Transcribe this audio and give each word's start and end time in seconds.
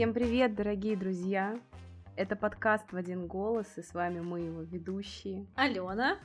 Всем 0.00 0.14
привет, 0.14 0.54
дорогие 0.54 0.96
друзья! 0.96 1.60
Это 2.16 2.34
подкаст 2.34 2.90
в 2.90 2.96
один 2.96 3.26
голос, 3.26 3.66
и 3.76 3.82
с 3.82 3.92
вами 3.92 4.20
мы 4.20 4.40
его 4.40 4.62
ведущие 4.62 5.46
Алена 5.56 6.18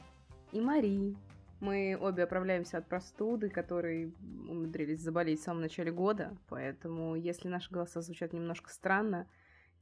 и 0.54 0.62
Мари. 0.62 1.18
Мы 1.59 1.98
обе 2.00 2.23
оправляемся 2.23 2.77
от 2.77 2.88
простуды, 2.88 3.50
которые 3.50 4.14
умудрились 4.48 5.02
заболеть 5.02 5.41
в 5.41 5.43
самом 5.43 5.59
начале 5.59 5.91
года, 5.91 6.38
поэтому 6.48 7.18
если 7.18 7.50
наши 7.50 7.70
голоса 7.70 8.00
звучат 8.00 8.32
немножко 8.32 8.70
странно, 8.70 9.27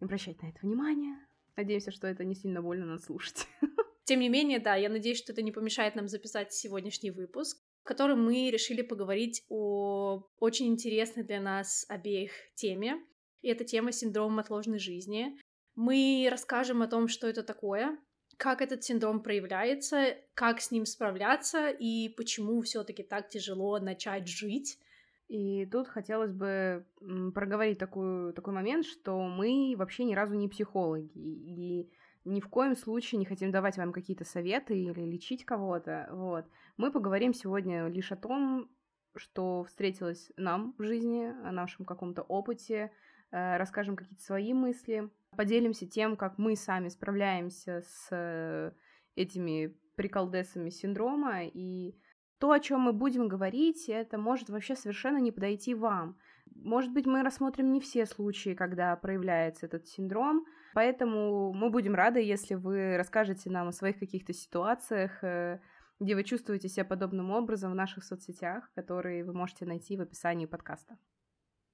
не 0.01 0.05
обращайте 0.05 0.39
на 0.41 0.49
это 0.49 0.57
внимания. 0.63 1.15
Надеемся, 1.55 1.91
что 1.91 2.07
это 2.07 2.25
не 2.25 2.33
сильно 2.33 2.63
больно 2.63 2.87
нас 2.87 3.03
слушать. 3.03 3.45
Тем 4.05 4.21
не 4.21 4.29
менее, 4.29 4.57
да, 4.57 4.73
я 4.73 4.89
надеюсь, 4.89 5.19
что 5.19 5.33
это 5.33 5.43
не 5.43 5.51
помешает 5.51 5.93
нам 5.93 6.07
записать 6.07 6.51
сегодняшний 6.51 7.11
выпуск, 7.11 7.63
в 7.83 7.83
котором 7.83 8.25
мы 8.25 8.49
решили 8.49 8.81
поговорить 8.81 9.45
о 9.49 10.23
очень 10.39 10.69
интересной 10.69 11.21
для 11.21 11.39
нас 11.39 11.85
обеих 11.89 12.31
теме. 12.55 12.99
И 13.43 13.49
это 13.49 13.63
тема 13.63 13.91
синдрома 13.91 14.41
отложенной 14.41 14.79
жизни. 14.79 15.37
Мы 15.75 16.27
расскажем 16.31 16.81
о 16.81 16.87
том, 16.87 17.07
что 17.07 17.27
это 17.27 17.43
такое, 17.43 17.99
как 18.37 18.61
этот 18.61 18.83
синдром 18.83 19.21
проявляется, 19.21 20.17
как 20.33 20.61
с 20.61 20.71
ним 20.71 20.85
справляться 20.85 21.69
и 21.69 22.09
почему 22.09 22.61
все-таки 22.61 23.03
так 23.03 23.29
тяжело 23.29 23.77
начать 23.79 24.27
жить. 24.27 24.79
И 25.27 25.65
тут 25.65 25.87
хотелось 25.87 26.31
бы 26.31 26.85
проговорить 27.33 27.79
такую, 27.79 28.33
такой 28.33 28.53
момент, 28.53 28.85
что 28.85 29.21
мы 29.21 29.75
вообще 29.77 30.03
ни 30.03 30.15
разу 30.15 30.35
не 30.35 30.47
психологи, 30.47 31.11
и 31.15 31.91
ни 32.25 32.39
в 32.39 32.47
коем 32.47 32.75
случае 32.75 33.19
не 33.19 33.25
хотим 33.25 33.51
давать 33.51 33.77
вам 33.77 33.91
какие-то 33.91 34.25
советы 34.25 34.77
или 34.77 35.01
лечить 35.01 35.43
кого-то. 35.43 36.07
Вот. 36.11 36.45
Мы 36.77 36.91
поговорим 36.91 37.33
сегодня 37.33 37.87
лишь 37.87 38.11
о 38.11 38.15
том, 38.15 38.69
что 39.15 39.63
встретилось 39.63 40.31
нам 40.37 40.75
в 40.77 40.83
жизни, 40.83 41.25
о 41.25 41.51
нашем 41.51 41.85
каком-то 41.85 42.21
опыте, 42.21 42.91
расскажем 43.33 43.95
какие-то 43.95 44.23
свои 44.23 44.53
мысли, 44.53 45.09
поделимся 45.35 45.87
тем, 45.87 46.15
как 46.15 46.37
мы 46.37 46.55
сами 46.55 46.89
справляемся 46.89 47.81
с 47.81 48.07
э, 48.11 48.71
этими 49.15 49.75
приколдесами 49.95 50.69
синдрома, 50.69 51.45
и 51.45 51.95
то, 52.39 52.51
о 52.51 52.59
чем 52.59 52.81
мы 52.81 52.93
будем 52.93 53.27
говорить, 53.27 53.87
это 53.89 54.17
может 54.17 54.49
вообще 54.49 54.75
совершенно 54.75 55.17
не 55.17 55.31
подойти 55.31 55.73
вам. 55.73 56.17
Может 56.55 56.91
быть, 56.91 57.05
мы 57.05 57.23
рассмотрим 57.23 57.71
не 57.71 57.79
все 57.79 58.05
случаи, 58.05 58.53
когда 58.53 58.95
проявляется 58.95 59.65
этот 59.65 59.87
синдром, 59.87 60.45
поэтому 60.73 61.53
мы 61.53 61.69
будем 61.69 61.95
рады, 61.95 62.19
если 62.19 62.55
вы 62.55 62.97
расскажете 62.97 63.49
нам 63.49 63.69
о 63.69 63.71
своих 63.71 63.97
каких-то 63.97 64.33
ситуациях, 64.33 65.23
э, 65.23 65.59
где 65.99 66.15
вы 66.15 66.23
чувствуете 66.23 66.67
себя 66.67 66.85
подобным 66.85 67.31
образом 67.31 67.71
в 67.71 67.75
наших 67.75 68.03
соцсетях, 68.03 68.69
которые 68.73 69.23
вы 69.23 69.33
можете 69.33 69.65
найти 69.65 69.97
в 69.97 70.01
описании 70.01 70.45
подкаста. 70.45 70.97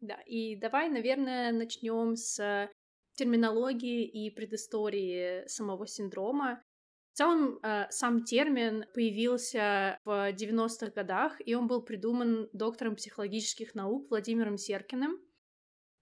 Да, 0.01 0.17
и 0.25 0.55
давай, 0.55 0.89
наверное, 0.89 1.51
начнем 1.51 2.15
с 2.15 2.69
терминологии 3.15 4.05
и 4.05 4.29
предыстории 4.29 5.45
самого 5.47 5.87
синдрома. 5.87 6.63
В 7.11 7.17
целом, 7.17 7.59
э, 7.61 7.87
сам 7.89 8.23
термин 8.23 8.85
появился 8.93 9.99
в 10.05 10.31
90-х 10.31 10.93
годах, 10.93 11.35
и 11.45 11.53
он 11.53 11.67
был 11.67 11.81
придуман 11.81 12.49
доктором 12.53 12.95
психологических 12.95 13.75
наук 13.75 14.09
Владимиром 14.09 14.57
Серкиным. 14.57 15.19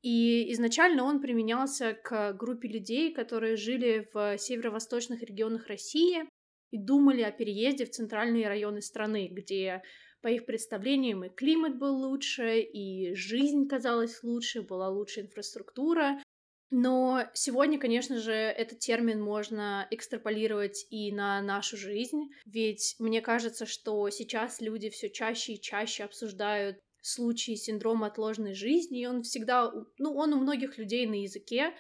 И 0.04 0.52
изначально 0.54 1.04
он 1.04 1.20
применялся 1.20 1.94
к 1.94 2.34
группе 2.34 2.68
людей, 2.68 3.12
которые 3.14 3.56
жили 3.56 4.08
в 4.14 4.38
северо-восточных 4.38 5.24
регионах 5.24 5.68
России 5.68 6.24
и 6.70 6.78
думали 6.78 7.22
о 7.22 7.32
переезде 7.32 7.86
в 7.86 7.90
центральные 7.90 8.48
районы 8.48 8.82
страны, 8.82 9.28
где, 9.28 9.82
по 10.22 10.28
их 10.28 10.46
представлениям, 10.46 11.24
и 11.24 11.30
климат 11.30 11.78
был 11.78 11.96
лучше, 11.96 12.60
и 12.60 13.14
жизнь 13.14 13.68
казалась 13.68 14.24
лучше, 14.24 14.62
была 14.62 14.90
лучше 14.90 15.22
инфраструктура, 15.22 16.22
но 16.70 17.24
сегодня, 17.34 17.80
конечно 17.80 18.20
же, 18.20 18.34
этот 18.34 18.80
термин 18.80 19.22
можно 19.22 19.88
экстраполировать 19.90 20.86
и 20.90 21.14
на 21.14 21.42
нашу 21.42 21.78
жизнь, 21.78 22.30
ведь 22.46 22.96
мне 23.00 23.22
кажется, 23.22 23.66
что 23.66 24.10
сейчас 24.10 24.60
люди 24.60 24.90
все 24.90 25.10
чаще 25.10 25.54
и 25.54 25.62
чаще 25.62 26.04
обсуждают 26.04 26.78
случаи 27.02 27.56
синдрома 27.56 28.08
отложенной 28.08 28.54
жизни, 28.54 29.02
и 29.02 29.06
он 29.06 29.24
всегда, 29.24 29.72
ну, 29.98 30.14
он 30.14 30.34
у 30.34 30.40
многих 30.40 30.78
людей 30.78 31.06
на 31.06 31.22
языке, 31.22 31.74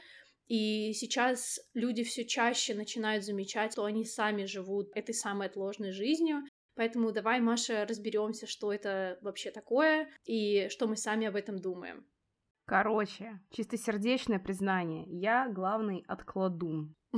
и 0.47 0.93
сейчас 0.93 1.59
люди 1.73 2.05
все 2.05 2.23
чаще 2.23 2.73
начинают 2.73 3.25
замечать, 3.25 3.73
что 3.73 3.83
они 3.83 4.05
сами 4.05 4.45
живут 4.45 4.89
этой 4.95 5.13
самой 5.13 5.47
отложенной 5.47 5.91
жизнью. 5.91 6.43
Поэтому 6.77 7.11
давай, 7.11 7.41
Маша, 7.41 7.85
разберемся, 7.89 8.45
что 8.45 8.71
это 8.71 9.17
вообще 9.21 9.49
такое 9.49 10.07
и 10.25 10.69
что 10.69 10.87
мы 10.87 10.95
сами 10.95 11.25
об 11.25 11.35
этом 11.35 11.57
думаем. 11.59 12.05
Короче, 12.65 13.39
чистосердечное 13.49 14.37
признание. 14.37 15.05
Я 15.07 15.49
главный 15.49 16.05
откладун. 16.07 16.93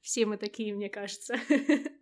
Все 0.00 0.26
мы 0.26 0.36
такие, 0.36 0.74
мне 0.74 0.90
кажется. 0.90 1.36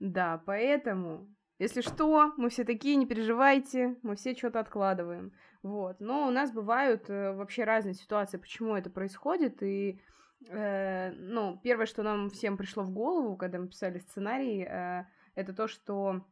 Да, 0.00 0.42
поэтому, 0.44 1.32
если 1.58 1.80
что, 1.80 2.34
мы 2.36 2.50
все 2.50 2.64
такие, 2.64 2.96
не 2.96 3.06
переживайте, 3.06 3.96
мы 4.02 4.16
все 4.16 4.34
что-то 4.34 4.60
откладываем. 4.60 5.32
Вот. 5.62 6.00
Но 6.00 6.26
у 6.26 6.30
нас 6.30 6.52
бывают 6.52 7.08
э, 7.08 7.32
вообще 7.32 7.64
разные 7.64 7.94
ситуации, 7.94 8.36
почему 8.36 8.74
это 8.74 8.90
происходит. 8.90 9.62
И, 9.62 10.02
э, 10.48 11.12
ну, 11.12 11.58
первое, 11.62 11.86
что 11.86 12.02
нам 12.02 12.30
всем 12.30 12.56
пришло 12.56 12.82
в 12.82 12.90
голову, 12.90 13.36
когда 13.36 13.58
мы 13.58 13.68
писали 13.68 13.98
сценарий, 13.98 14.62
э, 14.62 15.04
это 15.34 15.52
то, 15.52 15.68
что 15.68 16.24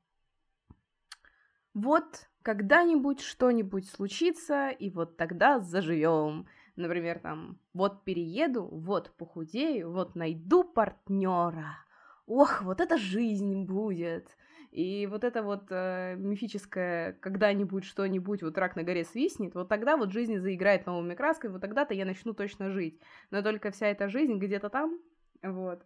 вот 1.75 2.29
когда-нибудь 2.43 3.21
что-нибудь 3.21 3.89
случится, 3.89 4.71
и 4.71 4.91
вот 4.91 5.17
тогда 5.17 5.61
заживем. 5.61 6.47
Например, 6.77 7.19
там, 7.19 7.59
вот 7.75 8.05
перееду, 8.05 8.65
вот 8.65 9.13
похудею, 9.17 9.93
вот 9.93 10.15
найду 10.15 10.65
партнера. 10.65 11.79
Ох, 12.27 12.63
вот 12.63 12.81
это 12.81 12.97
жизнь 12.99 13.65
будет. 13.65 14.37
И 14.73 15.07
вот 15.07 15.23
это 15.23 15.43
вот 15.43 15.67
э, 15.71 16.17
мифическое 16.17 17.13
когда-нибудь 17.21 17.85
что-нибудь, 17.85 18.43
вот 18.43 18.57
рак 18.57 18.75
на 18.75 18.83
горе 18.83 19.05
свистнет, 19.05 19.55
вот 19.55 19.69
тогда 19.69 19.99
вот 19.99 20.13
жизнь 20.13 20.39
заиграет 20.39 20.87
новыми 20.87 21.15
красками, 21.15 21.53
вот 21.53 21.61
тогда-то 21.61 21.93
я 21.93 22.07
начну 22.07 22.33
точно 22.33 22.71
жить. 22.71 22.99
Но 23.31 23.43
только 23.43 23.71
вся 23.71 23.89
эта 23.89 24.09
жизнь 24.09 24.39
где-то 24.39 24.71
там, 24.71 24.99
вот. 25.43 25.85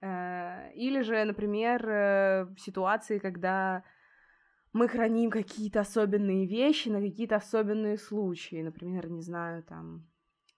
Э, 0.00 0.72
или 0.74 1.02
же, 1.02 1.24
например, 1.24 1.88
э, 1.88 2.46
ситуации, 2.58 3.18
когда 3.20 3.84
мы 4.72 4.88
храним 4.88 5.30
какие-то 5.30 5.80
особенные 5.80 6.46
вещи 6.46 6.88
на 6.88 7.00
какие-то 7.00 7.36
особенные 7.36 7.96
случаи. 7.96 8.60
Например, 8.60 9.08
не 9.08 9.22
знаю, 9.22 9.62
там, 9.62 10.04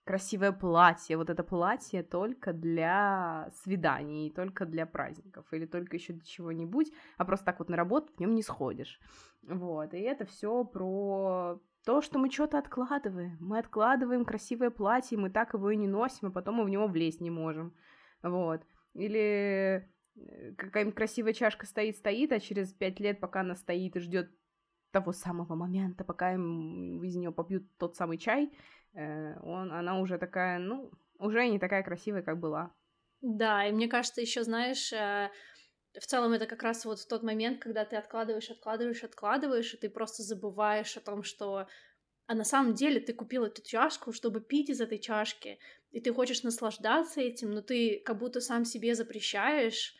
красивое 0.09 0.51
платье. 0.51 1.17
Вот 1.17 1.29
это 1.29 1.43
платье 1.43 2.01
только 2.01 2.51
для 2.51 3.51
свиданий, 3.61 4.31
только 4.31 4.65
для 4.65 4.87
праздников 4.87 5.45
или 5.51 5.67
только 5.67 5.97
еще 5.97 6.13
для 6.13 6.25
чего-нибудь, 6.25 6.91
а 7.17 7.25
просто 7.25 7.45
так 7.45 7.59
вот 7.59 7.69
на 7.69 7.77
работу 7.77 8.11
в 8.15 8.19
нем 8.19 8.33
не 8.33 8.41
сходишь. 8.41 8.99
Вот, 9.43 9.93
и 9.93 9.99
это 9.99 10.25
все 10.25 10.63
про 10.63 11.61
то, 11.85 12.01
что 12.01 12.17
мы 12.17 12.31
что-то 12.31 12.57
откладываем. 12.57 13.37
Мы 13.39 13.59
откладываем 13.59 14.25
красивое 14.25 14.71
платье, 14.71 15.15
мы 15.15 15.29
так 15.29 15.53
его 15.53 15.69
и 15.69 15.75
не 15.75 15.87
носим, 15.87 16.29
а 16.29 16.31
потом 16.31 16.55
мы 16.55 16.63
в 16.63 16.69
него 16.69 16.87
влезть 16.87 17.21
не 17.21 17.29
можем. 17.29 17.75
Вот. 18.23 18.63
Или 18.95 19.87
Э, 20.27 20.51
какая-нибудь 20.57 20.95
красивая 20.95 21.33
чашка 21.33 21.65
стоит-стоит, 21.65 22.31
а 22.31 22.39
через 22.39 22.73
пять 22.73 22.99
лет, 22.99 23.19
пока 23.19 23.41
она 23.41 23.55
стоит 23.55 23.95
и 23.95 23.99
ждет 23.99 24.31
того 24.91 25.13
самого 25.13 25.55
момента, 25.55 26.03
пока 26.03 26.33
им 26.33 27.03
из 27.03 27.15
нее 27.15 27.31
попьют 27.31 27.63
тот 27.77 27.95
самый 27.95 28.17
чай, 28.17 28.51
э, 28.93 29.39
он, 29.41 29.71
она 29.71 29.99
уже 29.99 30.17
такая, 30.17 30.59
ну, 30.59 30.91
уже 31.19 31.47
не 31.47 31.59
такая 31.59 31.83
красивая, 31.83 32.21
как 32.21 32.39
была. 32.39 32.71
Да, 33.21 33.65
и 33.67 33.71
мне 33.71 33.87
кажется, 33.87 34.21
еще 34.21 34.43
знаешь, 34.43 34.93
э, 34.93 35.29
в 35.99 36.05
целом 36.05 36.33
это 36.33 36.45
как 36.45 36.63
раз 36.63 36.85
вот 36.85 37.05
тот 37.07 37.23
момент, 37.23 37.61
когда 37.61 37.85
ты 37.85 37.95
откладываешь, 37.95 38.49
откладываешь, 38.49 39.03
откладываешь, 39.03 39.73
и 39.73 39.77
ты 39.77 39.89
просто 39.89 40.23
забываешь 40.23 40.95
о 40.97 41.01
том, 41.01 41.23
что 41.23 41.67
а 42.27 42.35
на 42.35 42.43
самом 42.43 42.75
деле 42.75 42.99
ты 42.99 43.11
купил 43.11 43.43
эту 43.45 43.63
чашку, 43.63 44.13
чтобы 44.13 44.39
пить 44.39 44.69
из 44.69 44.79
этой 44.81 44.99
чашки, 44.99 45.57
и 45.89 45.99
ты 45.99 46.13
хочешь 46.13 46.43
наслаждаться 46.43 47.21
этим, 47.21 47.49
но 47.49 47.61
ты 47.61 47.99
как 48.05 48.19
будто 48.19 48.39
сам 48.39 48.65
себе 48.65 48.93
запрещаешь 48.93 49.95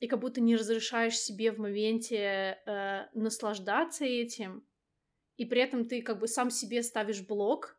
и 0.00 0.08
как 0.08 0.18
будто 0.18 0.40
не 0.40 0.56
разрешаешь 0.56 1.18
себе 1.18 1.52
в 1.52 1.58
моменте 1.58 2.58
э, 2.66 3.06
наслаждаться 3.14 4.04
этим, 4.04 4.66
и 5.36 5.44
при 5.44 5.60
этом 5.60 5.86
ты 5.86 6.02
как 6.02 6.18
бы 6.18 6.26
сам 6.26 6.50
себе 6.50 6.82
ставишь 6.82 7.20
блок 7.20 7.78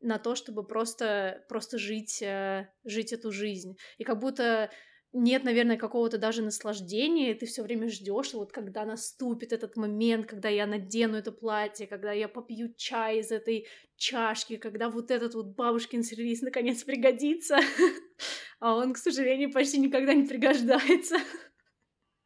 на 0.00 0.18
то, 0.18 0.34
чтобы 0.34 0.64
просто, 0.66 1.44
просто 1.48 1.78
жить, 1.78 2.22
э, 2.22 2.68
жить 2.84 3.12
эту 3.12 3.32
жизнь. 3.32 3.76
И 3.98 4.04
как 4.04 4.18
будто 4.18 4.70
нет, 5.12 5.44
наверное, 5.44 5.78
какого-то 5.78 6.18
даже 6.18 6.42
наслаждения, 6.42 7.30
и 7.30 7.34
ты 7.34 7.46
все 7.46 7.62
время 7.62 7.88
ждешь, 7.88 8.34
вот 8.34 8.52
когда 8.52 8.84
наступит 8.84 9.52
этот 9.52 9.76
момент, 9.76 10.26
когда 10.26 10.50
я 10.50 10.66
надену 10.66 11.16
это 11.16 11.32
платье, 11.32 11.86
когда 11.86 12.12
я 12.12 12.28
попью 12.28 12.74
чай 12.76 13.20
из 13.20 13.30
этой 13.30 13.66
чашки, 13.96 14.56
когда 14.56 14.90
вот 14.90 15.10
этот 15.10 15.34
вот 15.34 15.46
бабушкин 15.56 16.02
сервис 16.02 16.42
наконец 16.42 16.84
пригодится, 16.84 17.56
а 18.58 18.74
он, 18.74 18.92
к 18.92 18.98
сожалению, 18.98 19.52
почти 19.52 19.78
никогда 19.78 20.14
не 20.14 20.26
пригождается. 20.26 21.16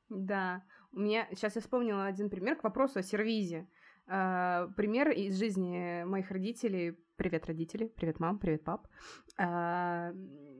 Да, 0.08 0.64
у 0.92 1.00
меня 1.00 1.28
сейчас 1.30 1.54
я 1.54 1.60
вспомнила 1.60 2.06
один 2.06 2.30
пример 2.30 2.56
к 2.56 2.64
вопросу 2.64 2.98
о 2.98 3.02
сервизе. 3.02 3.68
Э, 4.08 4.68
пример 4.76 5.10
из 5.10 5.38
жизни 5.38 6.04
моих 6.04 6.30
родителей. 6.30 6.98
Привет, 7.16 7.46
родители. 7.46 7.86
Привет, 7.86 8.18
мам. 8.18 8.38
Привет, 8.38 8.64
пап. 8.64 8.88
Э, 9.38 10.12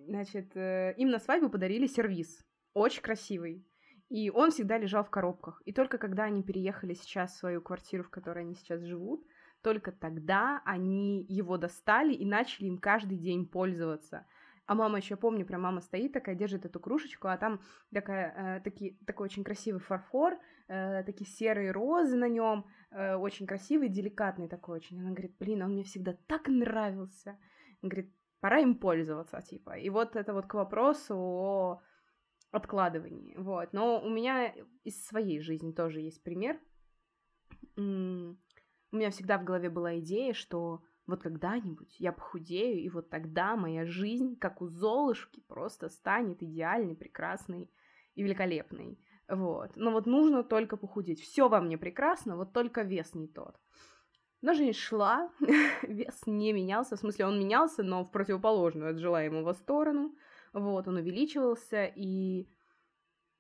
значит, 0.07 0.57
э, 0.57 0.95
им 0.97 1.11
на 1.11 1.19
свадьбу 1.19 1.51
подарили 1.51 1.87
сервис. 1.87 2.45
Очень 2.75 3.03
красивый. 3.03 3.67
И 4.09 4.31
он 4.31 4.51
всегда 4.51 4.79
лежал 4.79 5.05
в 5.05 5.11
коробках. 5.11 5.63
И 5.65 5.73
только 5.73 5.99
когда 5.99 6.25
они 6.25 6.43
переехали 6.43 6.95
сейчас 6.95 7.33
в 7.33 7.39
свою 7.39 7.61
квартиру, 7.61 8.05
в 8.05 8.11
которой 8.11 8.45
они 8.45 8.55
сейчас 8.55 8.83
живут, 8.83 9.25
только 9.63 9.93
тогда 9.93 10.63
они 10.65 11.25
его 11.29 11.59
достали 11.59 12.15
и 12.15 12.25
начали 12.25 12.67
им 12.67 12.79
каждый 12.79 13.19
день 13.19 13.47
пользоваться. 13.47 14.27
А 14.71 14.75
мама 14.77 14.99
еще, 14.99 15.17
помню, 15.17 15.45
прям 15.45 15.63
мама 15.63 15.81
стоит 15.81 16.13
такая, 16.13 16.37
держит 16.37 16.65
эту 16.65 16.79
кружечку, 16.79 17.27
а 17.27 17.37
там 17.37 17.61
такая, 17.93 18.59
э, 18.59 18.61
таки, 18.61 18.97
такой 19.05 19.25
очень 19.25 19.43
красивый 19.43 19.81
фарфор, 19.81 20.39
э, 20.69 21.03
такие 21.03 21.29
серые 21.29 21.73
розы 21.73 22.15
на 22.17 22.29
нем, 22.29 22.65
э, 22.93 23.17
очень 23.17 23.49
красивый, 23.49 23.89
деликатный 23.89 24.47
такой 24.47 24.77
очень. 24.77 25.01
Она 25.01 25.11
говорит, 25.11 25.35
блин, 25.41 25.63
он 25.63 25.73
мне 25.73 25.83
всегда 25.83 26.17
так 26.29 26.47
нравился. 26.47 27.37
Говорит, 27.83 28.15
пора 28.39 28.61
им 28.61 28.77
пользоваться, 28.77 29.43
типа. 29.43 29.77
И 29.77 29.91
вот 29.91 30.15
это 30.15 30.33
вот 30.33 30.47
к 30.47 30.55
вопросу 30.55 31.17
о 31.17 31.83
откладывании, 32.53 33.35
вот. 33.39 33.73
Но 33.73 34.01
у 34.01 34.09
меня 34.09 34.55
из 34.85 35.05
своей 35.05 35.41
жизни 35.41 35.73
тоже 35.73 36.01
есть 36.01 36.23
пример. 36.23 36.61
У 37.77 37.83
меня 38.97 39.11
всегда 39.11 39.37
в 39.37 39.43
голове 39.43 39.69
была 39.69 39.99
идея, 39.99 40.33
что 40.33 40.85
вот 41.11 41.23
когда-нибудь 41.23 41.97
я 41.99 42.13
похудею, 42.13 42.81
и 42.81 42.89
вот 42.89 43.11
тогда 43.11 43.57
моя 43.57 43.85
жизнь, 43.85 44.37
как 44.37 44.63
у 44.63 44.69
Золушки, 44.69 45.41
просто 45.47 45.89
станет 45.89 46.43
идеальной, 46.43 46.95
прекрасной 46.97 47.71
и 48.15 48.23
великолепной. 48.23 48.99
Вот. 49.29 49.77
Но 49.77 49.93
вот 49.93 50.07
нужно 50.07 50.43
только 50.43 50.77
похудеть. 50.77 51.21
Все 51.21 51.49
во 51.49 51.61
мне 51.61 51.79
прекрасно, 51.79 52.37
вот 52.37 52.53
только 52.53 52.83
вес 52.83 53.15
не 53.15 53.29
тот. 53.29 53.57
Но 54.43 54.55
жизнь 54.55 54.79
шла, 54.79 55.31
вес 55.83 56.23
не 56.27 56.53
менялся, 56.53 56.97
в 56.97 57.01
смысле 57.01 57.27
он 57.27 57.39
менялся, 57.39 57.83
но 57.83 58.05
в 58.05 58.11
противоположную 58.11 58.91
от 58.91 58.99
желаемого 58.99 59.53
сторону. 59.53 60.15
Вот, 60.53 60.89
он 60.89 60.97
увеличивался, 60.97 61.85
и 61.85 62.49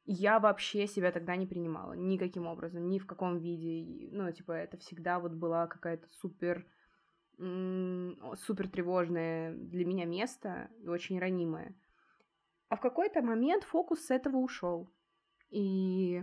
я 0.04 0.38
вообще 0.38 0.86
себя 0.86 1.10
тогда 1.10 1.36
не 1.36 1.46
принимала 1.46 1.92
никаким 1.94 2.46
образом, 2.46 2.88
ни 2.88 2.98
в 2.98 3.06
каком 3.06 3.38
виде. 3.38 4.10
Ну, 4.12 4.30
типа, 4.32 4.52
это 4.52 4.76
всегда 4.76 5.18
вот 5.18 5.32
была 5.32 5.66
какая-то 5.66 6.08
супер 6.20 6.66
супер 7.40 8.68
тревожное 8.68 9.54
для 9.54 9.84
меня 9.86 10.04
место 10.04 10.70
и 10.78 10.88
очень 10.88 11.18
ранимое. 11.18 11.74
А 12.68 12.76
в 12.76 12.80
какой-то 12.80 13.22
момент 13.22 13.64
фокус 13.64 14.04
с 14.04 14.10
этого 14.10 14.36
ушел. 14.36 14.92
И 15.48 16.22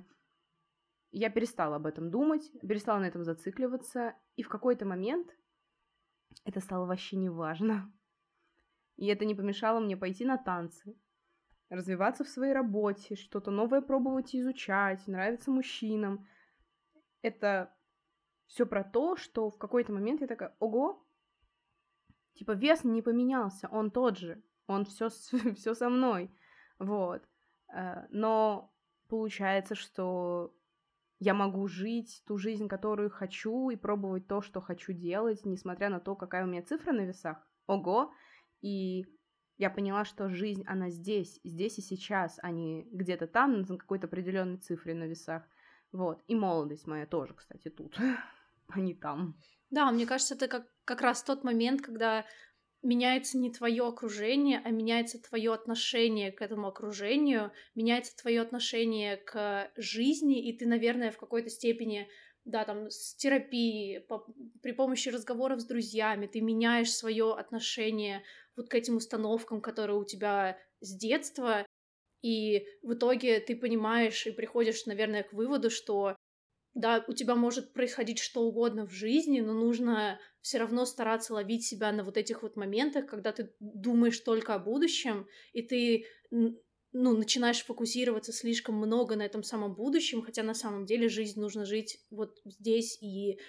я 1.11 1.29
перестала 1.29 1.77
об 1.77 1.87
этом 1.87 2.11
думать, 2.11 2.51
перестала 2.61 2.99
на 2.99 3.05
этом 3.05 3.23
зацикливаться, 3.23 4.15
и 4.35 4.43
в 4.43 4.49
какой-то 4.49 4.85
момент 4.85 5.35
это 6.45 6.59
стало 6.59 6.85
вообще 6.85 7.17
не 7.17 7.29
важно. 7.29 7.91
И 8.95 9.07
это 9.07 9.25
не 9.25 9.35
помешало 9.35 9.79
мне 9.79 9.97
пойти 9.97 10.23
на 10.23 10.37
танцы, 10.37 10.95
развиваться 11.69 12.23
в 12.23 12.29
своей 12.29 12.53
работе, 12.53 13.15
что-то 13.15 13.51
новое 13.51 13.81
пробовать 13.81 14.33
и 14.33 14.39
изучать, 14.39 15.05
нравиться 15.07 15.51
мужчинам. 15.51 16.27
Это 17.21 17.75
все 18.45 18.65
про 18.65 18.83
то, 18.83 19.15
что 19.15 19.49
в 19.49 19.57
какой-то 19.57 19.91
момент 19.91 20.21
я 20.21 20.27
такая, 20.27 20.55
ого, 20.59 21.06
Типа 22.37 22.51
вес 22.51 22.83
не 22.83 23.01
поменялся, 23.01 23.67
он 23.71 23.91
тот 23.91 24.17
же, 24.17 24.41
он 24.67 24.85
все, 24.85 25.09
все 25.55 25.73
со 25.73 25.89
мной, 25.89 26.31
вот. 26.79 27.27
Э, 27.73 28.05
но 28.09 28.73
получается, 29.09 29.75
что 29.75 30.53
я 31.19 31.33
могу 31.33 31.67
жить 31.67 32.23
ту 32.27 32.37
жизнь, 32.37 32.67
которую 32.67 33.09
хочу, 33.09 33.69
и 33.69 33.75
пробовать 33.75 34.27
то, 34.27 34.41
что 34.41 34.61
хочу 34.61 34.93
делать, 34.93 35.45
несмотря 35.45 35.89
на 35.89 35.99
то, 35.99 36.15
какая 36.15 36.43
у 36.45 36.47
меня 36.47 36.61
цифра 36.61 36.91
на 36.91 37.05
весах. 37.05 37.37
Ого! 37.65 38.13
И 38.61 39.05
я 39.57 39.71
поняла, 39.71 40.05
что 40.05 40.29
жизнь, 40.29 40.63
она 40.67 40.91
здесь, 40.91 41.39
здесь 41.43 41.79
и 41.79 41.81
сейчас, 41.81 42.39
а 42.43 42.51
не 42.51 42.87
где-то 42.91 43.25
там, 43.25 43.61
на 43.61 43.77
какой-то 43.77 44.05
определенной 44.05 44.57
цифре 44.57 44.93
на 44.93 45.05
весах. 45.05 45.43
Вот. 45.91 46.23
И 46.27 46.35
молодость 46.35 46.85
моя 46.85 47.07
тоже, 47.07 47.33
кстати, 47.33 47.69
тут, 47.69 47.97
а 48.67 48.79
не 48.79 48.93
там. 48.93 49.35
Да, 49.69 49.91
мне 49.91 50.05
кажется, 50.05 50.35
это 50.35 50.47
как, 50.47 50.67
как 50.85 51.01
раз 51.01 51.23
тот 51.23 51.43
момент, 51.43 51.81
когда 51.81 52.25
меняется 52.83 53.37
не 53.37 53.51
твое 53.51 53.85
окружение, 53.87 54.61
а 54.63 54.69
меняется 54.69 55.21
твое 55.21 55.53
отношение 55.53 56.31
к 56.31 56.41
этому 56.41 56.67
окружению, 56.67 57.51
меняется 57.75 58.15
твое 58.15 58.41
отношение 58.41 59.17
к 59.17 59.71
жизни, 59.75 60.47
и 60.47 60.57
ты, 60.57 60.67
наверное, 60.67 61.11
в 61.11 61.17
какой-то 61.17 61.49
степени, 61.49 62.07
да, 62.45 62.63
там, 62.63 62.89
с 62.89 63.15
терапией, 63.15 63.99
по, 64.01 64.25
при 64.61 64.71
помощи 64.71 65.09
разговоров 65.09 65.59
с 65.59 65.65
друзьями, 65.65 66.27
ты 66.27 66.39
меняешь 66.39 66.91
свое 66.93 67.33
отношение 67.33 68.23
вот 68.55 68.69
к 68.69 68.75
этим 68.75 68.97
установкам, 68.97 69.61
которые 69.61 69.97
у 69.97 70.05
тебя 70.05 70.57
с 70.79 70.95
детства, 70.95 71.65
и 72.21 72.65
в 72.83 72.93
итоге 72.93 73.39
ты 73.39 73.55
понимаешь 73.55 74.27
и 74.27 74.31
приходишь, 74.31 74.85
наверное, 74.85 75.23
к 75.23 75.33
выводу, 75.33 75.69
что 75.69 76.15
да, 76.77 77.03
у 77.07 77.13
тебя 77.13 77.35
может 77.35 77.73
происходить 77.73 78.19
что 78.19 78.43
угодно 78.43 78.85
в 78.85 78.91
жизни, 78.91 79.41
но 79.41 79.53
нужно 79.53 80.19
все 80.41 80.59
равно 80.59 80.85
стараться 80.85 81.33
ловить 81.33 81.65
себя 81.65 81.91
на 81.91 82.03
вот 82.03 82.17
этих 82.17 82.43
вот 82.43 82.55
моментах, 82.55 83.07
когда 83.07 83.31
ты 83.31 83.53
думаешь 83.59 84.19
только 84.19 84.53
о 84.53 84.59
будущем, 84.59 85.27
и 85.53 85.61
ты 85.61 86.05
ну, 86.29 87.17
начинаешь 87.17 87.63
фокусироваться 87.63 88.31
слишком 88.31 88.75
много 88.75 89.15
на 89.15 89.23
этом 89.23 89.43
самом 89.43 89.73
будущем, 89.75 90.21
хотя 90.21 90.43
на 90.43 90.53
самом 90.53 90.85
деле 90.85 91.09
жизнь 91.09 91.39
нужно 91.39 91.65
жить 91.65 91.99
вот 92.09 92.39
здесь 92.45 92.97
и 93.01 93.39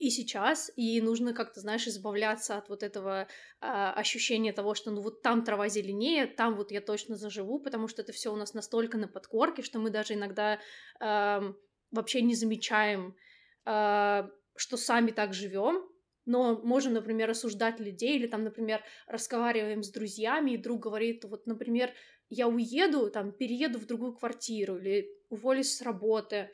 и 0.00 0.08
сейчас, 0.08 0.72
и 0.76 0.98
нужно 1.02 1.34
как-то, 1.34 1.60
знаешь, 1.60 1.86
избавляться 1.86 2.56
от 2.56 2.70
вот 2.70 2.82
этого 2.82 3.28
а, 3.60 3.92
ощущения 3.92 4.50
того, 4.54 4.74
что 4.74 4.90
ну 4.90 5.02
вот 5.02 5.20
там 5.20 5.44
трава 5.44 5.68
зеленее, 5.68 6.26
там 6.26 6.56
вот 6.56 6.72
я 6.72 6.80
точно 6.80 7.16
заживу, 7.16 7.60
потому 7.60 7.86
что 7.86 8.00
это 8.00 8.10
все 8.10 8.32
у 8.32 8.36
нас 8.36 8.54
настолько 8.54 8.96
на 8.96 9.08
подкорке, 9.08 9.62
что 9.62 9.78
мы 9.78 9.90
даже 9.90 10.14
иногда 10.14 10.58
а, 11.00 11.52
вообще 11.90 12.22
не 12.22 12.34
замечаем, 12.34 13.16
э, 13.66 14.28
что 14.56 14.76
сами 14.76 15.10
так 15.10 15.34
живем, 15.34 15.88
но 16.26 16.60
можем, 16.62 16.92
например, 16.92 17.30
осуждать 17.30 17.80
людей 17.80 18.16
или 18.16 18.26
там, 18.26 18.44
например, 18.44 18.82
разговариваем 19.06 19.82
с 19.82 19.90
друзьями, 19.90 20.52
и 20.52 20.56
друг 20.56 20.80
говорит, 20.80 21.24
вот, 21.24 21.46
например, 21.46 21.92
я 22.28 22.46
уеду, 22.46 23.10
там, 23.10 23.32
перееду 23.32 23.78
в 23.78 23.86
другую 23.86 24.14
квартиру 24.14 24.78
или 24.78 25.10
уволюсь 25.30 25.74
с 25.74 25.82
работы, 25.82 26.50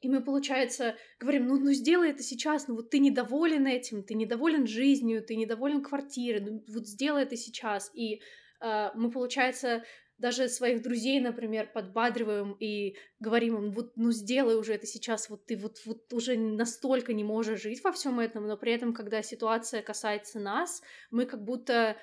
и 0.00 0.08
мы, 0.08 0.22
получается, 0.22 0.96
говорим, 1.18 1.46
ну, 1.46 1.58
ну 1.58 1.72
сделай 1.72 2.10
это 2.10 2.22
сейчас, 2.22 2.68
ну 2.68 2.74
вот 2.74 2.88
ты 2.88 2.98
недоволен 2.98 3.66
этим, 3.66 4.02
ты 4.02 4.14
недоволен 4.14 4.66
жизнью, 4.66 5.22
ты 5.22 5.36
недоволен 5.36 5.82
квартирой, 5.82 6.40
ну 6.40 6.64
вот 6.68 6.86
сделай 6.86 7.24
это 7.24 7.36
сейчас. 7.36 7.90
И 7.92 8.22
э, 8.60 8.90
мы, 8.94 9.10
получается, 9.10 9.84
даже 10.20 10.48
своих 10.48 10.82
друзей, 10.82 11.18
например, 11.18 11.70
подбадриваем 11.72 12.52
и 12.60 12.96
говорим 13.20 13.56
им, 13.56 13.70
вот, 13.72 13.92
ну, 13.96 14.12
сделай 14.12 14.56
уже 14.56 14.74
это 14.74 14.86
сейчас, 14.86 15.30
вот 15.30 15.46
ты 15.46 15.56
вот, 15.56 15.78
вот 15.86 16.12
уже 16.12 16.36
настолько 16.36 17.14
не 17.14 17.24
можешь 17.24 17.62
жить 17.62 17.82
во 17.82 17.90
всем 17.90 18.20
этом, 18.20 18.46
но 18.46 18.56
при 18.56 18.72
этом, 18.72 18.92
когда 18.92 19.22
ситуация 19.22 19.82
касается 19.82 20.38
нас, 20.38 20.82
мы 21.10 21.24
как 21.24 21.42
будто 21.42 21.96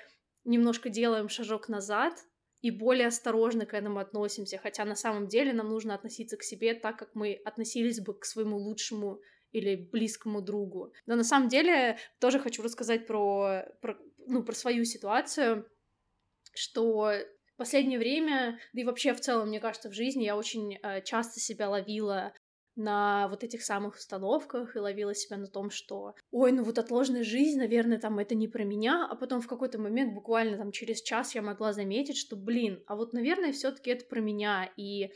немножко 0.44 0.88
делаем 0.88 1.28
шажок 1.28 1.68
назад 1.68 2.14
и 2.60 2.72
более 2.72 3.06
осторожно 3.06 3.66
к 3.66 3.74
этому 3.74 4.00
относимся, 4.00 4.58
хотя 4.58 4.84
на 4.84 4.96
самом 4.96 5.28
деле 5.28 5.52
нам 5.52 5.68
нужно 5.68 5.94
относиться 5.94 6.36
к 6.36 6.42
себе 6.42 6.74
так, 6.74 6.98
как 6.98 7.14
мы 7.14 7.40
относились 7.44 8.00
бы 8.00 8.18
к 8.18 8.24
своему 8.24 8.56
лучшему 8.56 9.20
или 9.52 9.76
близкому 9.76 10.42
другу. 10.42 10.92
Но 11.06 11.14
на 11.14 11.24
самом 11.24 11.48
деле 11.48 11.98
тоже 12.18 12.40
хочу 12.40 12.62
рассказать 12.62 13.06
про, 13.06 13.62
про, 13.80 13.96
ну, 14.26 14.42
про 14.42 14.54
свою 14.54 14.84
ситуацию, 14.84 15.70
что 16.52 17.12
последнее 17.58 17.98
время, 17.98 18.58
да 18.72 18.80
и 18.80 18.84
вообще 18.84 19.12
в 19.12 19.20
целом, 19.20 19.48
мне 19.48 19.60
кажется, 19.60 19.90
в 19.90 19.92
жизни 19.92 20.24
я 20.24 20.36
очень 20.36 20.78
э, 20.82 21.02
часто 21.02 21.40
себя 21.40 21.68
ловила 21.68 22.32
на 22.76 23.26
вот 23.28 23.42
этих 23.42 23.62
самых 23.64 23.96
установках 23.96 24.76
и 24.76 24.78
ловила 24.78 25.12
себя 25.14 25.36
на 25.36 25.48
том, 25.48 25.68
что 25.68 26.14
ой, 26.30 26.52
ну 26.52 26.62
вот 26.62 26.78
отложенная 26.78 27.24
жизнь, 27.24 27.58
наверное, 27.58 27.98
там 27.98 28.20
это 28.20 28.36
не 28.36 28.46
про 28.46 28.62
меня, 28.62 29.06
а 29.10 29.16
потом 29.16 29.40
в 29.40 29.48
какой-то 29.48 29.78
момент, 29.80 30.14
буквально 30.14 30.56
там 30.56 30.70
через 30.70 31.02
час 31.02 31.34
я 31.34 31.42
могла 31.42 31.72
заметить, 31.72 32.16
что, 32.16 32.36
блин, 32.36 32.82
а 32.86 32.94
вот, 32.94 33.12
наверное, 33.12 33.52
все 33.52 33.72
таки 33.72 33.90
это 33.90 34.06
про 34.06 34.20
меня, 34.20 34.70
и 34.76 35.10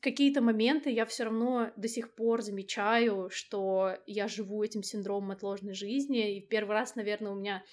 какие-то 0.00 0.40
моменты 0.40 0.90
я 0.90 1.06
все 1.06 1.24
равно 1.24 1.72
до 1.76 1.88
сих 1.88 2.14
пор 2.14 2.40
замечаю, 2.42 3.28
что 3.30 3.96
я 4.06 4.28
живу 4.28 4.62
этим 4.62 4.84
синдромом 4.84 5.32
отложенной 5.32 5.74
жизни, 5.74 6.36
и 6.36 6.40
в 6.40 6.48
первый 6.48 6.72
раз, 6.72 6.94
наверное, 6.94 7.32
у 7.32 7.36
меня 7.36 7.64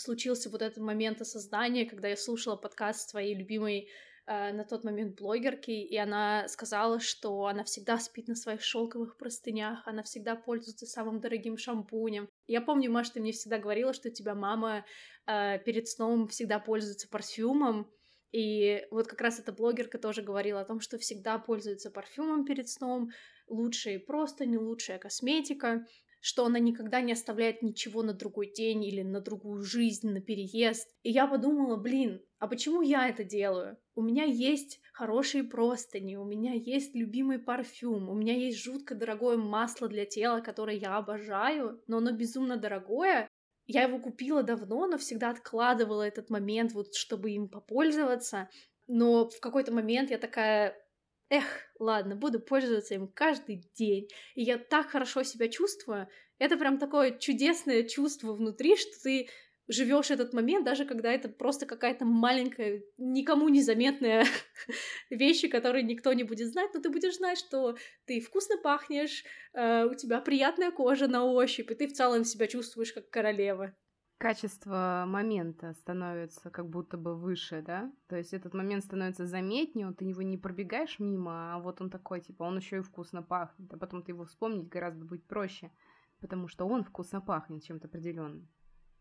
случился 0.00 0.50
вот 0.50 0.62
этот 0.62 0.78
момент 0.78 1.20
осознания, 1.20 1.86
когда 1.86 2.08
я 2.08 2.16
слушала 2.16 2.56
подкаст 2.56 3.10
своей 3.10 3.34
любимой 3.34 3.88
э, 4.26 4.52
на 4.52 4.64
тот 4.64 4.84
момент 4.84 5.18
блогерки, 5.18 5.70
и 5.70 5.96
она 5.96 6.48
сказала, 6.48 7.00
что 7.00 7.46
она 7.46 7.64
всегда 7.64 7.98
спит 7.98 8.28
на 8.28 8.34
своих 8.34 8.62
шелковых 8.62 9.16
простынях, 9.16 9.86
она 9.86 10.02
всегда 10.02 10.36
пользуется 10.36 10.86
самым 10.86 11.20
дорогим 11.20 11.56
шампунем. 11.56 12.28
Я 12.46 12.60
помню, 12.60 12.90
Маш, 12.90 13.10
ты 13.10 13.20
мне 13.20 13.32
всегда 13.32 13.58
говорила, 13.58 13.92
что 13.92 14.08
у 14.08 14.12
тебя 14.12 14.34
мама 14.34 14.84
э, 15.26 15.58
перед 15.64 15.88
сном 15.88 16.28
всегда 16.28 16.58
пользуется 16.58 17.08
парфюмом, 17.08 17.90
и 18.32 18.86
вот 18.90 19.08
как 19.08 19.20
раз 19.20 19.40
эта 19.40 19.52
блогерка 19.52 19.98
тоже 19.98 20.22
говорила 20.22 20.60
о 20.60 20.64
том, 20.64 20.80
что 20.80 20.98
всегда 20.98 21.38
пользуется 21.38 21.90
парфюмом 21.90 22.44
перед 22.44 22.68
сном, 22.68 23.10
лучшие 23.48 23.98
просто 23.98 24.46
не 24.46 24.56
лучшая 24.56 24.98
косметика, 24.98 25.84
что 26.20 26.46
она 26.46 26.58
никогда 26.58 27.00
не 27.00 27.12
оставляет 27.12 27.62
ничего 27.62 28.02
на 28.02 28.12
другой 28.12 28.52
день 28.52 28.84
или 28.84 29.02
на 29.02 29.20
другую 29.20 29.62
жизнь, 29.62 30.10
на 30.10 30.20
переезд. 30.20 30.88
И 31.02 31.10
я 31.10 31.26
подумала, 31.26 31.76
блин, 31.76 32.22
а 32.38 32.46
почему 32.46 32.82
я 32.82 33.08
это 33.08 33.24
делаю? 33.24 33.76
У 33.94 34.02
меня 34.02 34.24
есть 34.24 34.80
хорошие 34.92 35.44
простыни, 35.44 36.16
у 36.16 36.24
меня 36.24 36.52
есть 36.52 36.94
любимый 36.94 37.38
парфюм, 37.38 38.08
у 38.08 38.14
меня 38.14 38.34
есть 38.34 38.58
жутко 38.58 38.94
дорогое 38.94 39.36
масло 39.36 39.88
для 39.88 40.06
тела, 40.06 40.40
которое 40.40 40.76
я 40.76 40.96
обожаю, 40.96 41.82
но 41.86 41.98
оно 41.98 42.12
безумно 42.12 42.56
дорогое. 42.56 43.28
Я 43.66 43.82
его 43.82 43.98
купила 43.98 44.42
давно, 44.42 44.86
но 44.86 44.98
всегда 44.98 45.30
откладывала 45.30 46.02
этот 46.02 46.28
момент, 46.28 46.72
вот 46.72 46.94
чтобы 46.94 47.30
им 47.30 47.48
попользоваться. 47.48 48.48
Но 48.88 49.28
в 49.28 49.38
какой-то 49.40 49.72
момент 49.72 50.10
я 50.10 50.18
такая, 50.18 50.74
эх, 51.30 51.44
ладно, 51.78 52.16
буду 52.16 52.40
пользоваться 52.40 52.94
им 52.94 53.08
каждый 53.08 53.64
день. 53.74 54.08
И 54.34 54.42
я 54.42 54.58
так 54.58 54.90
хорошо 54.90 55.22
себя 55.22 55.48
чувствую. 55.48 56.08
Это 56.38 56.56
прям 56.56 56.78
такое 56.78 57.16
чудесное 57.18 57.84
чувство 57.84 58.32
внутри, 58.34 58.76
что 58.76 59.00
ты 59.02 59.28
живешь 59.68 60.10
этот 60.10 60.32
момент, 60.32 60.64
даже 60.64 60.84
когда 60.84 61.12
это 61.12 61.28
просто 61.28 61.64
какая-то 61.64 62.04
маленькая, 62.04 62.82
никому 62.98 63.48
незаметная 63.48 64.26
вещь, 65.10 65.48
которую 65.48 65.86
никто 65.86 66.12
не 66.12 66.24
будет 66.24 66.48
знать, 66.48 66.70
но 66.74 66.80
ты 66.80 66.90
будешь 66.90 67.16
знать, 67.16 67.38
что 67.38 67.76
ты 68.04 68.20
вкусно 68.20 68.56
пахнешь, 68.58 69.24
э, 69.54 69.84
у 69.84 69.94
тебя 69.94 70.20
приятная 70.20 70.72
кожа 70.72 71.06
на 71.06 71.24
ощупь, 71.24 71.70
и 71.70 71.74
ты 71.76 71.86
в 71.86 71.92
целом 71.92 72.24
себя 72.24 72.48
чувствуешь 72.48 72.92
как 72.92 73.10
королева 73.10 73.72
качество 74.20 75.04
момента 75.06 75.72
становится 75.72 76.50
как 76.50 76.68
будто 76.68 76.98
бы 76.98 77.16
выше, 77.16 77.62
да? 77.66 77.90
То 78.06 78.16
есть 78.16 78.34
этот 78.34 78.52
момент 78.52 78.84
становится 78.84 79.26
заметнее, 79.26 79.92
ты 79.94 80.04
его 80.04 80.20
не 80.20 80.36
пробегаешь 80.36 80.98
мимо, 80.98 81.54
а 81.54 81.58
вот 81.58 81.80
он 81.80 81.88
такой, 81.88 82.20
типа, 82.20 82.42
он 82.42 82.58
еще 82.58 82.78
и 82.78 82.82
вкусно 82.82 83.22
пахнет, 83.22 83.72
а 83.72 83.78
потом 83.78 84.02
ты 84.02 84.12
его 84.12 84.26
вспомнить 84.26 84.68
гораздо 84.68 85.06
будет 85.06 85.26
проще, 85.26 85.72
потому 86.20 86.48
что 86.48 86.66
он 86.66 86.84
вкусно 86.84 87.22
пахнет 87.22 87.64
чем-то 87.64 87.88
определенным. 87.88 88.46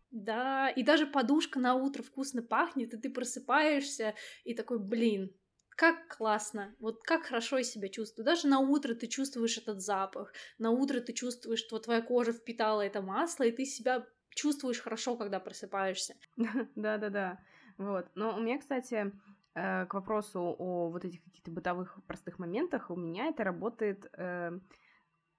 Да, 0.10 0.70
и 0.70 0.84
даже 0.84 1.06
подушка 1.06 1.60
на 1.60 1.76
утро 1.76 2.02
вкусно 2.02 2.42
пахнет, 2.42 2.94
и 2.94 2.98
ты 2.98 3.10
просыпаешься 3.10 4.16
и 4.46 4.54
такой, 4.54 4.80
блин, 4.80 5.36
как 5.70 6.08
классно, 6.08 6.74
вот 6.80 7.04
как 7.04 7.24
хорошо 7.24 7.58
я 7.58 7.64
себя 7.64 7.90
чувствую. 7.90 8.26
Даже 8.26 8.48
на 8.48 8.60
утро 8.60 8.96
ты 8.96 9.08
чувствуешь 9.08 9.58
этот 9.58 9.82
запах, 9.82 10.32
на 10.60 10.72
утро 10.72 11.02
ты 11.02 11.12
чувствуешь, 11.12 11.60
что 11.60 11.78
твоя 11.80 12.02
кожа 12.02 12.32
впитала 12.32 12.82
это 12.82 13.02
масло, 13.02 13.44
и 13.44 13.52
ты 13.52 13.66
себя 13.66 14.08
чувствуешь 14.30 14.82
хорошо, 14.82 15.16
когда 15.16 15.40
просыпаешься. 15.40 16.16
Да-да-да. 16.76 17.40
Вот. 17.78 18.08
Но 18.16 18.36
у 18.36 18.40
меня, 18.40 18.60
кстати, 18.60 19.12
э, 19.56 19.86
к 19.86 19.94
вопросу 19.94 20.56
о 20.58 20.90
вот 20.90 21.06
этих 21.06 21.24
каких-то 21.24 21.52
бытовых 21.52 22.00
простых 22.08 22.40
моментах, 22.40 22.90
у 22.90 22.96
меня 22.96 23.28
это 23.28 23.44
работает 23.44 24.10
э, 24.18 24.60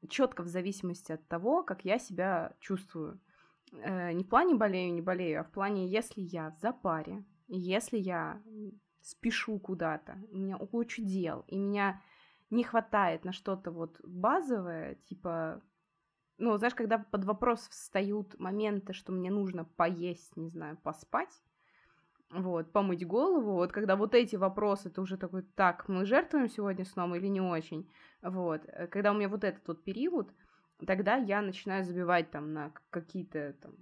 четко 0.09 0.43
в 0.43 0.49
зависимости 0.49 1.13
от 1.13 1.27
того, 1.29 1.63
как 1.63 1.85
я 1.85 1.99
себя 1.99 2.57
чувствую. 2.61 3.21
Э, 3.73 4.13
не 4.13 4.25
в 4.25 4.29
плане 4.29 4.55
болею, 4.55 4.93
не 4.95 5.03
болею, 5.03 5.41
а 5.41 5.45
в 5.45 5.51
плане, 5.51 5.89
если 5.89 6.21
я 6.21 6.51
в 6.51 6.59
запаре, 6.59 7.25
если 7.49 7.99
я 7.99 8.43
спешу 9.03 9.59
куда-то, 9.59 10.19
у 10.31 10.37
меня 10.37 10.57
куча 10.57 11.03
дел, 11.03 11.45
и 11.49 11.59
меня 11.59 12.03
не 12.51 12.65
хватает 12.65 13.25
на 13.25 13.33
что-то 13.33 13.71
вот 13.71 14.01
базовое, 14.03 14.97
типа 15.07 15.63
ну, 16.41 16.57
знаешь, 16.57 16.75
когда 16.75 16.99
под 16.99 17.25
вопрос 17.25 17.69
встают 17.69 18.39
моменты, 18.39 18.93
что 18.93 19.13
мне 19.13 19.31
нужно 19.31 19.65
поесть, 19.65 20.37
не 20.37 20.49
знаю, 20.49 20.77
поспать, 20.79 21.43
вот, 22.31 22.73
помыть 22.73 23.07
голову, 23.07 23.53
вот, 23.53 23.73
когда 23.73 23.95
вот 23.97 24.15
эти 24.15 24.37
вопросы, 24.37 24.91
ты 24.91 25.01
уже 25.01 25.17
такой, 25.17 25.43
так, 25.43 25.89
мы 25.89 26.05
жертвуем 26.07 26.49
сегодня 26.49 26.85
сном 26.85 27.15
или 27.15 27.27
не 27.27 27.41
очень, 27.41 27.91
вот, 28.23 28.63
э, 28.67 28.87
когда 28.87 29.13
у 29.13 29.15
меня 29.15 29.29
вот 29.29 29.45
этот 29.45 29.67
вот 29.69 29.85
период, 29.85 30.33
тогда 30.87 31.17
я 31.17 31.43
начинаю 31.43 31.85
забивать 31.85 32.31
там 32.31 32.53
на 32.53 32.73
какие-то 32.91 33.55
там 33.61 33.73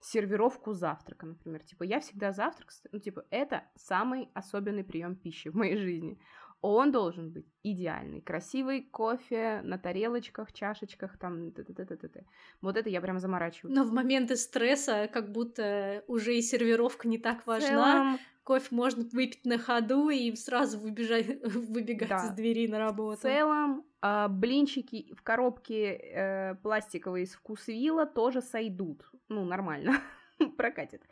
сервировку 0.00 0.72
завтрака, 0.72 1.26
например. 1.26 1.62
Типа, 1.62 1.82
я 1.82 2.00
всегда 2.00 2.32
завтрак, 2.32 2.70
ну, 2.92 2.98
типа, 2.98 3.24
это 3.30 3.64
самый 3.76 4.30
особенный 4.34 4.84
прием 4.84 5.14
пищи 5.14 5.50
в 5.50 5.54
моей 5.54 5.76
жизни. 5.76 6.18
Он 6.62 6.92
должен 6.92 7.30
быть 7.30 7.46
идеальный, 7.62 8.20
красивый 8.20 8.82
кофе 8.82 9.62
на 9.64 9.78
тарелочках, 9.78 10.52
чашечках, 10.52 11.16
там, 11.18 11.52
т 11.52 11.62
-т 11.62 11.72
-т 11.72 11.86
-т 11.86 11.96
-т. 11.96 12.24
вот 12.60 12.76
это 12.76 12.90
я 12.90 13.00
прям 13.00 13.18
заморачиваю. 13.18 13.74
Но 13.74 13.84
в 13.84 13.92
моменты 13.92 14.36
стресса 14.36 15.08
как 15.12 15.32
будто 15.32 16.04
уже 16.06 16.36
и 16.36 16.42
сервировка 16.42 17.08
не 17.08 17.18
так 17.18 17.46
важна. 17.46 17.68
Целом... 17.68 18.18
Кофе 18.42 18.74
можно 18.74 19.04
выпить 19.12 19.44
на 19.44 19.58
ходу 19.58 20.08
и 20.08 20.34
сразу 20.34 20.78
выбежать, 20.78 21.26
выбегать 21.44 22.08
да. 22.08 22.26
из 22.26 22.30
двери 22.30 22.68
на 22.68 22.78
работу. 22.78 23.18
В 23.18 23.22
целом, 23.22 23.84
э, 24.02 24.28
блинчики 24.28 25.14
в 25.14 25.22
коробке 25.22 25.92
э, 25.92 26.54
пластиковые 26.62 27.24
из 27.24 27.34
вкусвилла 27.34 28.06
тоже 28.06 28.42
сойдут. 28.42 29.02
Ну, 29.28 29.44
нормально, 29.44 30.00
прокатит. 30.56 31.02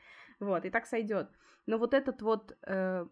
Вот, 0.40 0.64
и 0.64 0.70
так 0.70 0.86
сойдет. 0.86 1.28
Но 1.66 1.78
вот 1.78 1.94
этот 1.94 2.22
вот 2.22 2.56
э, 2.62 3.06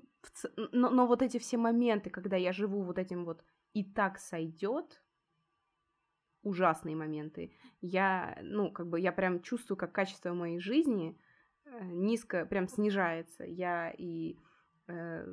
но, 0.72 0.90
но 0.90 1.06
вот 1.06 1.22
эти 1.22 1.38
все 1.38 1.56
моменты, 1.56 2.10
когда 2.10 2.36
я 2.36 2.52
живу 2.52 2.82
вот 2.82 2.98
этим 2.98 3.24
вот 3.24 3.44
и 3.72 3.84
так 3.84 4.18
сойдет, 4.18 5.02
ужасные 6.42 6.96
моменты, 6.96 7.52
я, 7.80 8.38
ну, 8.42 8.70
как 8.70 8.88
бы, 8.88 9.00
я 9.00 9.12
прям 9.12 9.42
чувствую, 9.42 9.76
как 9.76 9.92
качество 9.92 10.32
моей 10.32 10.60
жизни 10.60 11.18
э, 11.64 11.84
низко 11.86 12.46
прям 12.46 12.68
снижается. 12.68 13.44
Я 13.44 13.90
и... 13.90 14.38
Э, 14.86 15.26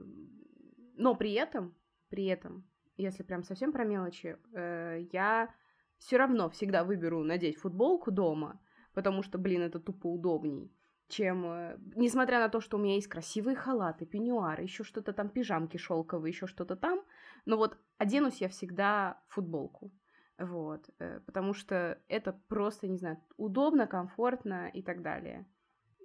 но 0.96 1.16
при 1.16 1.34
этом, 1.34 1.76
при 2.10 2.26
этом, 2.26 2.68
если 2.98 3.24
прям 3.24 3.44
совсем 3.44 3.72
про 3.72 3.86
мелочи, 3.86 4.38
э, 4.54 5.08
я 5.12 5.54
все 5.98 6.18
равно 6.18 6.50
всегда 6.50 6.84
выберу 6.84 7.24
надеть 7.24 7.58
футболку 7.58 8.12
дома, 8.12 8.60
потому 8.94 9.24
что, 9.24 9.38
блин, 9.38 9.62
это 9.62 9.80
тупо 9.80 10.08
удобней 10.08 10.72
чем, 11.13 11.46
э, 11.46 11.77
несмотря 11.96 12.39
на 12.39 12.50
то, 12.50 12.60
что 12.60 12.77
у 12.77 12.79
меня 12.79 12.96
есть 12.96 13.08
красивые 13.08 13.55
халаты, 13.55 14.05
пеньюары, 14.05 14.63
еще 14.63 14.84
что-то 14.84 15.13
там, 15.13 15.29
пижамки 15.29 15.77
шелковые, 15.77 16.32
еще 16.32 16.48
что-то 16.48 16.75
там, 16.75 17.01
но 17.46 17.58
вот 17.58 17.77
оденусь 17.98 18.41
я 18.41 18.50
всегда 18.50 19.22
футболку, 19.27 19.91
вот, 20.39 20.89
э, 21.00 21.20
потому 21.25 21.53
что 21.53 22.00
это 22.08 22.34
просто, 22.48 22.88
не 22.88 22.98
знаю, 22.98 23.17
удобно, 23.38 23.86
комфортно 23.86 24.70
и 24.74 24.82
так 24.82 25.01
далее. 25.01 25.46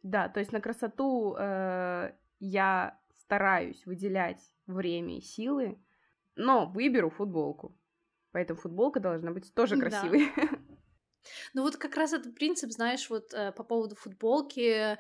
Да, 0.03 0.29
то 0.29 0.41
есть 0.41 0.53
на 0.53 0.61
красоту 0.61 1.35
э, 1.39 2.13
я 2.39 3.01
стараюсь 3.21 3.85
выделять 3.87 4.43
время 4.67 5.17
и 5.17 5.21
силы, 5.21 5.83
но 6.37 6.67
выберу 6.67 7.11
футболку. 7.11 7.77
Поэтому 8.33 8.61
футболка 8.61 9.01
должна 9.01 9.33
быть 9.33 9.53
тоже 9.55 9.79
красивой. 9.79 10.31
Да. 10.37 10.49
Ну 11.55 11.63
вот 11.63 11.77
как 11.77 11.97
раз 11.97 12.13
этот 12.13 12.35
принцип, 12.35 12.71
знаешь, 12.71 13.09
вот 13.11 13.33
э, 13.33 13.53
по 13.53 13.65
поводу 13.65 13.97
футболки, 13.97 14.99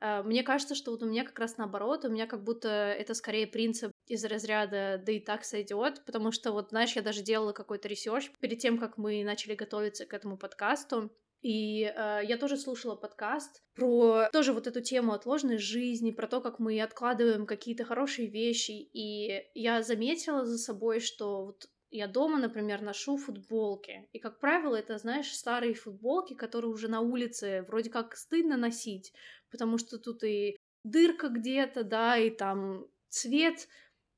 э, 0.00 0.22
мне 0.22 0.42
кажется, 0.42 0.74
что 0.74 0.90
вот 0.90 1.02
у 1.02 1.06
меня 1.06 1.24
как 1.24 1.38
раз 1.38 1.56
наоборот, 1.56 2.04
у 2.04 2.10
меня 2.10 2.26
как 2.26 2.44
будто 2.44 2.68
это 2.68 3.14
скорее 3.14 3.46
принцип 3.46 3.92
из 4.06 4.24
разряда 4.24 5.02
«да 5.04 5.12
и 5.12 5.20
так 5.20 5.44
сойдет», 5.44 6.04
потому 6.04 6.32
что 6.32 6.52
вот, 6.52 6.70
знаешь, 6.70 6.96
я 6.96 7.02
даже 7.02 7.22
делала 7.22 7.52
какой-то 7.52 7.88
research 7.88 8.30
перед 8.40 8.58
тем, 8.58 8.78
как 8.78 8.98
мы 8.98 9.24
начали 9.24 9.54
готовиться 9.54 10.06
к 10.06 10.14
этому 10.14 10.36
подкасту, 10.36 11.10
и 11.42 11.84
э, 11.84 12.20
я 12.24 12.38
тоже 12.38 12.56
слушала 12.56 12.96
подкаст 12.96 13.62
про 13.74 14.28
тоже 14.32 14.52
вот 14.52 14.66
эту 14.66 14.80
тему 14.80 15.12
отложенной 15.12 15.58
жизни, 15.58 16.10
про 16.10 16.26
то, 16.26 16.40
как 16.40 16.58
мы 16.58 16.80
откладываем 16.80 17.46
какие-то 17.46 17.84
хорошие 17.84 18.28
вещи. 18.28 18.72
И 18.72 19.44
я 19.54 19.82
заметила 19.82 20.44
за 20.44 20.58
собой, 20.58 20.98
что 20.98 21.46
вот 21.46 21.68
я 21.90 22.08
дома, 22.08 22.38
например, 22.38 22.82
ношу 22.82 23.16
футболки. 23.16 24.08
И, 24.12 24.18
как 24.18 24.40
правило, 24.40 24.76
это, 24.76 24.98
знаешь, 24.98 25.32
старые 25.32 25.74
футболки, 25.74 26.34
которые 26.34 26.70
уже 26.70 26.88
на 26.88 27.00
улице 27.00 27.64
вроде 27.68 27.90
как 27.90 28.16
стыдно 28.16 28.56
носить, 28.56 29.12
потому 29.50 29.78
что 29.78 29.98
тут 29.98 30.24
и 30.24 30.56
дырка 30.84 31.28
где-то, 31.28 31.84
да, 31.84 32.16
и 32.16 32.30
там 32.30 32.86
цвет 33.08 33.68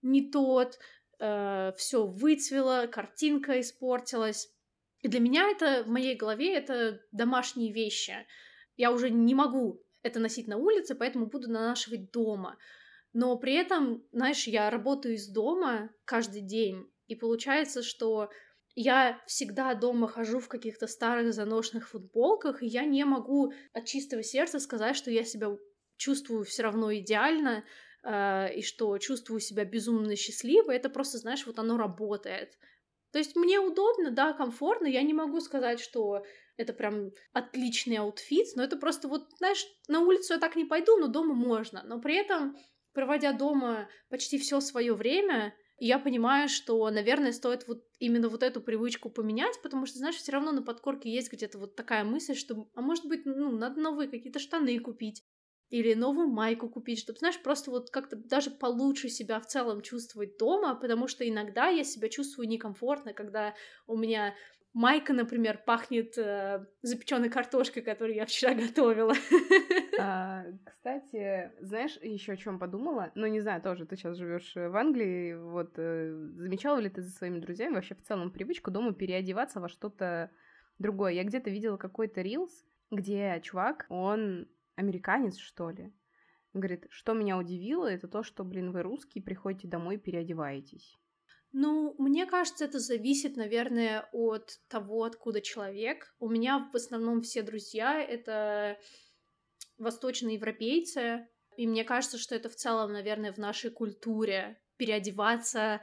не 0.02 0.30
тот, 0.30 0.78
э, 1.18 1.72
все 1.76 2.06
выцвело, 2.06 2.86
картинка 2.86 3.60
испортилась. 3.60 4.52
И 5.02 5.08
для 5.08 5.20
меня 5.20 5.48
это 5.48 5.84
в 5.84 5.88
моей 5.88 6.16
голове 6.16 6.54
это 6.54 7.00
домашние 7.12 7.72
вещи. 7.72 8.26
Я 8.76 8.92
уже 8.92 9.10
не 9.10 9.34
могу 9.34 9.82
это 10.02 10.20
носить 10.20 10.48
на 10.48 10.56
улице, 10.56 10.94
поэтому 10.94 11.26
буду 11.26 11.50
нанашивать 11.50 12.10
дома. 12.10 12.58
Но 13.12 13.36
при 13.36 13.54
этом, 13.54 14.04
знаешь, 14.12 14.46
я 14.46 14.70
работаю 14.70 15.14
из 15.14 15.28
дома 15.28 15.90
каждый 16.04 16.42
день, 16.42 16.90
и 17.08 17.16
получается, 17.16 17.82
что 17.82 18.30
я 18.74 19.20
всегда 19.26 19.74
дома 19.74 20.06
хожу 20.06 20.38
в 20.38 20.48
каких-то 20.48 20.86
старых 20.86 21.32
заношенных 21.32 21.88
футболках, 21.88 22.62
и 22.62 22.66
я 22.66 22.84
не 22.84 23.04
могу 23.04 23.52
от 23.72 23.86
чистого 23.86 24.22
сердца 24.22 24.60
сказать, 24.60 24.94
что 24.94 25.10
я 25.10 25.24
себя 25.24 25.56
чувствую 25.96 26.44
все 26.44 26.62
равно 26.62 26.94
идеально, 26.94 27.64
э, 28.04 28.54
и 28.54 28.62
что 28.62 28.96
чувствую 28.98 29.40
себя 29.40 29.64
безумно 29.64 30.14
счастливой. 30.14 30.76
Это 30.76 30.90
просто, 30.90 31.18
знаешь, 31.18 31.44
вот 31.46 31.58
оно 31.58 31.76
работает. 31.76 32.56
То 33.10 33.18
есть 33.18 33.36
мне 33.36 33.58
удобно, 33.58 34.10
да, 34.10 34.32
комфортно. 34.32 34.86
Я 34.86 35.02
не 35.02 35.14
могу 35.14 35.40
сказать, 35.40 35.80
что 35.80 36.24
это 36.56 36.72
прям 36.72 37.10
отличный 37.32 37.96
outfit, 37.96 38.48
но 38.54 38.62
это 38.62 38.76
просто 38.76 39.08
вот, 39.08 39.28
знаешь, 39.38 39.64
на 39.88 40.00
улицу 40.00 40.34
я 40.34 40.38
так 40.38 40.56
не 40.56 40.66
пойду, 40.66 40.96
но 40.98 41.08
дома 41.08 41.34
можно. 41.34 41.82
Но 41.84 42.00
при 42.00 42.16
этом, 42.16 42.56
проводя 42.92 43.32
дома 43.32 43.88
почти 44.08 44.38
все 44.38 44.60
свое 44.60 44.94
время, 44.94 45.54
И 45.78 45.86
я 45.86 45.98
понимаю, 45.98 46.48
что, 46.48 46.90
наверное, 46.90 47.32
стоит 47.32 47.68
вот 47.68 47.84
именно 48.00 48.28
вот 48.28 48.42
эту 48.42 48.60
привычку 48.60 49.10
поменять, 49.10 49.60
потому 49.62 49.86
что, 49.86 49.98
знаешь, 49.98 50.16
все 50.16 50.32
равно 50.32 50.52
на 50.52 50.62
подкорке 50.62 51.10
есть 51.10 51.32
где-то 51.32 51.58
вот 51.58 51.76
такая 51.76 52.04
мысль, 52.04 52.34
что, 52.34 52.68
а 52.74 52.80
может 52.82 53.06
быть, 53.06 53.24
ну, 53.24 53.52
надо 53.52 53.80
новые 53.80 54.08
какие-то 54.08 54.40
штаны 54.40 54.78
купить, 54.80 55.24
или 55.70 55.94
новую 55.94 56.28
майку 56.28 56.68
купить, 56.68 56.98
чтобы, 56.98 57.18
знаешь, 57.18 57.40
просто 57.42 57.70
вот 57.70 57.90
как-то 57.90 58.16
даже 58.16 58.50
получше 58.50 59.08
себя 59.08 59.38
в 59.38 59.46
целом 59.46 59.82
чувствовать 59.82 60.38
дома, 60.38 60.74
потому 60.74 61.08
что 61.08 61.28
иногда 61.28 61.68
я 61.68 61.84
себя 61.84 62.08
чувствую 62.08 62.48
некомфортно, 62.48 63.12
когда 63.12 63.54
у 63.86 63.96
меня 63.96 64.34
майка, 64.72 65.12
например, 65.12 65.58
пахнет 65.64 66.16
э, 66.18 66.64
запеченной 66.82 67.30
картошкой, 67.30 67.82
которую 67.82 68.16
я 68.16 68.26
вчера 68.26 68.54
готовила. 68.66 69.14
А, 69.98 70.44
кстати, 70.64 71.52
знаешь, 71.60 71.98
еще 72.02 72.32
о 72.32 72.36
чем 72.36 72.58
подумала? 72.58 73.10
Ну, 73.14 73.26
не 73.26 73.40
знаю, 73.40 73.60
тоже 73.60 73.86
ты 73.86 73.96
сейчас 73.96 74.16
живешь 74.16 74.54
в 74.54 74.76
Англии. 74.76 75.34
Вот 75.34 75.72
э, 75.76 76.12
замечала 76.36 76.78
ли 76.78 76.88
ты 76.88 77.02
за 77.02 77.10
своими 77.10 77.40
друзьями 77.40 77.74
вообще 77.74 77.94
в 77.94 78.02
целом 78.02 78.30
привычку 78.30 78.70
дома 78.70 78.92
переодеваться 78.92 79.60
во 79.60 79.68
что-то 79.68 80.30
другое? 80.78 81.12
Я 81.12 81.24
где-то 81.24 81.50
видела 81.50 81.76
какой-то 81.76 82.20
рилс, 82.22 82.64
где 82.90 83.40
чувак, 83.42 83.86
он 83.88 84.48
американец, 84.76 85.36
что 85.36 85.70
ли. 85.70 85.92
Говорит, 86.54 86.86
что 86.90 87.12
меня 87.12 87.36
удивило, 87.36 87.86
это 87.86 88.08
то, 88.08 88.22
что, 88.22 88.44
блин, 88.44 88.72
вы 88.72 88.82
русские, 88.82 89.22
приходите 89.22 89.68
домой 89.68 89.98
переодеваетесь. 89.98 90.98
Ну, 91.52 91.94
мне 91.98 92.26
кажется, 92.26 92.66
это 92.66 92.78
зависит, 92.78 93.36
наверное, 93.36 94.08
от 94.12 94.60
того, 94.68 95.04
откуда 95.04 95.40
человек. 95.40 96.14
У 96.18 96.28
меня 96.28 96.68
в 96.72 96.76
основном 96.76 97.22
все 97.22 97.42
друзья— 97.42 98.02
это 98.02 98.78
восточные 99.78 100.34
европейцы, 100.34 101.26
и 101.56 101.66
мне 101.66 101.84
кажется, 101.84 102.18
что 102.18 102.34
это 102.34 102.48
в 102.48 102.54
целом, 102.54 102.92
наверное, 102.92 103.32
в 103.32 103.38
нашей 103.38 103.70
культуре 103.70 104.60
переодеваться, 104.76 105.80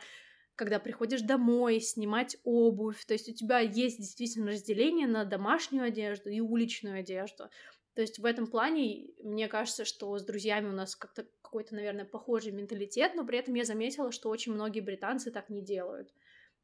когда 0.56 0.80
приходишь 0.80 1.22
домой, 1.22 1.82
снимать 1.82 2.38
обувь. 2.44 3.04
То 3.06 3.14
есть 3.14 3.28
у 3.28 3.34
тебя 3.34 3.60
есть 3.60 3.98
действительно 3.98 4.52
разделение 4.52 5.08
на 5.08 5.26
домашнюю 5.26 5.86
одежду 5.86 6.30
и 6.30 6.40
уличную 6.40 7.00
одежду. 7.00 7.50
То 7.96 8.02
есть 8.02 8.20
в 8.20 8.26
этом 8.26 8.46
плане 8.48 9.08
мне 9.24 9.48
кажется, 9.48 9.86
что 9.86 10.18
с 10.18 10.24
друзьями 10.24 10.68
у 10.68 10.74
нас 10.74 10.96
как-то 10.96 11.26
какой-то, 11.42 11.76
наверное, 11.76 12.06
похожий 12.06 12.52
менталитет, 12.52 13.14
но 13.16 13.26
при 13.26 13.40
этом 13.40 13.54
я 13.54 13.64
заметила, 13.64 14.12
что 14.12 14.30
очень 14.30 14.54
многие 14.54 14.82
британцы 14.82 15.32
так 15.32 15.50
не 15.50 15.62
делают. 15.62 16.14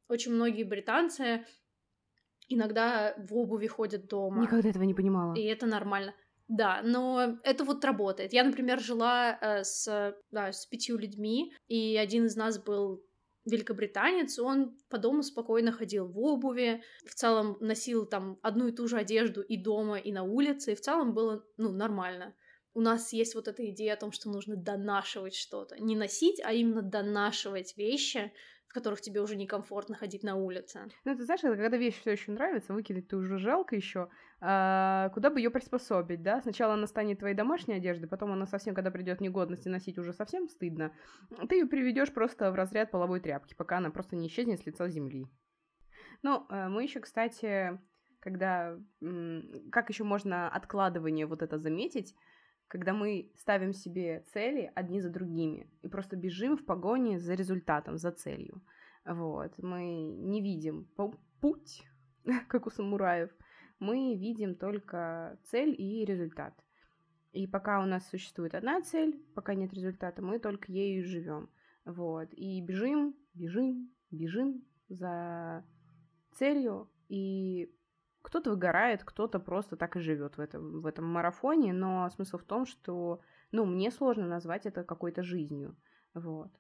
Очень 0.10 0.34
многие 0.34 0.64
британцы 0.64 1.46
иногда 2.50 3.16
в 3.18 3.34
обуви 3.36 3.68
ходят 3.68 4.08
дома. 4.08 4.42
Никогда 4.42 4.70
этого 4.70 4.84
не 4.84 4.94
понимала. 4.94 5.34
И 5.36 5.44
это 5.44 5.66
нормально. 5.66 6.14
Да, 6.50 6.82
но 6.84 7.38
это 7.44 7.64
вот 7.64 7.86
работает. 7.86 8.34
Я, 8.34 8.44
например, 8.44 8.82
жила 8.82 9.38
э, 9.40 9.64
с, 9.64 10.14
да, 10.32 10.52
с 10.52 10.66
пятью 10.66 10.98
людьми, 10.98 11.54
и 11.70 11.96
один 11.96 12.26
из 12.26 12.36
нас 12.36 12.62
был 12.62 13.02
великобританец, 13.46 14.40
он 14.40 14.78
по 14.90 14.98
дому 14.98 15.24
спокойно 15.24 15.72
ходил 15.72 16.08
в 16.08 16.20
обуви, 16.20 16.84
в 17.06 17.16
целом 17.16 17.58
носил 17.60 18.06
там 18.06 18.40
одну 18.42 18.68
и 18.68 18.72
ту 18.72 18.88
же 18.88 18.98
одежду 18.98 19.42
и 19.42 19.58
дома, 19.58 19.98
и 19.98 20.12
на 20.12 20.24
улице, 20.24 20.74
и 20.74 20.76
в 20.76 20.82
целом 20.82 21.14
было, 21.14 21.46
ну, 21.58 21.72
нормально. 21.72 22.36
У 22.74 22.82
нас 22.82 23.12
есть 23.12 23.36
вот 23.36 23.48
эта 23.48 23.70
идея 23.72 23.94
о 23.94 23.98
том, 23.98 24.12
что 24.12 24.30
нужно 24.30 24.56
донашивать 24.56 25.36
что-то. 25.36 25.82
Не 25.82 25.96
носить, 25.96 26.40
а 26.44 26.54
именно 26.54 26.82
донашивать 26.82 27.76
вещи, 27.76 28.32
в 28.72 28.74
которых 28.74 29.02
тебе 29.02 29.20
уже 29.20 29.36
некомфортно 29.36 29.96
ходить 29.98 30.24
на 30.24 30.38
улице. 30.38 30.88
Ну, 31.04 31.14
ты 31.14 31.26
знаешь, 31.26 31.42
когда 31.42 31.76
вещь 31.76 32.00
все 32.00 32.12
еще 32.12 32.32
нравится, 32.32 32.74
выкидать 32.74 33.10
ты 33.10 33.18
уже 33.18 33.38
жалко 33.38 33.76
еще, 33.76 34.08
а, 34.40 35.10
куда 35.10 35.30
бы 35.30 35.42
ее 35.42 35.50
приспособить, 35.50 36.24
да? 36.24 36.42
Сначала 36.42 36.76
она 36.76 36.88
станет 36.88 37.20
твоей 37.20 37.36
домашней 37.36 37.74
одеждой, 37.74 38.08
потом 38.08 38.32
она 38.32 38.46
совсем, 38.46 38.74
когда 38.74 38.90
придет 38.90 39.20
негодность 39.20 39.68
и 39.68 39.70
носить 39.70 39.98
уже 39.98 40.14
совсем 40.14 40.48
стыдно, 40.48 40.94
ты 41.50 41.56
ее 41.56 41.66
приведешь 41.66 42.14
просто 42.14 42.50
в 42.50 42.56
разряд 42.56 42.92
половой 42.92 43.20
тряпки, 43.20 43.56
пока 43.56 43.80
она 43.80 43.90
просто 43.90 44.16
не 44.16 44.28
исчезнет 44.28 44.62
с 44.62 44.66
лица 44.66 44.88
земли. 44.88 45.28
Ну, 46.24 46.48
э, 46.50 46.70
мы 46.70 46.84
еще, 46.84 47.02
кстати, 47.02 47.78
когда... 48.22 48.80
Как 49.70 49.90
еще 49.90 50.06
можно 50.06 50.48
откладывание 50.48 51.26
вот 51.26 51.42
это 51.42 51.60
заметить? 51.60 52.16
Когда 52.72 52.94
мы 52.94 53.30
ставим 53.36 53.74
себе 53.74 54.24
цели 54.34 54.72
одни 54.76 55.02
за 55.02 55.10
другими 55.10 55.70
и 55.82 55.90
просто 55.90 56.16
бежим 56.16 56.56
в 56.56 56.66
погоне 56.66 57.20
за 57.20 57.34
результатом, 57.34 57.98
за 57.98 58.12
целью. 58.12 58.62
Вот. 59.04 59.58
Мы 59.58 60.04
не 60.04 60.42
видим 60.42 60.88
путь, 61.42 61.84
как 62.48 62.68
у 62.68 62.70
самураев, 62.70 63.30
мы 63.80 64.16
видим 64.16 64.56
только 64.56 65.38
цель 65.44 65.76
и 65.78 66.06
результат. 66.06 66.54
И 67.34 67.46
пока 67.46 67.82
у 67.84 67.86
нас 67.86 68.08
существует 68.08 68.56
одна 68.56 68.82
цель, 68.82 69.22
пока 69.36 69.54
нет 69.54 69.74
результата, 69.74 70.22
мы 70.22 70.40
только 70.40 70.72
ею 70.72 71.04
живем. 71.04 71.50
Вот. 71.84 72.30
И 72.32 72.62
бежим, 72.62 73.18
бежим, 73.34 73.92
бежим 74.12 74.64
за 74.88 75.66
целью, 76.32 76.90
и 77.10 77.70
кто-то 78.22 78.52
выгорает, 78.52 79.04
кто-то 79.04 79.40
просто 79.40 79.76
так 79.78 79.96
и 79.96 80.00
живет 80.00 80.38
в 80.38 80.42
этом, 80.42 80.82
в 80.82 80.86
этом 80.86 81.06
марафоне, 81.06 81.74
но 81.74 82.10
смысл 82.10 82.38
в 82.38 82.44
том, 82.46 82.66
что, 82.66 83.22
ну, 83.52 83.66
мне 83.66 83.92
сложно 83.92 84.28
назвать 84.28 84.66
это 84.66 84.84
какой-то 84.84 85.24
жизнью, 85.24 85.78
вот. 86.14 86.52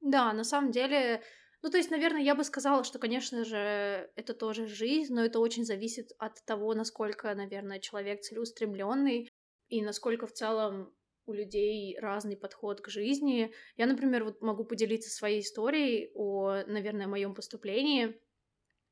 Да, 0.00 0.32
на 0.32 0.44
самом 0.44 0.70
деле, 0.70 1.22
ну, 1.62 1.70
то 1.70 1.76
есть, 1.76 1.90
наверное, 1.90 2.22
я 2.22 2.34
бы 2.34 2.44
сказала, 2.44 2.84
что, 2.84 2.98
конечно 2.98 3.44
же, 3.44 4.10
это 4.16 4.34
тоже 4.34 4.66
жизнь, 4.66 5.14
но 5.14 5.24
это 5.24 5.40
очень 5.40 5.64
зависит 5.64 6.12
от 6.18 6.42
того, 6.46 6.74
насколько, 6.74 7.34
наверное, 7.34 7.80
человек 7.80 8.22
целеустремленный 8.22 9.28
и 9.68 9.82
насколько 9.82 10.26
в 10.26 10.32
целом 10.32 10.94
у 11.26 11.32
людей 11.32 11.96
разный 12.00 12.36
подход 12.36 12.80
к 12.80 12.88
жизни. 12.88 13.52
Я, 13.76 13.86
например, 13.86 14.24
вот 14.24 14.40
могу 14.40 14.64
поделиться 14.64 15.10
своей 15.10 15.40
историей 15.42 16.10
о, 16.14 16.62
наверное, 16.66 17.06
моем 17.06 17.34
поступлении. 17.34 18.20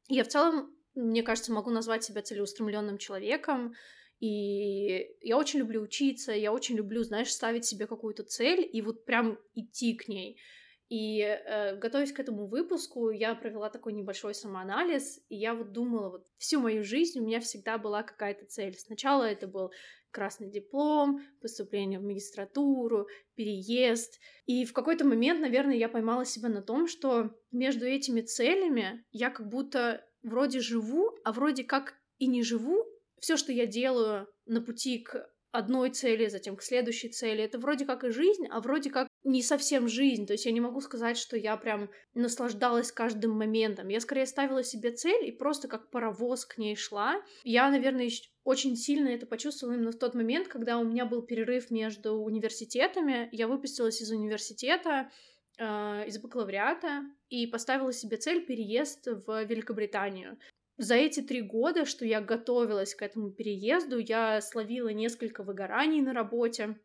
Я 0.09 0.25
в 0.25 0.29
целом 0.29 0.78
мне 0.99 1.23
кажется, 1.23 1.53
могу 1.53 1.71
назвать 1.71 2.05
себя 2.05 2.23
целеустремленным 2.23 2.99
человеком. 2.99 3.75
И 4.21 5.15
я 5.23 5.39
очень 5.39 5.61
люблю 5.61 5.81
учиться, 5.81 6.33
я 6.33 6.53
очень 6.53 6.77
люблю, 6.77 7.05
знаешь, 7.05 7.33
ставить 7.33 7.65
себе 7.65 7.87
какую-то 7.87 8.25
цель 8.25 8.69
и 8.71 8.83
вот 8.83 9.05
прям 9.05 9.39
идти 9.55 9.95
к 9.95 10.09
ней. 10.09 10.41
И 10.89 11.21
э, 11.21 11.77
готовясь 11.77 12.13
к 12.13 12.19
этому 12.19 12.47
выпуску, 12.47 13.11
я 13.11 13.35
провела 13.35 13.69
такой 13.69 13.93
небольшой 13.93 14.35
самоанализ, 14.35 15.21
и 15.29 15.37
я 15.37 15.55
вот 15.55 15.73
думала, 15.73 16.09
вот 16.09 16.27
всю 16.39 16.61
мою 16.61 16.83
жизнь 16.83 17.21
у 17.21 17.23
меня 17.25 17.41
всегда 17.41 17.77
была 17.77 18.03
какая-то 18.03 18.47
цель. 18.47 18.75
Сначала 18.75 19.25
это 19.25 19.47
был 19.47 19.71
красный 20.11 20.49
диплом, 20.49 21.21
поступление 21.43 21.99
в 21.99 22.05
магистратуру, 22.05 23.07
переезд. 23.35 24.19
И 24.47 24.65
в 24.65 24.73
какой-то 24.73 25.05
момент, 25.05 25.41
наверное, 25.41 25.77
я 25.77 25.91
поймала 25.91 26.25
себя 26.25 26.49
на 26.49 26.63
том, 26.63 26.89
что 26.89 27.37
между 27.53 27.85
этими 27.85 28.23
целями 28.23 29.05
я 29.13 29.29
как 29.29 29.47
будто 29.47 30.03
вроде 30.23 30.61
живу, 30.61 31.17
а 31.25 31.33
вроде 31.33 31.65
как 31.65 31.95
и 32.19 32.27
не 32.27 32.43
живу. 32.43 32.85
Все, 33.21 33.37
что 33.37 33.53
я 33.53 33.67
делаю 33.67 34.29
на 34.47 34.61
пути 34.61 34.99
к 34.99 35.29
одной 35.51 35.91
цели, 35.91 36.27
затем 36.29 36.57
к 36.57 36.63
следующей 36.63 37.09
цели, 37.09 37.43
это 37.43 37.59
вроде 37.59 37.87
как 37.87 38.05
и 38.05 38.11
жизнь, 38.11 38.47
а 38.51 38.61
вроде 38.61 38.91
как 38.91 39.09
не 39.25 39.43
совсем 39.43 39.89
жизнь. 39.89 40.27
То 40.27 40.35
есть 40.35 40.45
я 40.45 40.53
не 40.53 40.61
могу 40.61 40.81
сказать, 40.81 41.17
что 41.17 41.37
я 41.37 41.57
прям 41.57 41.91
наслаждалась 42.15 42.93
каждым 42.93 43.33
моментом. 43.33 43.89
Я 43.89 44.01
скорее 44.01 44.27
ставила 44.27 44.63
себе 44.63 44.93
цель 44.93 45.27
и 45.27 45.33
просто 45.33 45.69
как 45.69 45.91
паровоз 45.91 46.45
к 46.45 46.59
ней 46.59 46.77
шла. 46.77 47.23
Я, 47.45 47.71
наверное, 47.71 48.11
очень 48.45 48.77
сильно 48.77 49.09
это 49.09 49.27
почувствовала 49.27 49.75
именно 49.75 49.93
в 49.93 49.99
тот 49.99 50.15
момент, 50.15 50.49
когда 50.49 50.79
у 50.79 50.85
меня 50.85 51.07
был 51.07 51.23
перерыв 51.23 51.71
между 51.71 52.15
университетами. 52.15 53.29
Я 53.33 53.49
выпустилась 53.49 54.01
из 54.01 54.11
университета, 54.11 55.11
э, 55.59 56.07
из 56.07 56.19
бакалавриата 56.19 57.03
и 57.29 57.47
поставила 57.47 57.93
себе 57.93 58.17
цель 58.17 58.47
переезд 58.47 59.07
в 59.07 59.45
Великобританию. 59.45 60.39
За 60.79 60.95
эти 60.95 61.21
три 61.21 61.43
года, 61.43 61.85
что 61.85 62.05
я 62.05 62.21
готовилась 62.21 62.95
к 62.95 63.03
этому 63.03 63.33
переезду, 63.33 63.99
я 63.99 64.41
словила 64.41 64.89
несколько 64.91 65.43
выгораний 65.43 66.01
на 66.01 66.13
работе. 66.13 66.79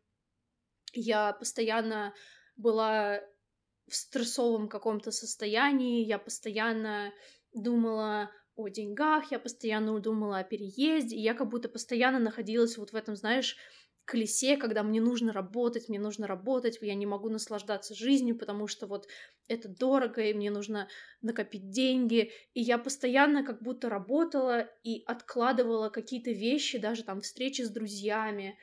Я 0.92 1.32
постоянно 1.32 2.12
была 2.56 3.20
в 3.88 3.94
стрессовом 3.94 4.68
каком-то 4.68 5.12
состоянии, 5.12 6.04
я 6.04 6.18
постоянно 6.18 7.12
думала 7.52 8.30
о 8.56 8.68
деньгах, 8.68 9.30
я 9.30 9.38
постоянно 9.38 9.98
думала 10.00 10.38
о 10.38 10.44
переезде, 10.44 11.16
и 11.16 11.20
я 11.20 11.34
как 11.34 11.48
будто 11.48 11.68
постоянно 11.68 12.18
находилась 12.18 12.76
вот 12.76 12.90
в 12.90 12.96
этом, 12.96 13.16
знаешь, 13.16 13.56
колесе, 14.04 14.56
когда 14.56 14.82
мне 14.82 15.00
нужно 15.00 15.32
работать, 15.32 15.88
мне 15.88 15.98
нужно 15.98 16.26
работать, 16.26 16.78
я 16.80 16.94
не 16.94 17.06
могу 17.06 17.28
наслаждаться 17.28 17.94
жизнью, 17.94 18.38
потому 18.38 18.66
что 18.66 18.86
вот 18.86 19.08
это 19.48 19.68
дорого, 19.68 20.22
и 20.22 20.34
мне 20.34 20.50
нужно 20.50 20.88
накопить 21.22 21.70
деньги. 21.70 22.32
И 22.52 22.60
я 22.60 22.78
постоянно 22.78 23.44
как 23.44 23.62
будто 23.62 23.88
работала 23.88 24.68
и 24.82 25.02
откладывала 25.06 25.88
какие-то 25.88 26.30
вещи, 26.30 26.78
даже 26.78 27.04
там 27.04 27.20
встречи 27.20 27.62
с 27.62 27.70
друзьями, 27.70 28.58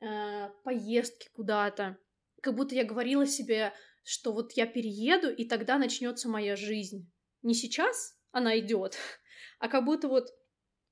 э, 0.00 0.48
поездки 0.64 1.28
куда-то. 1.32 1.96
Как 2.42 2.54
будто 2.54 2.74
я 2.74 2.84
говорила 2.84 3.26
себе, 3.26 3.72
что 4.02 4.32
вот 4.32 4.52
я 4.52 4.66
перееду, 4.66 5.30
и 5.30 5.44
тогда 5.44 5.78
начнется 5.78 6.28
моя 6.28 6.56
жизнь. 6.56 7.10
Не 7.42 7.54
сейчас 7.54 8.16
она 8.32 8.58
идет, 8.58 8.96
а 9.58 9.68
как 9.68 9.84
будто 9.84 10.08
вот 10.08 10.30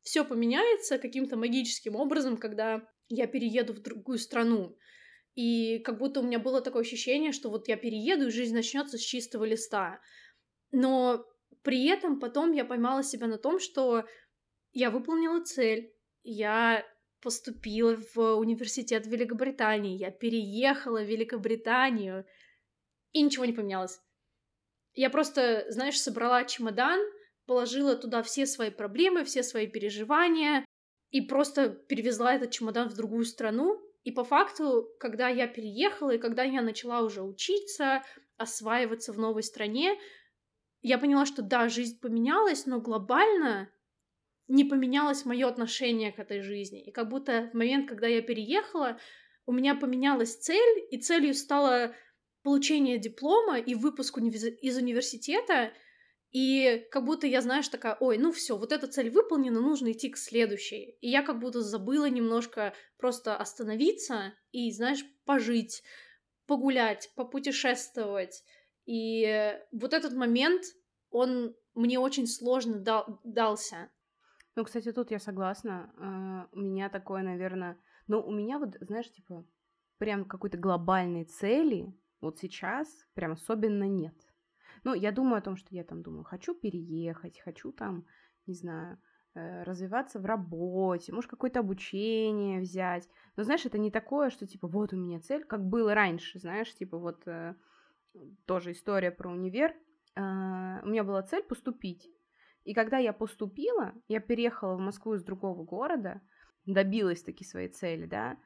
все 0.03 0.25
поменяется 0.25 0.99
каким-то 0.99 1.37
магическим 1.37 1.97
образом, 1.97 2.37
когда 2.37 2.87
я 3.09 3.27
перееду 3.27 3.73
в 3.73 3.81
другую 3.81 4.19
страну. 4.19 4.77
И 5.35 5.79
как 5.81 5.99
будто 5.99 6.21
у 6.21 6.25
меня 6.25 6.39
было 6.39 6.61
такое 6.61 6.83
ощущение, 6.83 7.33
что 7.33 7.49
вот 7.49 7.69
я 7.69 7.77
перееду, 7.77 8.27
и 8.27 8.31
жизнь 8.31 8.55
начнется 8.55 8.99
с 8.99 9.01
чистого 9.01 9.45
листа. 9.45 10.01
Но 10.73 11.25
при 11.63 11.87
этом 11.87 12.19
потом 12.19 12.53
я 12.53 12.65
поймала 12.65 13.03
себя 13.03 13.27
на 13.27 13.39
том, 13.39 13.59
что 13.59 14.05
я 14.73 14.91
выполнила 14.91 15.43
цель, 15.45 15.93
я 16.23 16.85
поступила 17.21 17.97
в 18.15 18.37
университет 18.37 19.07
в 19.07 19.11
Великобритании, 19.11 19.99
я 19.99 20.11
переехала 20.11 21.03
в 21.03 21.09
Великобританию, 21.09 22.27
и 23.13 23.23
ничего 23.23 23.45
не 23.45 23.53
поменялось. 23.53 24.01
Я 24.95 25.11
просто, 25.11 25.67
знаешь, 25.69 26.01
собрала 26.01 26.45
чемодан, 26.45 27.01
положила 27.47 27.97
туда 27.97 28.23
все 28.23 28.47
свои 28.47 28.71
проблемы, 28.71 29.25
все 29.25 29.43
свои 29.43 29.67
переживания, 29.67 30.65
и 31.11 31.21
просто 31.21 31.71
перевезла 31.71 32.35
этот 32.35 32.51
чемодан 32.51 32.89
в 32.89 32.95
другую 32.95 33.25
страну. 33.25 33.81
И 34.05 34.13
по 34.13 34.25
факту, 34.25 34.89
когда 34.99 35.29
я 35.29 35.47
переехала, 35.47 36.11
и 36.13 36.19
когда 36.19 36.43
я 36.43 36.63
начала 36.63 37.03
уже 37.03 37.23
учиться, 37.23 38.03
осваиваться 38.37 39.13
в 39.13 39.19
новой 39.19 39.43
стране, 39.43 39.99
я 40.81 40.99
поняла, 40.99 41.27
что 41.27 41.43
да, 41.43 41.69
жизнь 41.69 41.99
поменялась, 42.01 42.67
но 42.67 42.81
глобально 42.81 43.71
не 44.47 44.65
поменялось 44.65 45.25
мое 45.25 45.47
отношение 45.47 46.13
к 46.13 46.19
этой 46.19 46.41
жизни. 46.41 46.83
И 46.83 46.91
как 46.91 47.09
будто 47.09 47.51
в 47.53 47.57
момент, 47.57 47.89
когда 47.89 48.07
я 48.07 48.23
переехала, 48.23 48.99
у 49.45 49.53
меня 49.53 49.75
поменялась 49.75 50.37
цель, 50.37 50.87
и 50.91 50.99
целью 50.99 51.35
стало 51.35 51.95
получение 52.43 52.99
диплома 52.99 53.59
и 53.59 53.75
выпуск 53.75 54.17
уни- 54.17 54.31
из 54.31 54.77
университета, 54.77 55.73
и 56.31 56.87
как 56.91 57.05
будто 57.05 57.27
я, 57.27 57.41
знаешь, 57.41 57.69
такая, 57.69 57.97
ой, 58.01 58.19
ну 58.19 58.33
все, 58.33 58.57
вот 58.57 58.73
эта 58.73 58.87
цель 58.87 59.11
выполнена, 59.11 59.61
нужно 59.61 59.93
идти 59.93 60.11
к 60.11 60.19
следующей. 60.19 60.97
И 61.01 61.09
я 61.09 61.23
как 61.23 61.39
будто 61.39 61.63
забыла 61.63 62.11
немножко 62.11 62.75
просто 62.99 63.37
остановиться 63.37 64.35
и, 64.53 64.71
знаешь, 64.73 65.05
пожить, 65.25 65.83
погулять, 66.47 67.11
попутешествовать. 67.17 68.45
И 68.85 69.55
вот 69.73 69.95
этот 69.95 70.13
момент, 70.15 70.65
он 71.11 71.55
мне 71.75 71.99
очень 71.99 72.27
сложно 72.27 72.79
дал, 72.79 73.21
дался. 73.25 73.91
Ну, 74.55 74.65
кстати, 74.65 74.93
тут 74.93 75.11
я 75.11 75.21
согласна. 75.21 75.93
Uh, 76.53 76.59
у 76.59 76.61
меня 76.61 76.89
такое, 76.89 77.23
наверное... 77.23 77.79
Ну, 78.07 78.21
у 78.21 78.33
меня 78.33 78.59
вот, 78.59 78.77
знаешь, 78.81 79.11
типа, 79.13 79.47
прям 79.99 80.25
какой-то 80.25 80.57
глобальной 80.57 81.25
цели 81.25 81.95
вот 82.21 82.39
сейчас 82.39 82.89
прям 83.15 83.33
особенно 83.33 83.85
нет. 83.85 84.15
Ну, 84.85 84.95
я 84.95 85.13
думаю 85.13 85.39
о 85.39 85.43
том, 85.43 85.57
что 85.57 85.75
я 85.75 85.85
там 85.85 86.03
думаю, 86.03 86.25
хочу 86.25 86.55
переехать, 86.55 87.41
хочу 87.41 87.73
там, 87.73 88.07
не 88.47 88.55
знаю, 88.55 88.99
э, 89.35 89.63
развиваться 89.63 90.19
в 90.19 90.27
работе, 90.27 91.13
может, 91.13 91.31
какое-то 91.31 91.61
обучение 91.61 92.61
взять. 92.61 93.09
Но, 93.37 93.45
знаешь, 93.45 93.67
это 93.67 93.79
не 93.79 93.91
такое, 93.91 94.31
что, 94.31 94.47
типа, 94.47 94.69
вот 94.69 94.93
у 94.93 94.97
меня 94.97 95.21
цель, 95.21 95.45
как 95.45 95.65
было 95.65 95.95
раньше, 95.95 96.39
знаешь, 96.39 96.75
типа, 96.75 96.99
вот 96.99 97.27
э, 97.27 97.55
тоже 98.47 98.73
история 98.73 99.11
про 99.11 99.31
универ. 99.31 99.75
Э, 100.17 100.81
у 100.83 100.89
меня 100.89 101.05
была 101.05 101.23
цель 101.23 101.43
поступить. 101.43 102.11
И 102.65 102.75
когда 102.75 102.99
я 102.99 103.13
поступила, 103.13 103.95
я 104.09 104.21
переехала 104.21 104.77
в 104.77 104.81
Москву 104.81 105.15
из 105.15 105.25
другого 105.25 105.65
города, 105.65 106.21
добилась 106.67 107.23
таки 107.23 107.45
своей 107.45 107.69
цели, 107.69 108.07
да, 108.07 108.37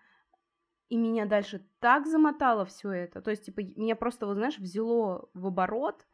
и 0.93 0.97
меня 0.99 1.25
дальше 1.25 1.67
так 1.81 2.07
замотало 2.07 2.67
все 2.67 2.91
это. 2.91 3.23
То 3.23 3.31
есть, 3.31 3.47
типа, 3.47 3.61
меня 3.61 3.97
просто, 3.97 4.27
вот 4.27 4.35
знаешь, 4.35 4.59
взяло 4.59 5.27
в 5.33 5.47
оборот 5.47 6.07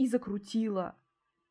и 0.00 0.06
закрутило 0.06 0.96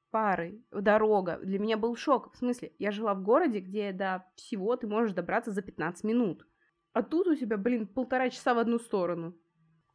парой, 0.10 0.66
дорога. 0.72 1.38
Для 1.44 1.60
меня 1.60 1.78
был 1.78 1.96
шок. 1.96 2.34
В 2.34 2.38
смысле, 2.38 2.74
я 2.80 2.90
жила 2.90 3.14
в 3.14 3.22
городе, 3.22 3.60
где 3.60 3.92
до 3.92 4.26
всего 4.36 4.76
ты 4.76 4.88
можешь 4.88 5.14
добраться 5.14 5.52
за 5.52 5.62
15 5.62 6.04
минут. 6.04 6.48
А 6.94 7.04
тут 7.04 7.28
у 7.28 7.36
тебя, 7.36 7.58
блин, 7.58 7.86
полтора 7.86 8.32
часа 8.32 8.56
в 8.56 8.58
одну 8.58 8.80
сторону. 8.80 9.38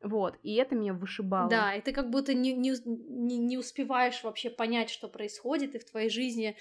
Вот, 0.05 0.39
и 0.45 0.55
это 0.55 0.77
меня 0.77 0.93
вышибало. 0.93 1.51
Да, 1.51 1.75
и 1.75 1.81
ты 1.81 1.93
как 1.93 2.11
будто 2.11 2.33
не, 2.33 2.53
не, 2.53 3.39
не 3.39 3.59
успеваешь 3.59 4.23
вообще 4.23 4.51
понять, 4.51 4.91
что 4.91 5.09
происходит, 5.09 5.75
и 5.75 5.81
в 5.81 5.85
твоей 5.91 6.11
жизни 6.11 6.57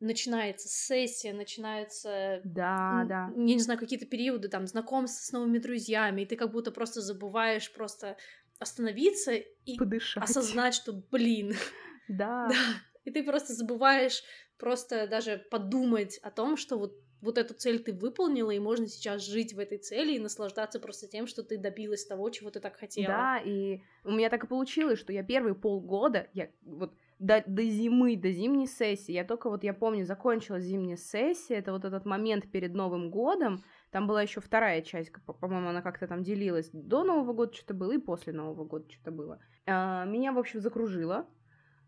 начинается 0.00 0.68
сессия, 0.68 1.32
начинаются... 1.32 2.40
Да, 2.44 3.04
да. 3.08 3.32
Я 3.34 3.54
не 3.54 3.60
знаю, 3.60 3.80
какие-то 3.80 4.06
периоды, 4.06 4.48
там, 4.48 4.66
знакомства 4.66 5.22
с 5.22 5.32
новыми 5.32 5.58
друзьями, 5.58 6.22
и 6.22 6.26
ты 6.26 6.36
как 6.36 6.52
будто 6.52 6.70
просто 6.70 7.00
забываешь 7.00 7.72
просто 7.72 8.16
остановиться 8.58 9.32
и 9.32 9.76
Подышать. 9.76 10.22
осознать, 10.22 10.74
что, 10.74 10.92
блин... 10.92 11.54
Да. 12.08 12.48
да. 12.48 12.56
И 13.04 13.10
ты 13.10 13.22
просто 13.22 13.52
забываешь 13.52 14.22
просто 14.56 15.06
даже 15.06 15.44
подумать 15.50 16.18
о 16.22 16.30
том, 16.30 16.56
что 16.56 16.78
вот 16.78 16.94
вот 17.20 17.36
эту 17.36 17.54
цель 17.54 17.80
ты 17.80 17.92
выполнила, 17.92 18.50
и 18.50 18.58
можно 18.58 18.86
сейчас 18.86 19.26
жить 19.26 19.52
в 19.52 19.58
этой 19.58 19.78
цели 19.78 20.14
и 20.14 20.18
наслаждаться 20.18 20.78
просто 20.78 21.08
тем, 21.08 21.26
что 21.26 21.42
ты 21.42 21.58
добилась 21.58 22.06
того, 22.06 22.30
чего 22.30 22.50
ты 22.50 22.60
так 22.60 22.76
хотела. 22.76 23.08
Да, 23.08 23.38
и 23.44 23.80
у 24.04 24.12
меня 24.12 24.30
так 24.30 24.44
и 24.44 24.46
получилось, 24.46 25.00
что 25.00 25.12
я 25.12 25.22
первые 25.22 25.54
полгода, 25.54 26.28
я 26.32 26.48
вот 26.62 26.94
до, 27.18 27.42
до 27.46 27.64
зимы, 27.64 28.16
до 28.16 28.30
зимней 28.30 28.68
сессии, 28.68 29.12
я 29.12 29.24
только 29.24 29.50
вот, 29.50 29.64
я 29.64 29.74
помню, 29.74 30.04
закончила 30.04 30.60
зимняя 30.60 30.96
сессия, 30.96 31.56
это 31.56 31.72
вот 31.72 31.84
этот 31.84 32.04
момент 32.04 32.50
перед 32.50 32.74
Новым 32.74 33.10
годом, 33.10 33.64
там 33.90 34.06
была 34.06 34.22
еще 34.22 34.40
вторая 34.40 34.82
часть, 34.82 35.12
по-моему, 35.40 35.68
она 35.68 35.82
как-то 35.82 36.06
там 36.06 36.22
делилась, 36.22 36.70
до 36.72 37.04
Нового 37.04 37.32
года 37.32 37.54
что-то 37.54 37.74
было 37.74 37.92
и 37.92 37.98
после 37.98 38.32
Нового 38.32 38.64
года 38.64 38.90
что-то 38.90 39.10
было. 39.10 39.40
А, 39.66 40.04
меня, 40.04 40.32
в 40.32 40.38
общем, 40.38 40.60
закружило, 40.60 41.26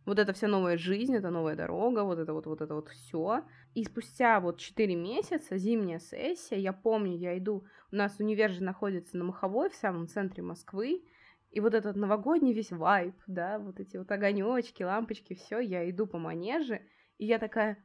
вот 0.07 0.19
эта 0.19 0.33
вся 0.33 0.49
новая 0.49 0.77
жизнь, 0.79 1.15
это 1.15 1.31
новая 1.31 1.57
дорога, 1.57 2.05
вот 2.05 2.19
это 2.19 2.33
вот, 2.33 2.47
вот 2.47 2.61
это 2.63 2.75
вот 2.75 2.89
все. 2.89 3.45
И 3.75 3.85
спустя 3.85 4.41
вот 4.41 4.59
4 4.59 4.95
месяца, 4.95 5.57
зимняя 5.57 5.99
сессия, 5.99 6.59
я 6.59 6.73
помню, 6.73 7.17
я 7.17 7.37
иду, 7.39 7.65
у 7.93 7.97
нас 7.97 8.19
универ 8.19 8.51
же 8.51 8.63
находится 8.63 9.17
на 9.17 9.25
Маховой, 9.25 9.71
в 9.71 9.75
самом 9.75 10.09
центре 10.09 10.43
Москвы, 10.43 11.05
и 11.51 11.61
вот 11.61 11.75
этот 11.75 11.97
новогодний 11.97 12.53
весь 12.53 12.71
вайб, 12.71 13.15
да, 13.27 13.59
вот 13.59 13.81
эти 13.81 13.97
вот 13.97 14.11
огонечки, 14.11 14.83
лампочки, 14.83 15.35
все, 15.35 15.59
я 15.61 15.89
иду 15.91 16.07
по 16.07 16.19
манеже, 16.19 16.81
и 17.19 17.27
я 17.27 17.39
такая, 17.39 17.77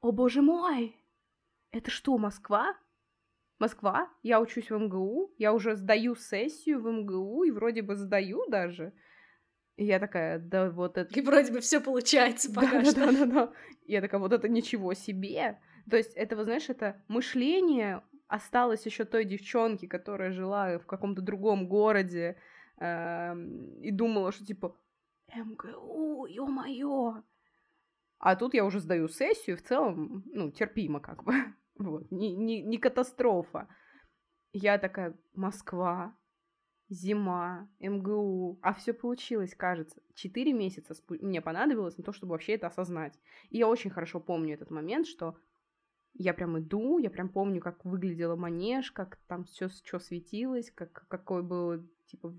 о 0.00 0.12
боже 0.12 0.42
мой, 0.42 0.96
это 1.72 1.90
что, 1.90 2.16
Москва? 2.18 2.74
Москва? 3.60 4.08
Я 4.22 4.40
учусь 4.40 4.70
в 4.70 4.78
МГУ, 4.78 5.32
я 5.38 5.52
уже 5.52 5.76
сдаю 5.76 6.16
сессию 6.16 6.80
в 6.80 6.90
МГУ, 6.90 7.44
и 7.44 7.50
вроде 7.50 7.82
бы 7.82 7.94
сдаю 7.94 8.46
даже. 8.48 8.92
И 9.76 9.84
я 9.84 9.98
такая, 9.98 10.38
да 10.38 10.70
вот 10.70 10.98
это... 10.98 11.14
И 11.14 11.22
вроде 11.22 11.52
бы 11.52 11.60
все 11.60 11.80
получается 11.80 12.52
пока 12.52 12.82
да, 12.82 12.84
что. 12.84 13.00
Да, 13.00 13.12
да, 13.12 13.26
да. 13.26 13.52
Я 13.84 14.00
такая, 14.00 14.20
вот 14.20 14.32
это 14.32 14.48
ничего 14.48 14.94
себе. 14.94 15.60
То 15.90 15.96
есть 15.96 16.14
это, 16.14 16.36
вы 16.36 16.44
знаешь, 16.44 16.68
это 16.68 17.02
мышление 17.08 18.02
осталось 18.28 18.86
еще 18.86 19.04
той 19.04 19.24
девчонки, 19.24 19.86
которая 19.86 20.32
жила 20.32 20.78
в 20.78 20.86
каком-то 20.86 21.22
другом 21.22 21.68
городе, 21.68 22.36
и 22.80 23.90
думала, 23.90 24.32
что 24.32 24.44
типа 24.44 24.76
МГУ, 25.34 26.26
ё-моё. 26.26 27.22
А 28.18 28.36
тут 28.36 28.54
я 28.54 28.64
уже 28.64 28.80
сдаю 28.80 29.08
сессию, 29.08 29.56
в 29.56 29.62
целом, 29.62 30.22
ну, 30.26 30.50
терпимо 30.50 31.00
как 31.00 31.24
бы. 31.24 31.34
Вот, 31.80 32.10
не, 32.10 32.36
не, 32.36 32.62
не 32.62 32.76
катастрофа. 32.76 33.66
Я 34.52 34.78
такая, 34.78 35.18
Москва, 35.32 36.14
зима, 36.90 37.70
МГУ, 37.78 38.58
а 38.60 38.74
все 38.74 38.92
получилось, 38.92 39.54
кажется. 39.54 40.02
Четыре 40.14 40.52
месяца 40.52 40.94
мне 41.08 41.40
понадобилось 41.40 41.96
на 41.96 42.04
то, 42.04 42.12
чтобы 42.12 42.32
вообще 42.32 42.52
это 42.54 42.66
осознать. 42.66 43.18
И 43.48 43.58
я 43.58 43.66
очень 43.66 43.90
хорошо 43.90 44.20
помню 44.20 44.54
этот 44.54 44.70
момент, 44.70 45.06
что 45.06 45.38
я 46.12 46.34
прям 46.34 46.58
иду, 46.58 46.98
я 46.98 47.08
прям 47.08 47.30
помню, 47.30 47.62
как 47.62 47.82
выглядела 47.84 48.36
манеж, 48.36 48.92
как 48.92 49.16
там 49.26 49.44
все 49.44 49.68
что 49.68 49.98
светилось, 49.98 50.70
как, 50.72 51.06
какой 51.08 51.42
был 51.42 51.88
типа, 52.08 52.34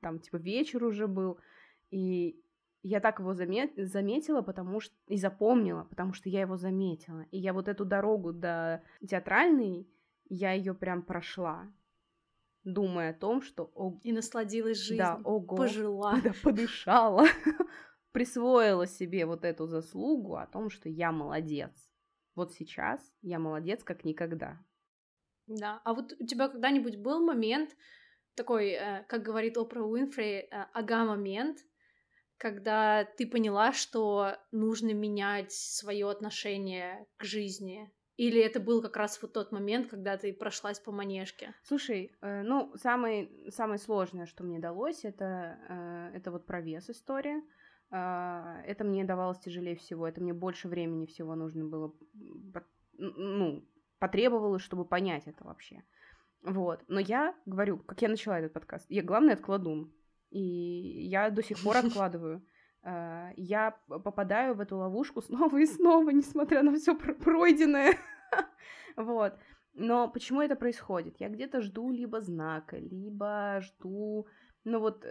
там, 0.00 0.20
типа, 0.20 0.36
вечер 0.36 0.84
уже 0.84 1.08
был, 1.08 1.40
и 1.90 2.40
я 2.82 3.00
так 3.00 3.18
его 3.18 3.34
замет... 3.34 3.72
заметила, 3.76 4.42
потому 4.42 4.80
что... 4.80 4.94
и 5.08 5.16
запомнила, 5.16 5.84
потому 5.84 6.12
что 6.12 6.28
я 6.28 6.40
его 6.40 6.56
заметила. 6.56 7.26
И 7.30 7.38
я 7.38 7.52
вот 7.52 7.68
эту 7.68 7.84
дорогу 7.84 8.32
до 8.32 8.82
театральной, 9.06 9.88
я 10.28 10.52
ее 10.52 10.74
прям 10.74 11.02
прошла, 11.02 11.70
думая 12.64 13.10
о 13.10 13.14
том, 13.14 13.42
что... 13.42 13.70
О... 13.74 13.98
И 14.02 14.12
насладилась 14.12 14.78
жизнью. 14.78 14.98
Да, 14.98 15.20
ого. 15.24 15.56
Пожила. 15.56 16.20
Да, 16.24 16.32
подышала. 16.42 17.26
Присвоила 18.12 18.86
себе 18.86 19.26
вот 19.26 19.44
эту 19.44 19.66
заслугу 19.66 20.36
о 20.36 20.46
том, 20.46 20.70
что 20.70 20.88
я 20.88 21.12
молодец. 21.12 21.70
Вот 22.34 22.52
сейчас 22.52 23.00
я 23.22 23.38
молодец 23.38 23.84
как 23.84 24.04
никогда. 24.04 24.58
Да, 25.46 25.80
а 25.84 25.94
вот 25.94 26.14
у 26.18 26.26
тебя 26.26 26.48
когда-нибудь 26.48 26.96
был 26.96 27.24
момент, 27.24 27.76
такой, 28.34 28.70
э, 28.70 29.04
как 29.08 29.22
говорит 29.22 29.56
Опра 29.56 29.82
Уинфрей, 29.82 30.42
э, 30.42 30.48
ага-момент, 30.72 31.58
когда 32.40 33.04
ты 33.04 33.26
поняла, 33.26 33.72
что 33.72 34.36
нужно 34.50 34.94
менять 34.94 35.52
свое 35.52 36.10
отношение 36.10 37.06
к 37.18 37.24
жизни? 37.24 37.92
Или 38.16 38.40
это 38.40 38.60
был 38.60 38.82
как 38.82 38.96
раз 38.96 39.20
вот 39.20 39.34
тот 39.34 39.52
момент, 39.52 39.88
когда 39.88 40.16
ты 40.16 40.32
прошлась 40.32 40.80
по 40.80 40.90
манежке? 40.90 41.54
Слушай, 41.62 42.12
э, 42.22 42.42
ну, 42.42 42.72
самое, 42.76 43.30
самое 43.50 43.78
сложное, 43.78 44.26
что 44.26 44.42
мне 44.42 44.58
далось, 44.58 45.04
это, 45.04 45.58
э, 45.68 46.16
это 46.16 46.30
вот 46.30 46.46
про 46.46 46.62
вес 46.62 46.88
история. 46.88 47.42
Э, 47.90 48.62
это 48.66 48.84
мне 48.84 49.04
давалось 49.04 49.40
тяжелее 49.40 49.76
всего, 49.76 50.08
это 50.08 50.22
мне 50.22 50.32
больше 50.32 50.68
времени 50.68 51.06
всего 51.06 51.34
нужно 51.34 51.64
было, 51.66 51.94
ну, 52.94 53.68
потребовалось, 53.98 54.62
чтобы 54.62 54.86
понять 54.86 55.26
это 55.26 55.44
вообще. 55.44 55.82
Вот. 56.42 56.82
Но 56.88 57.00
я 57.00 57.34
говорю, 57.44 57.78
как 57.78 58.00
я 58.00 58.08
начала 58.08 58.38
этот 58.38 58.54
подкаст, 58.54 58.86
я 58.88 59.02
главный 59.02 59.34
откладун. 59.34 59.92
И 60.30 60.40
я 61.08 61.30
до 61.30 61.42
сих 61.42 61.62
пор 61.62 61.76
откладываю. 61.84 62.44
Э, 62.82 63.30
я 63.36 63.72
попадаю 63.86 64.54
в 64.54 64.60
эту 64.60 64.76
ловушку 64.76 65.22
снова 65.26 65.58
и 65.58 65.66
снова, 65.66 66.10
несмотря 66.10 66.62
на 66.62 66.74
все 66.74 66.96
пройденное. 66.96 67.96
Вот. 68.96 69.38
Но 69.72 70.08
почему 70.08 70.42
это 70.42 70.56
происходит? 70.56 71.20
Я 71.20 71.28
где-то 71.28 71.60
жду 71.60 71.92
либо 71.92 72.20
знака, 72.20 72.76
либо 72.76 73.60
жду, 73.62 74.26
ну 74.64 74.80
вот, 74.80 75.06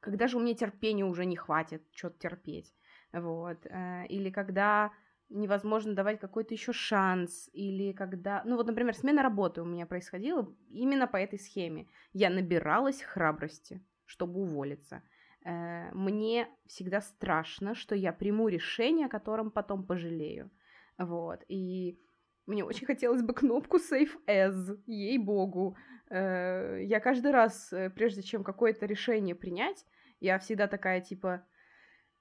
когда 0.00 0.26
же 0.26 0.36
у 0.36 0.40
меня 0.40 0.54
терпения 0.54 1.04
уже 1.04 1.24
не 1.24 1.36
хватит, 1.36 1.82
что-то 1.94 2.18
терпеть, 2.18 2.74
вот, 3.12 3.64
э, 3.64 4.06
или 4.08 4.30
когда 4.30 4.92
невозможно 5.30 5.94
давать 5.94 6.20
какой-то 6.20 6.54
еще 6.54 6.72
шанс, 6.72 7.48
или 7.52 7.92
когда, 7.92 8.42
ну 8.44 8.56
вот, 8.56 8.66
например, 8.66 8.94
смена 8.94 9.22
работы 9.22 9.62
у 9.62 9.64
меня 9.64 9.86
происходила 9.86 10.52
именно 10.70 11.06
по 11.06 11.16
этой 11.16 11.38
схеме. 11.38 11.86
Я 12.12 12.30
набиралась 12.30 13.02
храбрости, 13.02 13.82
чтобы 14.04 14.40
уволиться. 14.40 15.02
Э, 15.44 15.90
мне 15.92 16.48
всегда 16.66 17.00
страшно, 17.00 17.74
что 17.74 17.94
я 17.94 18.12
приму 18.12 18.48
решение, 18.48 19.06
о 19.06 19.10
котором 19.10 19.50
потом 19.50 19.86
пожалею. 19.86 20.50
Вот, 20.98 21.44
и 21.48 21.98
мне 22.46 22.64
очень 22.64 22.86
хотелось 22.86 23.22
бы 23.22 23.32
кнопку 23.32 23.78
Save 23.78 24.10
As, 24.26 24.78
ей-богу. 24.86 25.76
Э, 26.10 26.80
я 26.82 27.00
каждый 27.00 27.30
раз, 27.30 27.72
э, 27.72 27.88
прежде 27.90 28.22
чем 28.22 28.42
какое-то 28.42 28.86
решение 28.86 29.34
принять, 29.34 29.86
я 30.18 30.38
всегда 30.38 30.66
такая, 30.66 31.00
типа, 31.00 31.46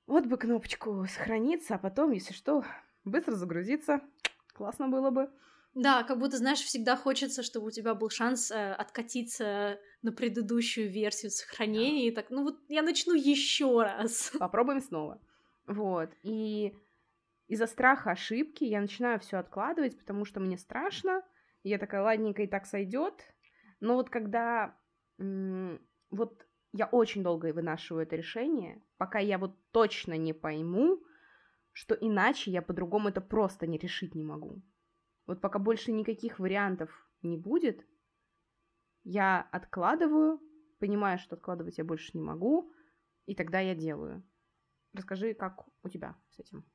вот 0.08 0.26
бы 0.26 0.38
кнопочку 0.38 1.06
сохраниться, 1.08 1.76
а 1.76 1.78
потом, 1.80 2.12
если 2.12 2.34
что, 2.34 2.64
быстро 3.10 3.36
загрузиться. 3.36 4.02
Классно 4.54 4.88
было 4.88 5.10
бы. 5.10 5.30
Да, 5.76 6.04
как 6.04 6.18
будто, 6.20 6.38
знаешь, 6.38 6.60
всегда 6.62 6.96
хочется, 6.96 7.44
чтобы 7.44 7.68
у 7.68 7.72
тебя 7.72 7.94
был 7.94 8.10
шанс 8.10 8.52
э, 8.52 8.74
откатиться 8.74 9.80
на 10.02 10.12
предыдущую 10.12 10.90
версию 10.90 11.32
сохранения. 11.32 12.08
И 12.08 12.12
так, 12.12 12.32
ну 12.32 12.44
вот 12.44 12.60
я 12.68 12.82
начну 12.82 13.14
еще 13.14 13.84
раз. 13.84 14.32
Попробуем 14.40 14.82
снова. 14.82 15.22
Вот. 15.68 16.10
И 16.24 16.74
из-за 17.48 17.68
страха 17.68 18.12
ошибки 18.12 18.64
я 18.64 18.82
начинаю 18.82 19.20
все 19.20 19.38
откладывать, 19.38 19.98
потому 19.98 20.26
что 20.26 20.40
мне 20.40 20.58
страшно. 20.58 21.22
И 21.64 21.70
я 21.70 21.78
такая, 21.78 22.02
ладненько, 22.02 22.42
и 22.42 22.48
так 22.48 22.66
сойдет. 22.66 23.14
Но 23.80 23.96
вот 23.96 24.10
когда 24.10 24.76
м- 25.20 25.80
вот 26.10 26.46
я 26.74 26.88
очень 26.88 27.24
долго 27.24 27.54
вынашиваю 27.54 28.04
это 28.04 28.16
решение, 28.16 28.82
пока 28.98 29.20
я 29.20 29.38
вот 29.38 29.56
точно 29.72 30.18
не 30.18 30.34
пойму, 30.34 31.04
что 31.80 31.96
иначе 31.96 32.52
я 32.52 32.62
по-другому 32.62 33.08
это 33.08 33.22
просто 33.22 33.66
не 33.66 33.78
решить 33.78 34.14
не 34.14 34.26
могу. 34.26 34.62
Вот 35.28 35.40
пока 35.40 35.60
больше 35.60 35.94
никаких 35.94 36.38
вариантов 36.38 36.90
не 37.22 37.38
будет, 37.38 37.88
я 39.06 39.48
откладываю, 39.54 40.42
понимаю, 40.80 41.20
что 41.20 41.38
откладывать 41.38 41.78
я 41.78 41.86
больше 41.86 42.12
не 42.16 42.22
могу, 42.22 42.74
и 43.28 43.34
тогда 43.34 43.62
я 43.62 43.76
делаю. 43.76 44.28
Расскажи, 44.92 45.34
как 45.34 45.70
у 45.82 45.88
тебя 45.88 46.18
с 46.32 46.40
этим? 46.40 46.66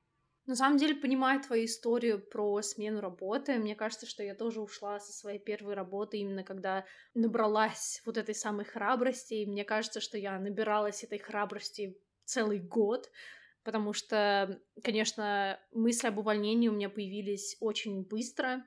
На 0.46 0.56
самом 0.56 0.78
деле, 0.78 0.94
понимая 0.94 1.42
твою 1.42 1.66
историю 1.66 2.18
про 2.26 2.62
смену 2.62 3.02
работы, 3.02 3.58
мне 3.58 3.74
кажется, 3.74 4.06
что 4.06 4.22
я 4.22 4.34
тоже 4.34 4.62
ушла 4.62 5.00
со 5.00 5.12
своей 5.12 5.38
первой 5.38 5.74
работы 5.74 6.16
именно 6.16 6.44
когда 6.44 6.86
набралась 7.12 8.00
вот 8.06 8.16
этой 8.16 8.34
самой 8.34 8.64
храбрости. 8.64 9.34
И 9.34 9.46
мне 9.46 9.64
кажется, 9.64 10.00
что 10.00 10.16
я 10.16 10.38
набиралась 10.38 11.04
этой 11.04 11.18
храбрости 11.18 11.98
целый 12.24 12.58
год, 12.58 13.10
потому 13.64 13.92
что, 13.92 14.60
конечно, 14.82 15.58
мысли 15.72 16.08
об 16.08 16.18
увольнении 16.18 16.68
у 16.68 16.72
меня 16.72 16.90
появились 16.90 17.56
очень 17.60 18.02
быстро, 18.02 18.64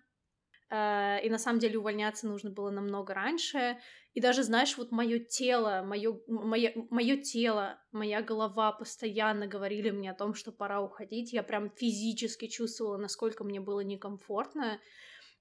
э, 0.69 1.19
и 1.23 1.29
на 1.29 1.37
самом 1.37 1.59
деле 1.59 1.77
увольняться 1.77 2.27
нужно 2.27 2.49
было 2.49 2.71
намного 2.71 3.13
раньше. 3.13 3.77
И 4.13 4.21
даже, 4.21 4.43
знаешь, 4.43 4.77
вот 4.77 4.91
мое 4.91 5.19
тело, 5.19 5.83
мое, 5.85 6.19
мое, 6.27 6.73
мое 6.89 7.17
тело, 7.17 7.79
моя 7.91 8.21
голова 8.21 8.71
постоянно 8.71 9.47
говорили 9.47 9.91
мне 9.91 10.11
о 10.11 10.15
том, 10.15 10.33
что 10.33 10.51
пора 10.51 10.81
уходить. 10.81 11.33
Я 11.33 11.43
прям 11.43 11.69
физически 11.69 12.47
чувствовала, 12.47 12.97
насколько 12.97 13.43
мне 13.43 13.59
было 13.59 13.81
некомфортно. 13.81 14.79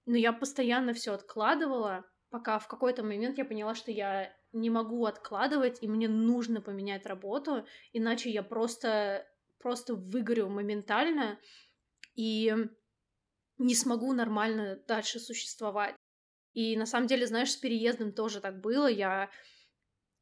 Но 0.05 0.16
я 0.16 0.33
постоянно 0.33 0.92
все 0.92 1.14
откладывала, 1.14 2.05
пока 2.31 2.59
в 2.59 2.69
какой-то 2.69 3.03
момент 3.03 3.38
я 3.38 3.45
поняла, 3.45 3.75
что 3.75 3.90
я 3.90 4.33
не 4.53 4.71
могу 4.71 5.05
откладывать, 5.07 5.79
и 5.83 5.88
мне 5.88 6.09
нужно 6.09 6.61
поменять 6.61 7.07
работу, 7.07 7.66
иначе 7.92 8.31
я 8.31 8.42
просто, 8.42 9.27
просто 9.59 9.95
выгорю 9.95 10.49
моментально 10.49 11.38
и 12.14 12.55
не 13.59 13.75
смогу 13.75 14.12
нормально 14.12 14.77
дальше 14.87 15.19
существовать. 15.19 15.95
И 16.53 16.77
на 16.77 16.87
самом 16.87 17.07
деле, 17.07 17.27
знаешь, 17.27 17.53
с 17.53 17.57
переездом 17.57 18.12
тоже 18.12 18.40
так 18.40 18.61
было. 18.61 18.87
Я 18.87 19.31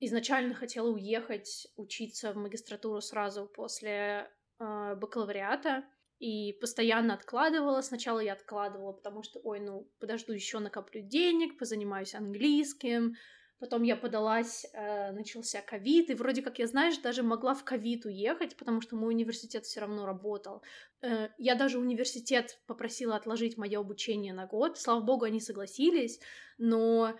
изначально 0.00 0.54
хотела 0.54 0.88
уехать 0.88 1.68
учиться 1.76 2.32
в 2.32 2.36
магистратуру 2.36 3.00
сразу 3.00 3.46
после 3.46 4.30
э, 4.58 4.94
бакалавриата 4.96 5.84
и 6.18 6.52
постоянно 6.60 7.14
откладывала. 7.14 7.80
Сначала 7.82 8.20
я 8.20 8.32
откладывала, 8.32 8.92
потому 8.92 9.22
что, 9.22 9.40
ой, 9.40 9.60
ну, 9.60 9.90
подожду 10.00 10.32
еще 10.32 10.58
накоплю 10.58 11.02
денег, 11.02 11.58
позанимаюсь 11.58 12.14
английским, 12.14 13.14
Потом 13.58 13.82
я 13.82 13.96
подалась, 13.96 14.66
э, 14.72 15.12
начался 15.12 15.62
ковид, 15.62 16.10
и 16.10 16.14
вроде 16.14 16.42
как 16.42 16.58
я, 16.58 16.66
знаешь, 16.66 16.98
даже 16.98 17.22
могла 17.22 17.54
в 17.54 17.64
ковид 17.64 18.04
уехать, 18.04 18.56
потому 18.56 18.80
что 18.80 18.96
мой 18.96 19.14
университет 19.14 19.64
все 19.64 19.80
равно 19.80 20.06
работал. 20.06 20.62
Э, 21.02 21.28
я 21.38 21.54
даже 21.54 21.78
университет 21.78 22.58
попросила 22.66 23.16
отложить 23.16 23.56
мое 23.56 23.78
обучение 23.78 24.34
на 24.34 24.46
год. 24.46 24.78
Слава 24.78 25.00
богу, 25.00 25.24
они 25.24 25.40
согласились, 25.40 26.20
но 26.58 27.16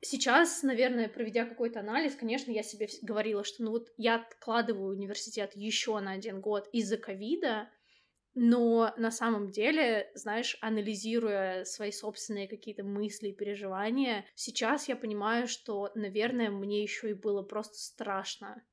сейчас, 0.00 0.62
наверное, 0.62 1.08
проведя 1.08 1.44
какой-то 1.44 1.80
анализ, 1.80 2.14
конечно, 2.14 2.50
я 2.50 2.62
себе 2.62 2.88
говорила, 3.02 3.44
что 3.44 3.62
ну 3.62 3.70
вот 3.70 3.92
я 3.96 4.16
откладываю 4.16 4.96
университет 4.96 5.52
еще 5.54 5.98
на 6.00 6.12
один 6.12 6.40
год 6.40 6.68
из-за 6.72 6.98
ковида, 6.98 7.68
но 8.34 8.94
на 8.96 9.10
самом 9.10 9.50
деле, 9.50 10.10
знаешь, 10.14 10.56
анализируя 10.60 11.64
свои 11.64 11.90
собственные 11.90 12.48
какие-то 12.48 12.82
мысли 12.82 13.28
и 13.28 13.34
переживания, 13.34 14.24
сейчас 14.34 14.88
я 14.88 14.96
понимаю, 14.96 15.48
что, 15.48 15.90
наверное, 15.94 16.50
мне 16.50 16.82
еще 16.82 17.10
и 17.10 17.14
было 17.14 17.42
просто 17.42 17.78
страшно. 17.78 18.64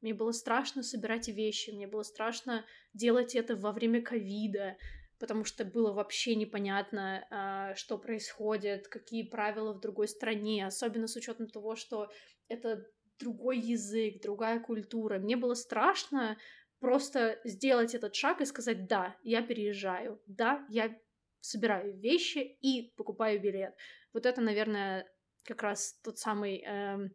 Мне 0.00 0.14
было 0.14 0.32
страшно 0.32 0.82
собирать 0.82 1.28
вещи, 1.28 1.70
мне 1.70 1.86
было 1.86 2.02
страшно 2.02 2.64
делать 2.92 3.34
это 3.34 3.56
во 3.56 3.72
время 3.72 4.02
ковида, 4.02 4.76
потому 5.18 5.44
что 5.44 5.64
было 5.64 5.92
вообще 5.92 6.34
непонятно, 6.34 7.26
а, 7.30 7.74
что 7.76 7.98
происходит, 7.98 8.88
какие 8.88 9.22
правила 9.22 9.72
в 9.72 9.80
другой 9.80 10.08
стране, 10.08 10.66
особенно 10.66 11.06
с 11.06 11.14
учетом 11.14 11.48
того, 11.48 11.76
что 11.76 12.10
это 12.48 12.84
другой 13.20 13.58
язык, 13.60 14.20
другая 14.20 14.58
культура. 14.58 15.18
Мне 15.18 15.36
было 15.36 15.54
страшно, 15.54 16.36
просто 16.82 17.40
сделать 17.44 17.94
этот 17.94 18.16
шаг 18.16 18.40
и 18.40 18.44
сказать, 18.44 18.88
да, 18.88 19.16
я 19.22 19.40
переезжаю, 19.40 20.20
да, 20.26 20.66
я 20.68 20.92
собираю 21.40 21.96
вещи 21.96 22.38
и 22.38 22.92
покупаю 22.96 23.40
билет. 23.40 23.74
Вот 24.12 24.26
это, 24.26 24.40
наверное, 24.40 25.08
как 25.44 25.62
раз 25.62 26.00
тот 26.02 26.18
самый 26.18 26.64
э, 26.66 27.08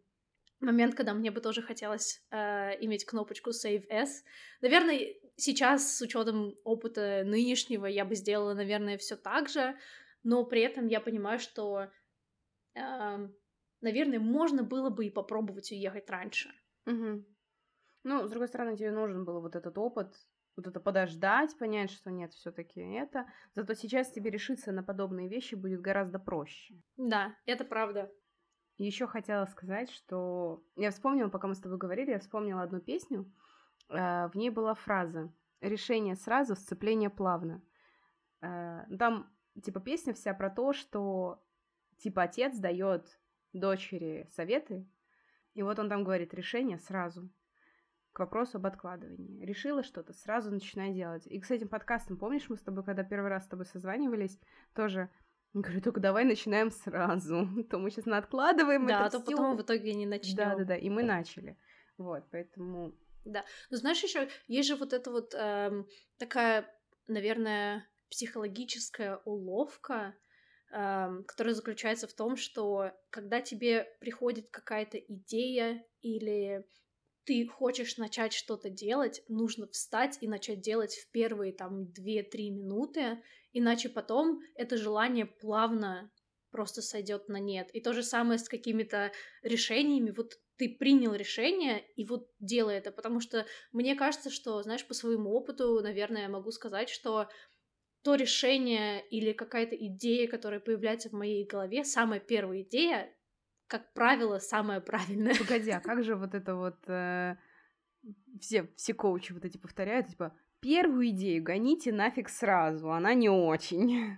момент, 0.61 0.95
когда 0.95 1.13
мне 1.13 1.31
бы 1.31 1.41
тоже 1.41 1.61
хотелось 1.61 2.23
э, 2.31 2.81
иметь 2.85 3.03
кнопочку 3.03 3.49
Save 3.49 3.85
S. 3.89 4.23
Наверное, 4.61 5.13
сейчас 5.35 5.97
с 5.97 6.01
учетом 6.01 6.55
опыта 6.63 7.23
нынешнего 7.25 7.87
я 7.87 8.05
бы 8.05 8.15
сделала, 8.15 8.53
наверное, 8.53 8.97
все 8.97 9.17
так 9.17 9.49
же, 9.49 9.77
но 10.23 10.45
при 10.45 10.61
этом 10.61 10.87
я 10.87 11.01
понимаю, 11.01 11.39
что, 11.39 11.89
э, 12.73 13.27
наверное, 13.81 14.19
можно 14.19 14.63
было 14.63 14.89
бы 14.89 15.07
и 15.07 15.11
попробовать 15.11 15.73
уехать 15.73 16.09
раньше. 16.09 16.53
Угу. 16.85 17.25
Ну, 18.03 18.25
с 18.25 18.29
другой 18.29 18.47
стороны, 18.47 18.77
тебе 18.77 18.91
нужен 18.91 19.25
был 19.25 19.41
вот 19.41 19.55
этот 19.55 19.77
опыт, 19.77 20.13
вот 20.57 20.67
это 20.67 20.79
подождать, 20.79 21.57
понять, 21.57 21.91
что 21.91 22.09
нет, 22.09 22.33
все-таки 22.33 22.81
это. 22.81 23.27
Зато 23.53 23.75
сейчас 23.75 24.11
тебе 24.11 24.31
решиться 24.31 24.71
на 24.71 24.83
подобные 24.83 25.29
вещи 25.29 25.55
будет 25.55 25.81
гораздо 25.81 26.19
проще. 26.19 26.81
Да, 26.97 27.35
это 27.45 27.63
правда. 27.63 28.11
Еще 28.77 29.07
хотела 29.07 29.45
сказать, 29.45 29.89
что 29.89 30.63
я 30.75 30.91
вспомнила, 30.91 31.29
пока 31.29 31.47
мы 31.47 31.55
с 31.55 31.59
тобой 31.59 31.77
говорили, 31.77 32.11
я 32.11 32.19
вспомнила 32.19 32.61
одну 32.63 32.79
песню. 32.79 33.31
Э, 33.89 34.27
в 34.27 34.35
ней 34.35 34.49
была 34.49 34.73
фраза 34.73 35.33
«Решение 35.61 36.15
сразу, 36.15 36.55
сцепление 36.55 37.09
плавно». 37.09 37.63
Э, 38.41 38.85
там, 38.97 39.31
типа, 39.63 39.79
песня 39.79 40.13
вся 40.13 40.33
про 40.33 40.49
то, 40.49 40.73
что, 40.73 41.43
типа, 41.97 42.23
отец 42.23 42.57
дает 42.57 43.19
дочери 43.53 44.27
советы, 44.31 44.87
и 45.53 45.63
вот 45.63 45.79
он 45.79 45.89
там 45.89 46.03
говорит 46.03 46.33
«решение 46.33 46.77
сразу» 46.77 47.29
к 48.17 48.19
вопросу 48.19 48.57
об 48.57 48.65
откладывании. 48.65 49.45
Решила 49.45 49.83
что-то, 49.83 50.11
сразу 50.11 50.49
начинай 50.49 50.91
делать. 50.91 51.27
И 51.27 51.39
с 51.39 51.51
этим 51.51 51.67
подкастом, 51.67 52.17
помнишь, 52.17 52.49
мы 52.49 52.57
с 52.57 52.61
тобой, 52.61 52.83
когда 52.83 53.03
первый 53.03 53.29
раз 53.29 53.45
с 53.45 53.47
тобой 53.47 53.67
созванивались, 53.67 54.39
тоже 54.73 55.11
говорю, 55.53 55.81
только 55.81 55.99
давай 55.99 56.25
начинаем 56.25 56.71
сразу. 56.71 57.47
То 57.69 57.77
мы 57.77 57.91
сейчас 57.91 58.07
откладываем 58.07 58.87
да, 58.87 59.05
а 59.05 59.09
то 59.11 59.19
всё. 59.21 59.31
потом 59.31 59.55
в 59.55 59.61
итоге 59.61 59.93
не 59.93 60.07
начнем. 60.07 60.35
Да, 60.35 60.55
да, 60.55 60.63
да. 60.63 60.75
И 60.75 60.89
мы 60.89 61.03
начали. 61.03 61.59
Вот, 61.99 62.23
поэтому. 62.31 62.95
Да. 63.23 63.45
Но 63.69 63.77
знаешь, 63.77 64.01
еще 64.01 64.29
есть 64.47 64.67
же 64.67 64.77
вот 64.77 64.93
эта 64.93 65.11
вот 65.11 65.35
эм, 65.35 65.87
такая, 66.17 66.65
наверное, 67.07 67.85
психологическая 68.09 69.17
уловка, 69.25 70.15
эм, 70.71 71.23
который 71.25 71.53
заключается 71.53 72.07
в 72.07 72.13
том, 72.13 72.35
что 72.35 72.93
когда 73.11 73.41
тебе 73.41 73.87
приходит 73.99 74.49
какая-то 74.49 74.97
идея 74.97 75.85
или 76.01 76.65
ты 77.27 77.45
хочешь 77.45 77.97
начать 77.97 78.31
что-то 78.31 78.69
делать, 78.69 79.21
нужно 79.27 79.67
встать 79.67 80.17
и 80.21 80.27
начать 80.29 80.61
делать 80.61 80.95
в 80.95 81.11
первые 81.11 81.51
там 81.51 81.83
2-3 81.83 82.49
минуты, 82.49 83.21
иначе 83.51 83.89
потом 83.89 84.39
это 84.55 84.77
желание 84.77 85.25
плавно 85.25 86.09
просто 86.51 86.81
сойдет 86.81 87.27
на 87.27 87.37
нет. 87.39 87.69
И 87.73 87.81
то 87.81 87.91
же 87.91 88.01
самое 88.01 88.39
с 88.39 88.47
какими-то 88.47 89.11
решениями. 89.43 90.13
Вот 90.15 90.39
ты 90.55 90.69
принял 90.69 91.13
решение 91.13 91.85
и 91.97 92.05
вот 92.05 92.29
делай 92.39 92.75
это, 92.77 92.93
потому 92.93 93.19
что 93.19 93.45
мне 93.73 93.95
кажется, 93.95 94.29
что, 94.29 94.63
знаешь, 94.63 94.87
по 94.87 94.93
своему 94.93 95.31
опыту, 95.33 95.81
наверное, 95.81 96.23
я 96.23 96.29
могу 96.29 96.51
сказать, 96.51 96.87
что 96.89 97.27
то 98.03 98.15
решение 98.15 99.05
или 99.09 99.33
какая-то 99.33 99.75
идея, 99.75 100.29
которая 100.29 100.61
появляется 100.61 101.09
в 101.09 101.13
моей 101.13 101.45
голове, 101.45 101.83
самая 101.83 102.21
первая 102.21 102.61
идея, 102.61 103.13
как 103.67 103.93
правило, 103.93 104.39
самое 104.39 104.81
правильное. 104.81 105.35
Погоди, 105.35 105.71
а 105.71 105.79
как 105.81 106.03
же 106.03 106.15
вот 106.15 106.33
это 106.33 106.55
вот... 106.55 106.77
Э, 106.87 107.35
все, 108.39 108.69
все 108.75 108.93
коучи 108.93 109.33
вот 109.33 109.43
эти 109.45 109.57
повторяют, 109.57 110.07
типа, 110.07 110.35
первую 110.61 111.09
идею 111.09 111.43
гоните 111.43 111.91
нафиг 111.91 112.29
сразу, 112.29 112.91
она 112.91 113.13
не 113.13 113.29
очень. 113.29 114.17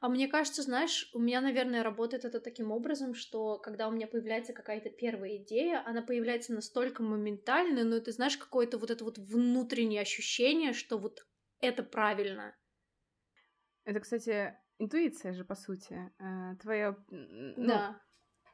А 0.00 0.08
мне 0.08 0.28
кажется, 0.28 0.62
знаешь, 0.62 1.08
у 1.14 1.18
меня, 1.18 1.40
наверное, 1.40 1.82
работает 1.82 2.24
это 2.24 2.40
таким 2.40 2.70
образом, 2.70 3.14
что 3.14 3.58
когда 3.58 3.88
у 3.88 3.92
меня 3.92 4.06
появляется 4.06 4.52
какая-то 4.52 4.90
первая 4.90 5.36
идея, 5.38 5.82
она 5.86 6.02
появляется 6.02 6.52
настолько 6.52 7.02
моментально, 7.02 7.84
но 7.84 8.00
ты 8.00 8.12
знаешь, 8.12 8.36
какое-то 8.36 8.78
вот 8.78 8.90
это 8.90 9.04
вот 9.04 9.18
внутреннее 9.18 10.02
ощущение, 10.02 10.72
что 10.72 10.98
вот 10.98 11.26
это 11.60 11.82
правильно. 11.82 12.54
Это, 13.84 14.00
кстати, 14.00 14.54
интуиция 14.78 15.32
же, 15.32 15.44
по 15.44 15.54
сути. 15.54 16.12
Э, 16.18 16.56
Твоя... 16.60 16.96
Ну, 17.08 17.66
да. 17.66 18.00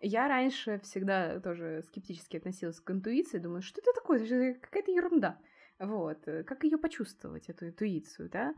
Я 0.01 0.29
раньше 0.29 0.79
всегда 0.81 1.41
тоже 1.41 1.83
скептически 1.87 2.37
относилась 2.37 2.81
к 2.81 2.91
интуиции, 2.91 3.39
думаю, 3.39 3.63
что 3.63 3.81
это 3.81 3.93
такое, 3.95 4.19
это 4.19 4.27
же 4.27 4.55
какая-то 4.55 4.93
ерунда. 4.93 5.39
Вот, 5.79 6.27
э, 6.27 6.45
как 6.45 6.65
ее 6.65 6.79
почувствовать, 6.79 7.49
эту 7.49 7.69
интуицию, 7.69 8.31
да? 8.31 8.55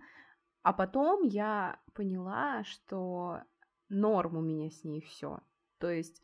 А 0.63 0.73
потом 0.73 1.23
я 1.23 1.81
поняла, 1.95 2.65
что 2.65 3.43
норм 3.89 4.37
у 4.37 4.41
меня 4.41 4.71
с 4.71 4.85
ней 4.85 5.01
все. 5.01 5.41
То 5.79 5.91
есть 5.91 6.23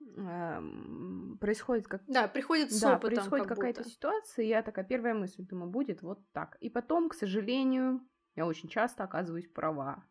эм, 0.00 1.38
происходит 1.40 1.86
как... 1.86 2.02
Да, 2.06 2.26
приходит 2.26 2.72
с 2.72 2.80
да, 2.80 2.96
опытом 2.96 3.16
происходит 3.16 3.46
как 3.46 3.56
какая-то 3.56 3.80
будто. 3.82 3.94
ситуация, 3.94 4.44
и 4.44 4.48
я 4.48 4.62
такая, 4.62 4.84
первая 4.84 5.14
мысль, 5.14 5.44
думаю, 5.44 5.70
будет 5.70 6.02
вот 6.02 6.20
так. 6.32 6.56
И 6.60 6.68
потом, 6.68 7.08
к 7.08 7.14
сожалению, 7.14 8.00
я 8.34 8.46
очень 8.46 8.68
часто 8.68 9.04
оказываюсь 9.04 9.48
права. 9.48 10.04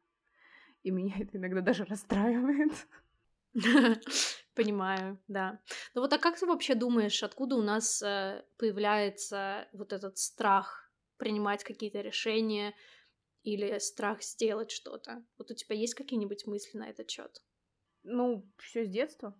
И 0.83 0.91
меня 0.91 1.15
это 1.19 1.37
иногда 1.37 1.61
даже 1.61 1.85
расстраивает. 1.85 2.71
Понимаю, 4.57 5.19
да. 5.27 5.59
Ну 5.93 6.01
вот 6.01 6.11
а 6.13 6.17
как 6.17 6.39
ты 6.39 6.47
вообще 6.47 6.73
думаешь, 6.73 7.21
откуда 7.21 7.55
у 7.57 7.61
нас 7.61 8.01
э, 8.01 8.43
появляется 8.57 9.67
вот 9.71 9.93
этот 9.93 10.17
страх 10.17 10.91
принимать 11.17 11.63
какие-то 11.63 12.01
решения 12.01 12.73
или 13.43 13.77
страх 13.77 14.23
сделать 14.23 14.71
что-то? 14.71 15.23
Вот 15.37 15.51
у 15.51 15.53
тебя 15.53 15.75
есть 15.75 15.93
какие-нибудь 15.93 16.47
мысли 16.47 16.75
на 16.75 16.89
этот 16.89 17.07
счет? 17.07 17.43
Ну, 18.01 18.51
все 18.57 18.83
с 18.83 18.89
детства. 18.89 19.39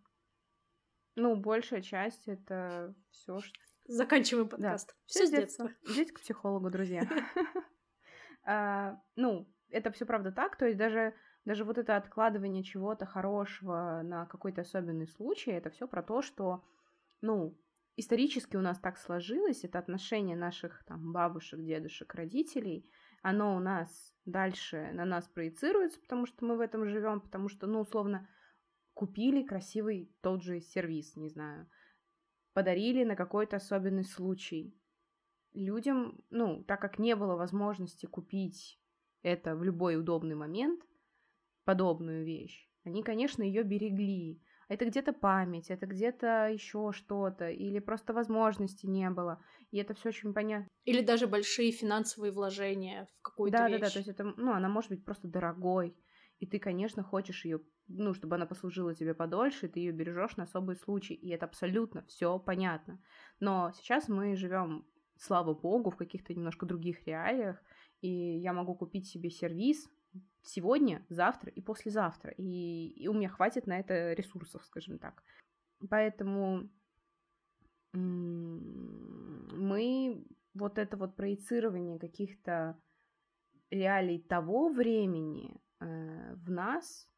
Ну, 1.15 1.35
большая 1.35 1.81
часть 1.81 2.27
это 2.27 2.93
все, 3.09 3.39
что... 3.39 3.59
Заканчиваем 3.85 4.47
подкаст. 4.47 4.95
Все 5.07 5.25
с 5.25 5.31
детства. 5.31 5.73
Идите 5.81 6.13
к 6.13 6.19
психологу, 6.19 6.69
друзья. 6.69 7.01
А, 8.49 9.01
ну, 9.15 9.51
это 9.71 9.91
все 9.91 10.05
правда 10.05 10.31
так, 10.31 10.57
то 10.57 10.67
есть 10.67 10.77
даже 10.77 11.13
даже 11.47 11.63
вот 11.63 11.77
это 11.77 11.95
откладывание 11.95 12.61
чего-то 12.61 13.05
хорошего 13.05 14.01
на 14.03 14.25
какой-то 14.25 14.61
особенный 14.61 15.07
случай, 15.07 15.51
это 15.51 15.69
все 15.69 15.87
про 15.87 16.03
то, 16.03 16.21
что, 16.21 16.61
ну, 17.21 17.57
исторически 17.95 18.57
у 18.57 18.61
нас 18.61 18.77
так 18.79 18.97
сложилось, 18.97 19.63
это 19.63 19.79
отношение 19.79 20.35
наших 20.35 20.83
там 20.83 21.13
бабушек, 21.13 21.63
дедушек, 21.63 22.13
родителей, 22.15 22.91
оно 23.21 23.55
у 23.55 23.59
нас 23.59 24.13
дальше 24.25 24.91
на 24.91 25.05
нас 25.05 25.29
проецируется, 25.29 26.01
потому 26.01 26.25
что 26.25 26.43
мы 26.43 26.57
в 26.57 26.59
этом 26.59 26.85
живем, 26.85 27.21
потому 27.21 27.47
что, 27.47 27.65
ну, 27.65 27.79
условно, 27.79 28.27
купили 28.93 29.41
красивый 29.41 30.13
тот 30.19 30.43
же 30.43 30.59
сервис, 30.59 31.15
не 31.15 31.29
знаю, 31.29 31.69
подарили 32.51 33.05
на 33.05 33.15
какой-то 33.15 33.55
особенный 33.55 34.03
случай. 34.03 34.77
Людям, 35.53 36.19
ну, 36.29 36.65
так 36.65 36.81
как 36.81 36.99
не 36.99 37.15
было 37.15 37.37
возможности 37.37 38.05
купить 38.05 38.81
это 39.21 39.55
в 39.55 39.63
любой 39.63 39.95
удобный 39.95 40.35
момент, 40.35 40.83
подобную 41.67 42.23
вещь, 42.23 42.65
они, 42.85 43.03
конечно, 43.03 43.43
ее 43.43 43.63
берегли. 43.63 44.41
Это 44.69 44.85
где-то 44.85 45.11
память, 45.11 45.69
это 45.69 45.85
где-то 45.85 46.49
еще 46.49 46.91
что-то, 46.93 47.49
или 47.49 47.79
просто 47.79 48.13
возможности 48.13 48.85
не 48.85 49.09
было. 49.09 49.41
И 49.71 49.77
это 49.77 49.93
все 49.93 50.09
очень 50.09 50.33
понятно. 50.33 50.67
Или 50.85 51.01
даже 51.01 51.27
большие 51.27 51.71
финансовые 51.71 52.31
вложения 52.31 53.05
в 53.05 53.21
какую-то 53.21 53.57
да, 53.57 53.67
вещь. 53.67 53.79
Да, 53.79 53.85
да, 53.85 53.91
то 53.91 53.99
есть 53.99 54.09
это, 54.09 54.23
ну, 54.23 54.53
она 54.53 54.69
может 54.69 54.91
быть 54.91 55.03
просто 55.03 55.27
дорогой. 55.27 55.93
И 56.39 56.45
ты, 56.45 56.59
конечно, 56.59 57.03
хочешь 57.03 57.43
ее, 57.43 57.59
ну, 57.87 58.13
чтобы 58.13 58.35
она 58.35 58.45
послужила 58.45 58.95
тебе 58.95 59.13
подольше, 59.13 59.65
и 59.65 59.69
ты 59.69 59.79
ее 59.81 59.91
бережешь 59.91 60.37
на 60.37 60.43
особый 60.43 60.77
случай. 60.77 61.15
И 61.15 61.29
это 61.29 61.45
абсолютно 61.45 62.05
все 62.07 62.39
понятно. 62.39 63.01
Но 63.41 63.73
сейчас 63.75 64.07
мы 64.07 64.37
живем, 64.37 64.85
слава 65.17 65.53
богу, 65.53 65.89
в 65.89 65.97
каких-то 65.97 66.33
немножко 66.33 66.65
других 66.65 67.05
реалиях. 67.05 67.61
И 67.99 68.09
я 68.09 68.53
могу 68.53 68.75
купить 68.75 69.07
себе 69.07 69.29
сервис, 69.29 69.89
сегодня, 70.47 71.05
завтра 71.09 71.51
и 71.51 71.61
послезавтра. 71.61 72.31
И, 72.37 72.89
и 72.89 73.07
у 73.07 73.13
меня 73.13 73.29
хватит 73.29 73.67
на 73.67 73.79
это 73.79 74.13
ресурсов, 74.13 74.65
скажем 74.65 74.99
так. 74.99 75.23
Поэтому 75.89 76.69
мы 79.57 80.25
вот 80.53 80.77
это 80.77 80.97
вот 80.97 81.15
проецирование 81.15 81.99
каких-то 81.99 82.79
реалий 83.69 84.19
того 84.19 84.69
времени 84.69 85.61
э, 85.79 86.35
в 86.35 86.49
нас, 86.49 87.09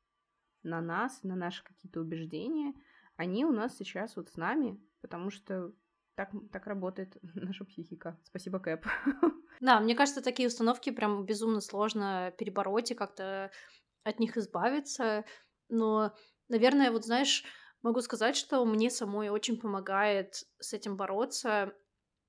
на 0.64 0.82
нас, 0.82 1.24
на 1.24 1.36
наши 1.36 1.64
какие-то 1.64 2.02
убеждения, 2.02 2.74
они 3.16 3.46
у 3.46 3.52
нас 3.52 3.78
сейчас 3.78 4.16
вот 4.16 4.30
с 4.30 4.36
нами, 4.36 4.80
потому 5.02 5.30
что 5.30 5.74
так, 6.16 6.32
так 6.52 6.68
работает 6.68 7.18
наша 7.36 7.66
психика. 7.66 8.20
Спасибо, 8.24 8.60
Кэп. 8.60 8.86
Да, 9.62 9.82
мне 9.82 9.94
кажется, 9.94 10.22
такие 10.22 10.48
установки 10.48 10.90
прям 10.90 11.26
безумно 11.26 11.60
сложно 11.60 12.34
перебороть 12.38 12.92
и 12.92 12.96
как-то 12.96 13.52
от 14.04 14.20
них 14.20 14.38
избавиться. 14.38 15.26
Но, 15.68 16.14
наверное, 16.48 16.92
вот 16.92 17.04
знаешь, 17.04 17.44
могу 17.82 18.00
сказать, 18.00 18.38
что 18.38 18.64
мне 18.66 18.90
самой 18.90 19.28
очень 19.28 19.60
помогает 19.60 20.46
с 20.60 20.72
этим 20.72 20.96
бороться, 20.96 21.74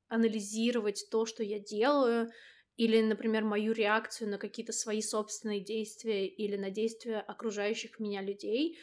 анализировать 0.08 1.06
то, 1.10 1.24
что 1.24 1.44
я 1.44 1.60
делаю, 1.60 2.30
или, 2.76 3.00
например, 3.00 3.44
мою 3.44 3.72
реакцию 3.72 4.30
на 4.30 4.38
какие-то 4.38 4.72
свои 4.72 5.02
собственные 5.02 5.60
действия 5.60 6.26
или 6.26 6.56
на 6.56 6.70
действия 6.70 7.20
окружающих 7.20 8.00
меня 8.00 8.22
людей, 8.22 8.78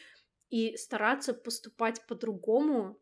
и 0.49 0.77
стараться 0.77 1.33
поступать 1.33 2.05
по-другому, 2.07 2.97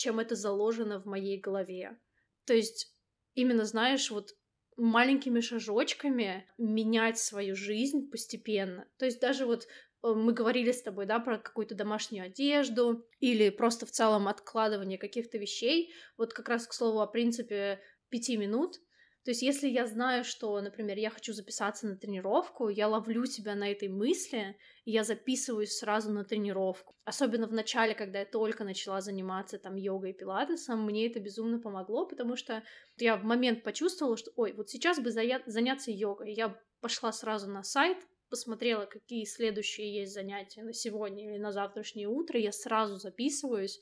чем 0.00 0.18
это 0.18 0.34
заложено 0.34 0.98
в 0.98 1.04
моей 1.04 1.38
голове. 1.38 1.98
То 2.46 2.54
есть 2.54 2.90
именно, 3.34 3.66
знаешь, 3.66 4.10
вот 4.10 4.34
маленькими 4.78 5.40
шажочками 5.40 6.46
менять 6.56 7.18
свою 7.18 7.54
жизнь 7.54 8.10
постепенно. 8.10 8.88
То 8.96 9.04
есть 9.04 9.20
даже 9.20 9.44
вот 9.44 9.64
э, 10.02 10.14
мы 10.14 10.32
говорили 10.32 10.72
с 10.72 10.80
тобой, 10.80 11.04
да, 11.04 11.18
про 11.18 11.36
какую-то 11.36 11.74
домашнюю 11.74 12.24
одежду 12.24 13.06
или 13.18 13.50
просто 13.50 13.84
в 13.84 13.90
целом 13.90 14.26
откладывание 14.26 14.96
каких-то 14.96 15.36
вещей. 15.36 15.92
Вот 16.16 16.32
как 16.32 16.48
раз 16.48 16.66
к 16.66 16.72
слову 16.72 17.00
о 17.00 17.06
принципе 17.06 17.82
пяти 18.08 18.38
минут. 18.38 18.80
То 19.22 19.32
есть, 19.32 19.42
если 19.42 19.68
я 19.68 19.86
знаю, 19.86 20.24
что, 20.24 20.58
например, 20.62 20.96
я 20.96 21.10
хочу 21.10 21.34
записаться 21.34 21.86
на 21.86 21.96
тренировку, 21.96 22.70
я 22.70 22.88
ловлю 22.88 23.26
себя 23.26 23.54
на 23.54 23.70
этой 23.70 23.88
мысли, 23.88 24.56
и 24.86 24.92
я 24.92 25.04
записываюсь 25.04 25.76
сразу 25.76 26.10
на 26.10 26.24
тренировку. 26.24 26.94
Особенно 27.04 27.46
в 27.46 27.52
начале, 27.52 27.94
когда 27.94 28.20
я 28.20 28.24
только 28.24 28.64
начала 28.64 29.02
заниматься 29.02 29.58
там 29.58 29.76
йогой 29.76 30.10
и 30.10 30.14
пилатесом, 30.14 30.86
мне 30.86 31.06
это 31.06 31.20
безумно 31.20 31.58
помогло, 31.60 32.06
потому 32.06 32.34
что 32.34 32.62
я 32.96 33.16
в 33.18 33.24
момент 33.24 33.62
почувствовала, 33.62 34.16
что, 34.16 34.30
ой, 34.36 34.54
вот 34.54 34.70
сейчас 34.70 34.98
бы 34.98 35.10
заняться 35.10 35.90
йогой. 35.90 36.32
Я 36.32 36.58
пошла 36.80 37.12
сразу 37.12 37.46
на 37.50 37.62
сайт, 37.62 37.98
посмотрела, 38.30 38.86
какие 38.86 39.24
следующие 39.26 39.92
есть 40.00 40.14
занятия 40.14 40.62
на 40.62 40.72
сегодня 40.72 41.30
или 41.30 41.38
на 41.38 41.52
завтрашнее 41.52 42.08
утро, 42.08 42.40
я 42.40 42.52
сразу 42.52 42.96
записываюсь, 42.96 43.80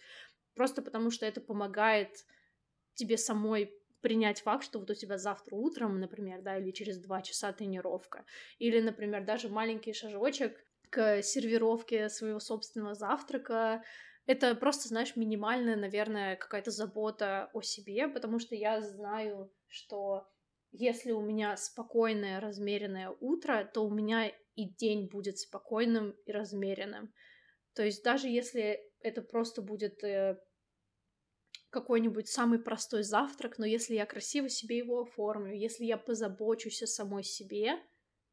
просто 0.56 0.82
потому 0.82 1.10
что 1.10 1.26
это 1.26 1.40
помогает 1.40 2.24
тебе 2.94 3.16
самой 3.16 3.77
принять 4.00 4.40
факт, 4.40 4.64
что 4.64 4.78
вот 4.78 4.90
у 4.90 4.94
тебя 4.94 5.18
завтра 5.18 5.54
утром, 5.54 6.00
например, 6.00 6.42
да, 6.42 6.58
или 6.58 6.70
через 6.70 6.98
два 6.98 7.22
часа 7.22 7.52
тренировка, 7.52 8.24
или, 8.58 8.80
например, 8.80 9.24
даже 9.24 9.48
маленький 9.48 9.92
шажочек 9.92 10.64
к 10.90 11.22
сервировке 11.22 12.08
своего 12.08 12.40
собственного 12.40 12.94
завтрака, 12.94 13.82
это 14.26 14.54
просто, 14.54 14.88
знаешь, 14.88 15.16
минимальная, 15.16 15.76
наверное, 15.76 16.36
какая-то 16.36 16.70
забота 16.70 17.50
о 17.54 17.62
себе, 17.62 18.08
потому 18.08 18.38
что 18.38 18.54
я 18.54 18.80
знаю, 18.82 19.50
что 19.66 20.28
если 20.70 21.12
у 21.12 21.22
меня 21.22 21.56
спокойное, 21.56 22.40
размеренное 22.40 23.10
утро, 23.20 23.68
то 23.72 23.86
у 23.86 23.90
меня 23.90 24.30
и 24.54 24.68
день 24.68 25.08
будет 25.08 25.38
спокойным 25.38 26.10
и 26.26 26.32
размеренным. 26.32 27.12
То 27.74 27.84
есть 27.84 28.02
даже 28.04 28.28
если 28.28 28.80
это 29.00 29.22
просто 29.22 29.62
будет 29.62 30.02
э, 30.04 30.38
какой-нибудь 31.70 32.28
самый 32.28 32.58
простой 32.58 33.02
завтрак, 33.02 33.58
но 33.58 33.66
если 33.66 33.94
я 33.94 34.06
красиво 34.06 34.48
себе 34.48 34.78
его 34.78 35.02
оформлю, 35.02 35.54
если 35.54 35.84
я 35.84 35.96
позабочусь 35.96 36.82
о 36.82 36.86
самой 36.86 37.24
себе, 37.24 37.78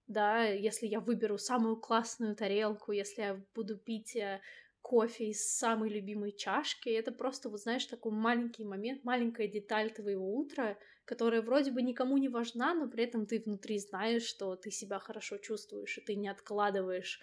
да, 0.07 0.45
если 0.45 0.88
я 0.88 0.99
выберу 0.99 1.38
самую 1.38 1.77
классную 1.77 2.36
тарелку, 2.36 2.91
если 2.91 3.21
я 3.21 3.45
буду 3.55 3.77
пить 3.77 4.15
э, 4.15 4.39
кофе 4.81 5.29
из 5.29 5.57
самой 5.57 5.89
любимой 5.89 6.31
чашки, 6.31 6.89
это 6.89 7.11
просто, 7.11 7.49
вот 7.49 7.61
знаешь, 7.61 7.86
такой 7.88 8.11
маленький 8.11 8.63
момент, 8.63 9.03
маленькая 9.03 9.47
деталь 9.47 9.91
твоего 9.91 10.38
утра, 10.38 10.77
которая 11.05 11.41
вроде 11.41 11.71
бы 11.71 11.81
никому 11.81 12.17
не 12.17 12.29
важна, 12.29 12.75
но 12.75 12.88
при 12.88 13.03
этом 13.03 13.25
ты 13.25 13.39
внутри 13.39 13.79
знаешь, 13.79 14.23
что 14.23 14.55
ты 14.55 14.69
себя 14.69 14.99
хорошо 14.99 15.38
чувствуешь, 15.38 15.97
и 15.97 16.01
ты 16.01 16.15
не 16.15 16.27
откладываешь 16.27 17.19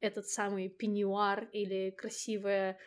этот 0.00 0.28
самый 0.28 0.68
пеньюар 0.68 1.48
или 1.52 1.90
красивое 1.90 2.78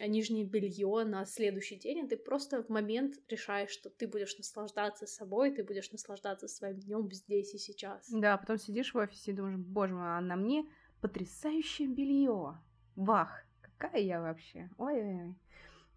нижнее 0.00 0.44
белье 0.44 1.04
на 1.04 1.24
следующий 1.24 1.76
день, 1.76 1.98
и 1.98 2.08
ты 2.08 2.16
просто 2.16 2.62
в 2.62 2.68
момент 2.68 3.14
решаешь, 3.28 3.70
что 3.70 3.88
ты 3.88 4.06
будешь 4.06 4.36
наслаждаться 4.36 5.06
собой, 5.06 5.52
ты 5.52 5.64
будешь 5.64 5.90
наслаждаться 5.92 6.48
своим 6.48 6.78
днем 6.78 7.10
здесь 7.12 7.54
и 7.54 7.58
сейчас. 7.58 8.10
Да, 8.10 8.36
потом 8.36 8.58
сидишь 8.58 8.92
в 8.92 8.98
офисе 8.98 9.30
и 9.30 9.34
думаешь, 9.34 9.56
боже 9.56 9.94
мой, 9.94 10.18
а 10.18 10.20
на 10.20 10.36
мне 10.36 10.68
потрясающее 11.00 11.88
белье. 11.88 12.58
Вах, 12.94 13.44
какая 13.60 14.00
я 14.00 14.20
вообще? 14.20 14.70
Ой-ой-ой. 14.76 15.34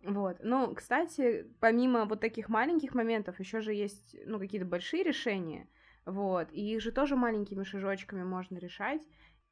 Вот. 0.03 0.37
Ну, 0.41 0.73
кстати, 0.75 1.51
помимо 1.59 2.05
вот 2.05 2.21
таких 2.21 2.47
маленьких 2.47 2.93
моментов, 2.93 3.39
еще 3.39 3.61
же 3.61 3.73
есть, 3.73 4.15
ну, 4.25 4.39
какие-то 4.39 4.65
большие 4.65 5.03
решения. 5.03 5.67
Вот. 6.05 6.47
И 6.51 6.73
их 6.73 6.81
же 6.81 6.91
тоже 6.91 7.15
маленькими 7.15 7.63
шажочками 7.63 8.23
можно 8.23 8.57
решать. 8.57 9.01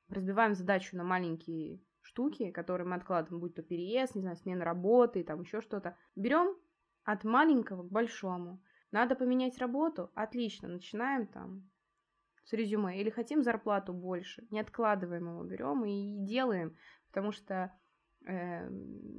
Разбиваем 0.10 0.56
задачу 0.56 0.96
на 0.96 1.04
маленькие 1.04 1.82
штуки, 2.18 2.50
которые 2.50 2.88
мы 2.88 2.96
откладываем, 2.96 3.40
будь 3.40 3.54
то 3.54 3.62
переезд, 3.62 4.16
не 4.16 4.22
знаю, 4.22 4.36
смена 4.38 4.66
работы, 4.66 5.24
там 5.24 5.42
еще 5.42 5.62
что-то. 5.62 5.96
Берем 6.16 6.58
от 7.04 7.24
маленького 7.24 7.84
к 7.84 7.92
большому. 7.92 8.60
Надо 8.92 9.16
поменять 9.16 9.60
работу? 9.60 10.10
Отлично, 10.16 10.68
начинаем 10.68 11.28
там 11.28 11.70
с 12.44 12.54
резюме. 12.54 13.00
Или 13.00 13.12
хотим 13.12 13.44
зарплату 13.44 13.94
больше? 13.94 14.48
Не 14.50 14.62
откладываем 14.62 15.30
его, 15.30 15.44
берем 15.44 15.86
и 15.86 16.18
делаем, 16.26 16.76
потому 17.10 17.32
что 17.32 17.72
э, 18.26 18.68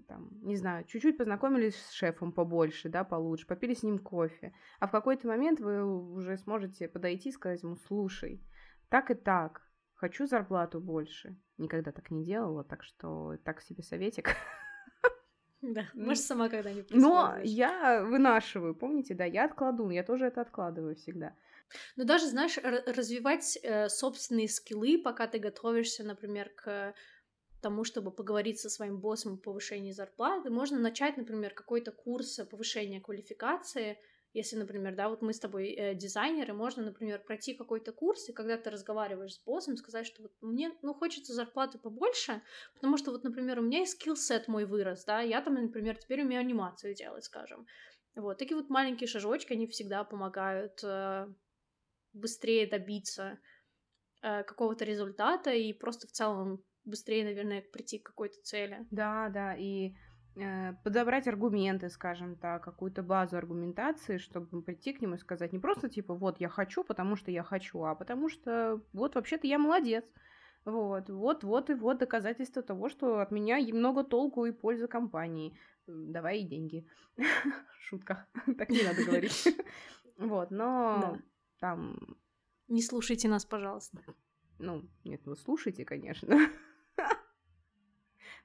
там, 0.09 0.31
не 0.43 0.57
знаю, 0.57 0.85
чуть-чуть 0.85 1.19
познакомились 1.19 1.77
с 1.77 1.93
шефом 1.93 2.33
побольше, 2.33 2.89
да, 2.89 3.05
получше, 3.05 3.47
попили 3.47 3.75
с 3.75 3.85
ним 3.85 4.01
кофе, 4.01 4.53
а 4.81 4.89
в 4.89 4.91
какой-то 4.91 5.29
момент 5.29 5.61
вы 5.61 5.85
уже 5.85 6.37
сможете 6.37 6.89
подойти 6.89 7.29
и 7.29 7.33
сказать 7.33 7.63
ему, 7.63 7.77
слушай, 7.77 8.43
так 8.89 9.13
и 9.13 9.15
так, 9.15 9.68
хочу 9.99 10.27
зарплату 10.27 10.81
больше. 10.81 11.37
Никогда 11.59 11.93
так 11.93 12.11
не 12.11 12.25
делала, 12.25 12.65
так 12.65 12.83
что 12.85 13.37
так 13.45 13.61
себе 13.61 13.83
советик. 13.83 14.31
Да, 15.61 15.89
может, 15.93 16.23
сама 16.23 16.49
когда-нибудь 16.49 16.93
Но 16.93 17.35
я 17.43 18.05
вынашиваю, 18.05 18.77
помните, 18.77 19.15
да, 19.15 19.25
я 19.25 19.45
откладу, 19.45 19.91
я 19.91 20.05
тоже 20.05 20.27
это 20.27 20.41
откладываю 20.41 20.95
всегда. 20.95 21.35
Но 21.97 22.05
даже, 22.05 22.27
знаешь, 22.27 22.59
развивать 22.87 23.59
э, 23.65 23.89
собственные 23.89 24.49
скиллы, 24.49 25.03
пока 25.03 25.27
ты 25.27 25.41
готовишься, 25.41 26.05
например, 26.05 26.51
к 26.55 26.95
тому, 27.61 27.83
чтобы 27.83 28.13
поговорить 28.13 28.61
со 28.61 28.71
своим 28.71 28.99
боссом 28.99 29.35
о 29.35 29.37
повышении 29.37 29.91
зарплаты, 29.91 30.49
можно 30.49 30.79
начать, 30.79 31.17
например, 31.17 31.53
какой-то 31.55 31.91
курс 31.91 32.39
повышения 32.49 33.01
квалификации, 33.01 33.99
если, 34.35 34.57
например, 34.57 34.95
да, 34.95 35.09
вот 35.09 35.23
мы 35.23 35.33
с 35.33 35.41
тобой 35.41 35.71
э, 35.71 35.95
дизайнеры, 35.95 36.53
можно, 36.53 36.83
например, 36.83 37.21
пройти 37.21 37.55
какой-то 37.55 37.93
курс, 37.93 38.29
и 38.29 38.33
когда 38.33 38.57
ты 38.57 38.71
разговариваешь 38.71 39.35
с 39.35 39.43
боссом, 39.43 39.77
сказать, 39.77 40.07
что 40.07 40.23
вот 40.23 40.33
мне, 40.41 40.73
ну, 40.83 40.95
хочется 40.95 41.33
зарплаты 41.33 41.79
побольше, 41.79 42.43
потому 42.75 42.97
что 42.99 43.11
вот, 43.11 43.25
например, 43.25 43.59
у 43.59 43.63
меня 43.63 43.83
и 43.83 43.87
скилл-сет 43.87 44.49
мой 44.49 44.67
вырос, 44.67 45.05
да, 45.05 45.21
я 45.21 45.41
там, 45.41 45.55
например, 45.55 45.97
теперь 45.97 46.23
умею 46.23 46.41
анимацию 46.41 46.95
делать, 46.95 47.25
скажем. 47.25 47.67
Вот, 48.15 48.39
такие 48.39 48.57
вот 48.57 48.69
маленькие 48.69 49.09
шажочки, 49.09 49.53
они 49.53 49.67
всегда 49.67 50.05
помогают 50.05 50.83
э, 50.83 51.29
быстрее 52.13 52.67
добиться 52.67 53.39
э, 54.23 54.43
какого-то 54.43 54.85
результата 54.85 55.51
и 55.53 55.73
просто 55.73 56.07
в 56.07 56.11
целом 56.11 56.63
быстрее, 56.85 57.25
наверное, 57.25 57.63
прийти 57.63 57.99
к 57.99 58.07
какой-то 58.07 58.41
цели. 58.43 58.87
Да, 58.91 59.29
да, 59.29 59.55
и 59.55 59.95
подобрать 60.85 61.29
аргументы, 61.29 61.91
скажем 61.91 62.37
так, 62.37 62.63
какую-то 62.63 63.03
базу 63.03 63.37
аргументации, 63.37 64.19
чтобы 64.19 64.63
прийти 64.63 64.93
к 64.93 65.01
нему 65.01 65.15
и 65.15 65.19
сказать 65.19 65.53
не 65.53 65.59
просто 65.59 65.89
типа 65.89 66.15
вот 66.15 66.41
я 66.41 66.49
хочу, 66.49 66.85
потому 66.85 67.17
что 67.17 67.31
я 67.31 67.43
хочу, 67.43 67.83
а 67.85 67.95
потому 67.95 68.29
что 68.29 68.81
вот 68.93 69.15
вообще-то 69.15 69.47
я 69.47 69.59
молодец. 69.59 70.05
Вот, 70.65 71.09
вот, 71.09 71.45
вот 71.45 71.71
и 71.71 71.75
вот 71.75 71.99
доказательство 71.99 72.63
того, 72.63 72.89
что 72.89 73.21
от 73.21 73.31
меня 73.31 73.59
много 73.73 74.05
толку 74.05 74.45
и 74.45 74.53
пользы 74.53 74.87
компании. 74.87 75.59
Давай 75.87 76.41
и 76.41 76.47
деньги. 76.47 76.87
Шутка. 77.81 78.27
Так 78.59 78.69
не 78.71 78.83
надо 78.83 79.05
говорить. 79.05 79.49
Вот, 80.19 80.51
но 80.51 81.17
там... 81.61 81.97
Не 82.67 82.83
слушайте 82.83 83.29
нас, 83.29 83.45
пожалуйста. 83.45 84.03
Ну, 84.59 84.83
нет, 85.05 85.25
вы 85.25 85.37
слушайте, 85.37 85.85
конечно. 85.85 86.37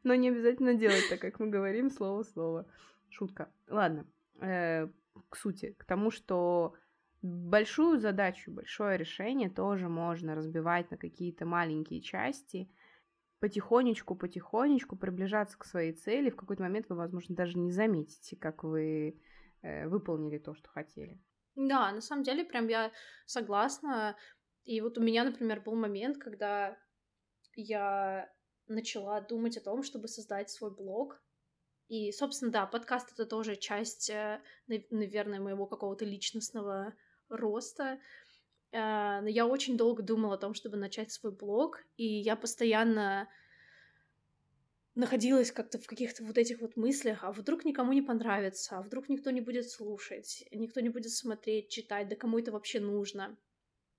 Но 0.05 0.15
не 0.15 0.29
обязательно 0.29 0.73
делать 0.73 1.07
так, 1.09 1.19
как 1.19 1.39
мы 1.39 1.47
говорим, 1.47 1.89
слово-слово. 1.89 2.67
Шутка. 3.09 3.51
Ладно, 3.69 4.05
э, 4.41 4.87
к 5.29 5.35
сути, 5.35 5.75
к 5.77 5.85
тому, 5.85 6.11
что 6.11 6.73
большую 7.21 7.99
задачу, 7.99 8.51
большое 8.51 8.97
решение 8.97 9.49
тоже 9.49 9.87
можно 9.87 10.35
разбивать 10.35 10.91
на 10.91 10.97
какие-то 10.97 11.45
маленькие 11.45 12.01
части, 12.01 12.69
потихонечку, 13.39 14.15
потихонечку 14.15 14.95
приближаться 14.95 15.57
к 15.57 15.65
своей 15.65 15.93
цели. 15.93 16.29
В 16.29 16.35
какой-то 16.35 16.63
момент 16.63 16.87
вы, 16.89 16.95
возможно, 16.95 17.35
даже 17.35 17.57
не 17.57 17.71
заметите, 17.71 18.35
как 18.35 18.63
вы 18.63 19.19
э, 19.61 19.87
выполнили 19.87 20.37
то, 20.37 20.53
что 20.53 20.69
хотели. 20.69 21.19
Да, 21.55 21.91
на 21.91 22.01
самом 22.01 22.23
деле, 22.23 22.43
прям 22.43 22.67
я 22.67 22.91
согласна. 23.25 24.15
И 24.65 24.81
вот 24.81 24.97
у 24.97 25.01
меня, 25.01 25.23
например, 25.23 25.61
был 25.61 25.75
момент, 25.75 26.17
когда 26.17 26.77
я 27.55 28.29
начала 28.67 29.21
думать 29.21 29.57
о 29.57 29.61
том, 29.61 29.83
чтобы 29.83 30.07
создать 30.07 30.49
свой 30.49 30.71
блог. 30.71 31.21
И, 31.87 32.11
собственно, 32.11 32.51
да, 32.51 32.65
подкаст 32.65 33.11
это 33.11 33.25
тоже 33.25 33.55
часть, 33.55 34.09
э, 34.09 34.41
наверное, 34.89 35.39
моего 35.39 35.65
какого-то 35.65 36.05
личностного 36.05 36.93
роста. 37.29 37.99
Э, 38.71 39.21
но 39.21 39.27
я 39.27 39.45
очень 39.45 39.77
долго 39.77 40.01
думала 40.01 40.35
о 40.35 40.39
том, 40.39 40.53
чтобы 40.53 40.77
начать 40.77 41.11
свой 41.11 41.31
блог, 41.31 41.83
и 41.97 42.05
я 42.05 42.35
постоянно 42.35 43.27
находилась 44.95 45.51
как-то 45.51 45.79
в 45.79 45.87
каких-то 45.87 46.23
вот 46.23 46.37
этих 46.37 46.61
вот 46.61 46.77
мыслях, 46.77 47.23
а 47.23 47.31
вдруг 47.31 47.65
никому 47.65 47.93
не 47.93 48.01
понравится, 48.01 48.77
а 48.77 48.81
вдруг 48.81 49.09
никто 49.09 49.31
не 49.31 49.41
будет 49.41 49.69
слушать, 49.69 50.45
никто 50.51 50.79
не 50.81 50.89
будет 50.89 51.11
смотреть, 51.11 51.69
читать, 51.69 52.07
да 52.09 52.15
кому 52.15 52.39
это 52.39 52.51
вообще 52.51 52.79
нужно 52.79 53.37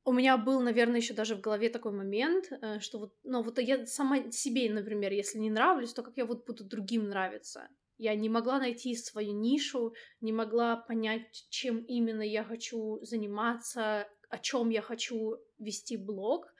у 0.04 0.12
меня 0.12 0.36
был, 0.36 0.60
наверное, 0.60 1.00
еще 1.00 1.14
даже 1.14 1.34
в 1.34 1.40
голове 1.40 1.70
такой 1.70 1.92
момент, 1.92 2.46
э, 2.50 2.78
что 2.80 2.98
вот, 2.98 3.14
ну, 3.22 3.42
вот 3.42 3.58
я 3.58 3.86
сама 3.86 4.30
себе, 4.30 4.70
например, 4.70 5.12
если 5.12 5.38
не 5.38 5.50
нравлюсь, 5.50 5.94
то 5.94 6.02
как 6.02 6.16
я 6.16 6.26
вот 6.26 6.46
буду 6.46 6.64
другим 6.64 7.08
нравиться? 7.08 7.68
Я 7.96 8.14
не 8.14 8.28
могла 8.28 8.58
найти 8.58 8.94
свою 8.96 9.32
нишу, 9.32 9.94
не 10.20 10.32
могла 10.32 10.76
понять, 10.76 11.46
чем 11.48 11.78
именно 11.78 12.22
я 12.22 12.44
хочу 12.44 12.98
заниматься, 13.02 14.08
о 14.28 14.38
чем 14.38 14.68
я 14.70 14.82
хочу 14.82 15.36
вести 15.58 15.96
блог 15.96 16.52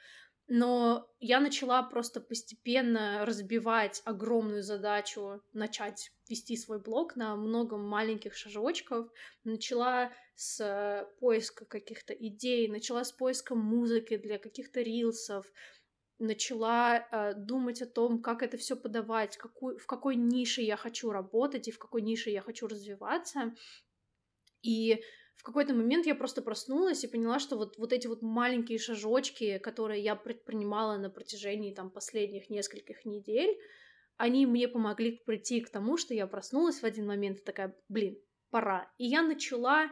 но 0.46 1.08
я 1.20 1.40
начала 1.40 1.82
просто 1.82 2.20
постепенно 2.20 3.24
разбивать 3.24 4.02
огромную 4.04 4.62
задачу 4.62 5.42
начать 5.52 6.12
вести 6.28 6.56
свой 6.56 6.80
блог 6.80 7.16
на 7.16 7.34
много 7.36 7.78
маленьких 7.78 8.34
шажочков. 8.34 9.08
Начала 9.44 10.12
с 10.34 11.08
поиска 11.18 11.64
каких-то 11.64 12.12
идей, 12.12 12.68
начала 12.68 13.04
с 13.04 13.12
поиска 13.12 13.54
музыки 13.54 14.16
для 14.18 14.38
каких-то 14.38 14.82
рилсов, 14.82 15.50
начала 16.18 16.98
э, 16.98 17.34
думать 17.34 17.80
о 17.80 17.86
том, 17.86 18.20
как 18.20 18.42
это 18.42 18.56
все 18.56 18.76
подавать, 18.76 19.36
какую, 19.36 19.78
в 19.78 19.86
какой 19.86 20.16
нише 20.16 20.60
я 20.60 20.76
хочу 20.76 21.10
работать 21.10 21.68
и 21.68 21.72
в 21.72 21.78
какой 21.78 22.02
нише 22.02 22.30
я 22.30 22.42
хочу 22.42 22.66
развиваться. 22.66 23.54
И 24.62 25.02
какой-то 25.44 25.74
момент 25.74 26.06
я 26.06 26.14
просто 26.14 26.42
проснулась 26.42 27.04
и 27.04 27.08
поняла, 27.08 27.38
что 27.38 27.56
вот, 27.56 27.76
вот 27.76 27.92
эти 27.92 28.06
вот 28.06 28.22
маленькие 28.22 28.78
шажочки, 28.78 29.58
которые 29.58 30.02
я 30.02 30.16
предпринимала 30.16 30.96
на 30.96 31.10
протяжении 31.10 31.74
там 31.74 31.90
последних 31.90 32.50
нескольких 32.50 33.04
недель, 33.04 33.58
они 34.16 34.46
мне 34.46 34.68
помогли 34.68 35.20
прийти 35.26 35.60
к 35.60 35.70
тому, 35.70 35.96
что 35.96 36.14
я 36.14 36.26
проснулась 36.26 36.80
в 36.80 36.84
один 36.84 37.06
момент 37.06 37.40
и 37.40 37.44
такая, 37.44 37.76
блин, 37.88 38.16
пора. 38.50 38.90
И 38.96 39.06
я 39.06 39.22
начала 39.22 39.90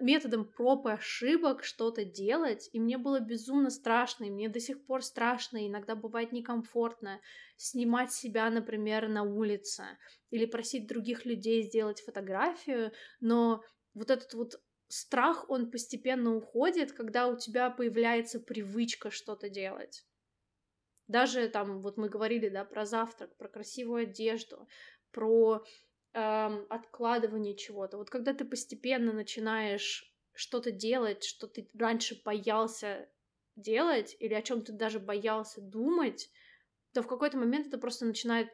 методом 0.00 0.44
проб 0.44 0.86
и 0.86 0.90
ошибок 0.90 1.64
что-то 1.64 2.04
делать, 2.04 2.68
и 2.72 2.80
мне 2.80 2.98
было 2.98 3.20
безумно 3.20 3.70
страшно, 3.70 4.24
и 4.24 4.30
мне 4.30 4.48
до 4.48 4.60
сих 4.60 4.84
пор 4.86 5.02
страшно, 5.02 5.66
иногда 5.66 5.94
бывает 5.94 6.32
некомфортно 6.32 7.20
снимать 7.56 8.12
себя, 8.12 8.48
например, 8.50 9.08
на 9.08 9.22
улице, 9.22 9.84
или 10.30 10.46
просить 10.46 10.86
других 10.86 11.24
людей 11.24 11.62
сделать 11.62 12.00
фотографию, 12.00 12.92
но 13.20 13.62
вот 13.94 14.10
этот 14.10 14.34
вот 14.34 14.60
страх, 14.92 15.48
он 15.48 15.70
постепенно 15.70 16.36
уходит, 16.36 16.92
когда 16.92 17.28
у 17.28 17.38
тебя 17.38 17.70
появляется 17.70 18.38
привычка 18.38 19.10
что-то 19.10 19.48
делать. 19.48 20.04
Даже 21.08 21.48
там, 21.48 21.80
вот 21.80 21.96
мы 21.96 22.10
говорили, 22.10 22.50
да, 22.50 22.66
про 22.66 22.84
завтрак, 22.84 23.34
про 23.38 23.48
красивую 23.48 24.02
одежду, 24.02 24.68
про 25.10 25.64
эм, 26.12 26.66
откладывание 26.68 27.56
чего-то. 27.56 27.96
Вот 27.96 28.10
когда 28.10 28.34
ты 28.34 28.44
постепенно 28.44 29.14
начинаешь 29.14 30.14
что-то 30.34 30.70
делать, 30.70 31.24
что 31.24 31.46
ты 31.46 31.70
раньше 31.72 32.20
боялся 32.22 33.08
делать, 33.56 34.14
или 34.20 34.34
о 34.34 34.42
чем 34.42 34.62
ты 34.62 34.72
даже 34.72 35.00
боялся 35.00 35.62
думать, 35.62 36.28
то 36.92 37.02
в 37.02 37.06
какой-то 37.06 37.38
момент 37.38 37.68
это 37.68 37.78
просто 37.78 38.04
начинает 38.04 38.50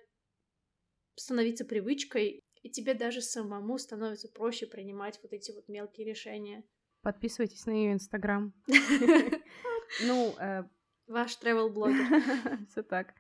становиться 1.17 1.65
привычкой, 1.65 2.45
и 2.69 2.71
тебе 2.71 2.93
даже 2.93 3.23
самому 3.23 3.79
становится 3.79 4.29
проще 4.29 4.67
принимать 4.67 5.19
вот 5.23 5.33
эти 5.33 5.53
вот 5.53 5.69
мелкие 5.69 6.07
решения. 6.07 6.65
Подписывайтесь 7.03 7.65
на 7.67 7.71
ее 7.73 7.93
инстаграм. 7.93 8.53
Ну, 10.07 10.35
э, 10.39 10.65
ваш 11.07 11.39
travel 11.43 11.71
блогер. 11.71 12.05
Все 12.69 12.83
так. 12.83 13.15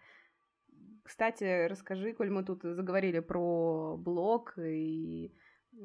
Кстати, 1.02 1.66
расскажи, 1.66 2.12
коль 2.12 2.28
мы 2.28 2.44
тут 2.44 2.60
заговорили 2.62 3.20
про 3.20 3.96
блог 3.96 4.58
и 4.58 5.34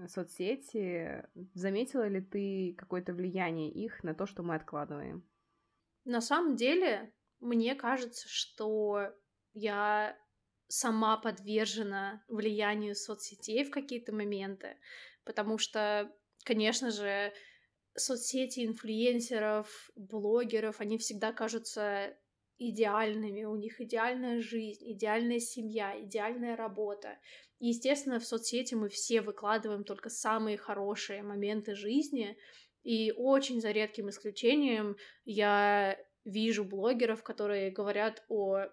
соцсети, 0.07 1.26
заметила 1.53 2.05
ли 2.05 2.20
ты 2.20 2.76
какое-то 2.78 3.14
влияние 3.14 3.72
их 3.72 4.03
на 4.03 4.14
то, 4.14 4.26
что 4.26 4.43
мы 4.43 4.55
откладываем? 4.55 5.26
На 6.03 6.20
самом 6.20 6.57
деле, 6.57 7.14
мне 7.39 7.76
кажется, 7.76 8.28
что 8.28 9.14
я 9.53 10.18
сама 10.74 11.17
подвержена 11.17 12.24
влиянию 12.28 12.95
соцсетей 12.95 13.63
в 13.63 13.69
какие-то 13.69 14.11
моменты, 14.11 14.80
потому 15.24 15.59
что, 15.59 16.11
конечно 16.43 16.89
же, 16.89 17.32
соцсети 17.95 18.65
инфлюенсеров, 18.65 19.91
блогеров, 19.95 20.82
они 20.82 20.97
всегда 20.97 21.32
кажутся 21.32 22.17
идеальными, 22.57 23.43
у 23.43 23.55
них 23.55 23.80
идеальная 23.82 24.41
жизнь, 24.41 24.91
идеальная 24.93 25.39
семья, 25.39 26.01
идеальная 26.01 26.55
работа. 26.55 27.19
И, 27.59 27.67
естественно, 27.67 28.19
в 28.19 28.26
соцсети 28.26 28.74
мы 28.74 28.89
все 28.89 29.21
выкладываем 29.21 29.84
только 29.84 30.09
самые 30.09 30.57
хорошие 30.57 31.21
моменты 31.21 31.76
жизни, 31.76 32.36
и 32.82 33.11
очень 33.15 33.61
за 33.61 33.69
редким 33.69 34.09
исключением 34.09 34.97
я 35.24 35.99
вижу 36.26 36.65
блогеров, 36.65 37.21
которые 37.21 37.69
говорят 37.69 38.24
о 38.28 38.65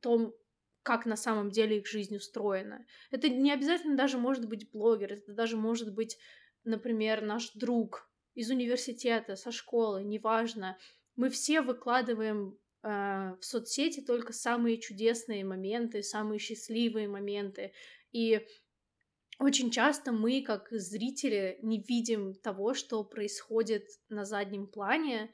том, 0.00 0.34
как 0.82 1.06
на 1.06 1.16
самом 1.16 1.50
деле 1.50 1.78
их 1.78 1.86
жизнь 1.86 2.16
устроена. 2.16 2.86
Это 3.10 3.28
не 3.28 3.52
обязательно 3.52 3.96
даже 3.96 4.18
может 4.18 4.48
быть 4.48 4.70
блогер, 4.70 5.14
это 5.14 5.32
даже 5.32 5.56
может 5.56 5.92
быть, 5.94 6.18
например, 6.64 7.22
наш 7.22 7.52
друг 7.52 8.10
из 8.34 8.50
университета, 8.50 9.36
со 9.36 9.50
школы, 9.50 10.04
неважно. 10.04 10.78
Мы 11.16 11.28
все 11.28 11.60
выкладываем 11.60 12.58
э, 12.82 13.34
в 13.40 13.44
соцсети 13.44 14.00
только 14.00 14.32
самые 14.32 14.78
чудесные 14.78 15.44
моменты, 15.44 16.02
самые 16.02 16.38
счастливые 16.38 17.08
моменты. 17.08 17.72
И 18.12 18.46
очень 19.38 19.70
часто 19.70 20.12
мы, 20.12 20.42
как 20.42 20.68
зрители, 20.70 21.58
не 21.62 21.80
видим 21.80 22.34
того, 22.34 22.74
что 22.74 23.04
происходит 23.04 23.86
на 24.08 24.24
заднем 24.24 24.66
плане, 24.66 25.32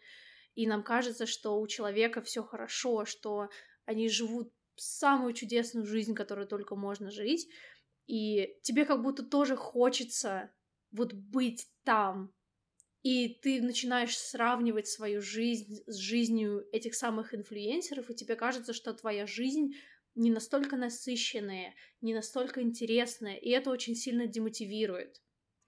и 0.55 0.67
нам 0.67 0.83
кажется, 0.83 1.27
что 1.27 1.59
у 1.59 1.67
человека 1.67 2.21
все 2.23 2.43
хорошо, 2.43 3.05
что 3.05 3.49
они 3.87 4.09
живут 4.09 4.53
самую 4.77 5.33
чудесную 5.35 5.87
жизнь, 5.87 6.15
которую 6.15 6.47
только 6.47 6.77
можно 6.77 7.11
жить, 7.11 7.49
и 8.07 8.59
тебе 8.63 8.85
как 8.85 9.03
будто 9.03 9.23
тоже 9.23 9.57
хочется 9.57 10.53
вот 10.91 11.13
быть 11.13 11.69
там, 11.85 12.35
и 13.03 13.29
ты 13.43 13.61
начинаешь 13.61 14.17
сравнивать 14.17 14.89
свою 14.89 15.21
жизнь 15.21 15.83
с 15.87 15.97
жизнью 15.97 16.67
этих 16.73 16.95
самых 16.95 17.35
инфлюенсеров, 17.35 18.09
и 18.09 18.15
тебе 18.15 18.35
кажется, 18.35 18.73
что 18.73 18.95
твоя 18.95 19.27
жизнь 19.27 19.75
не 20.15 20.31
настолько 20.31 20.77
насыщенные, 20.77 21.75
не 22.01 22.15
настолько 22.15 22.63
интересные, 22.63 23.39
и 23.39 23.51
это 23.51 23.71
очень 23.71 23.95
сильно 23.95 24.27
демотивирует. 24.27 25.21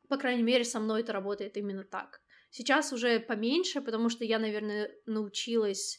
По 0.09 0.17
крайней 0.17 0.45
мере, 0.45 0.65
со 0.65 0.81
мной 0.81 1.03
это 1.03 1.13
работает 1.13 1.57
именно 1.57 1.85
так. 1.85 2.23
Сейчас 2.51 2.93
уже 2.93 3.21
поменьше, 3.21 3.83
потому 3.83 4.09
что 4.09 4.25
я, 4.25 4.39
наверное, 4.39 4.91
научилась 5.05 5.99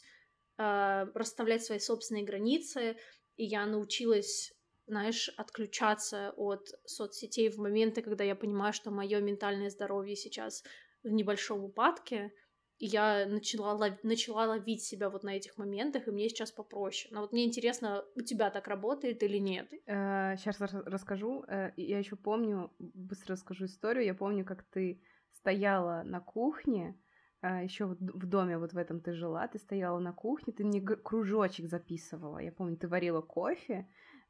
расставлять 0.58 1.64
свои 1.64 1.78
собственные 1.78 2.24
границы, 2.24 2.96
и 3.36 3.44
я 3.44 3.64
научилась, 3.66 4.52
знаешь, 4.86 5.30
отключаться 5.36 6.32
от 6.36 6.68
соцсетей 6.84 7.48
в 7.50 7.58
моменты, 7.58 8.02
когда 8.02 8.24
я 8.24 8.34
понимаю, 8.34 8.72
что 8.72 8.90
мое 8.90 9.20
ментальное 9.20 9.70
здоровье 9.70 10.16
сейчас 10.16 10.64
в 11.04 11.10
небольшом 11.10 11.64
упадке, 11.64 12.32
и 12.78 12.86
я 12.86 13.26
начала, 13.26 13.72
лов... 13.72 14.02
начала 14.02 14.46
ловить 14.46 14.82
себя 14.82 15.10
вот 15.10 15.24
на 15.24 15.36
этих 15.36 15.58
моментах, 15.58 16.06
и 16.06 16.10
мне 16.12 16.28
сейчас 16.28 16.52
попроще. 16.52 17.12
Но 17.12 17.22
вот 17.22 17.32
мне 17.32 17.44
интересно, 17.44 18.04
у 18.14 18.20
тебя 18.20 18.50
так 18.50 18.68
работает 18.68 19.22
или 19.22 19.38
нет? 19.38 19.68
Сейчас 19.86 20.60
э, 20.60 20.66
расскажу. 20.86 21.44
Э, 21.48 21.72
я 21.76 21.98
еще 21.98 22.14
помню, 22.14 22.72
быстро 22.78 23.32
расскажу 23.32 23.64
историю. 23.64 24.04
Я 24.04 24.14
помню, 24.14 24.44
как 24.44 24.62
ты 24.62 25.02
стояла 25.32 26.02
на 26.04 26.20
кухне, 26.20 26.96
э, 27.42 27.64
еще 27.64 27.86
вот 27.86 27.98
в 28.00 28.26
доме 28.26 28.58
вот 28.58 28.72
в 28.72 28.76
этом 28.76 29.00
ты 29.00 29.12
жила, 29.12 29.46
ты 29.48 29.58
стояла 29.58 29.98
на 29.98 30.12
кухне, 30.12 30.52
ты 30.52 30.64
мне 30.64 30.80
кружочек 30.80 31.68
записывала. 31.68 32.38
Я 32.38 32.52
помню, 32.52 32.76
ты 32.76 32.88
варила 32.88 33.20
кофе 33.20 33.88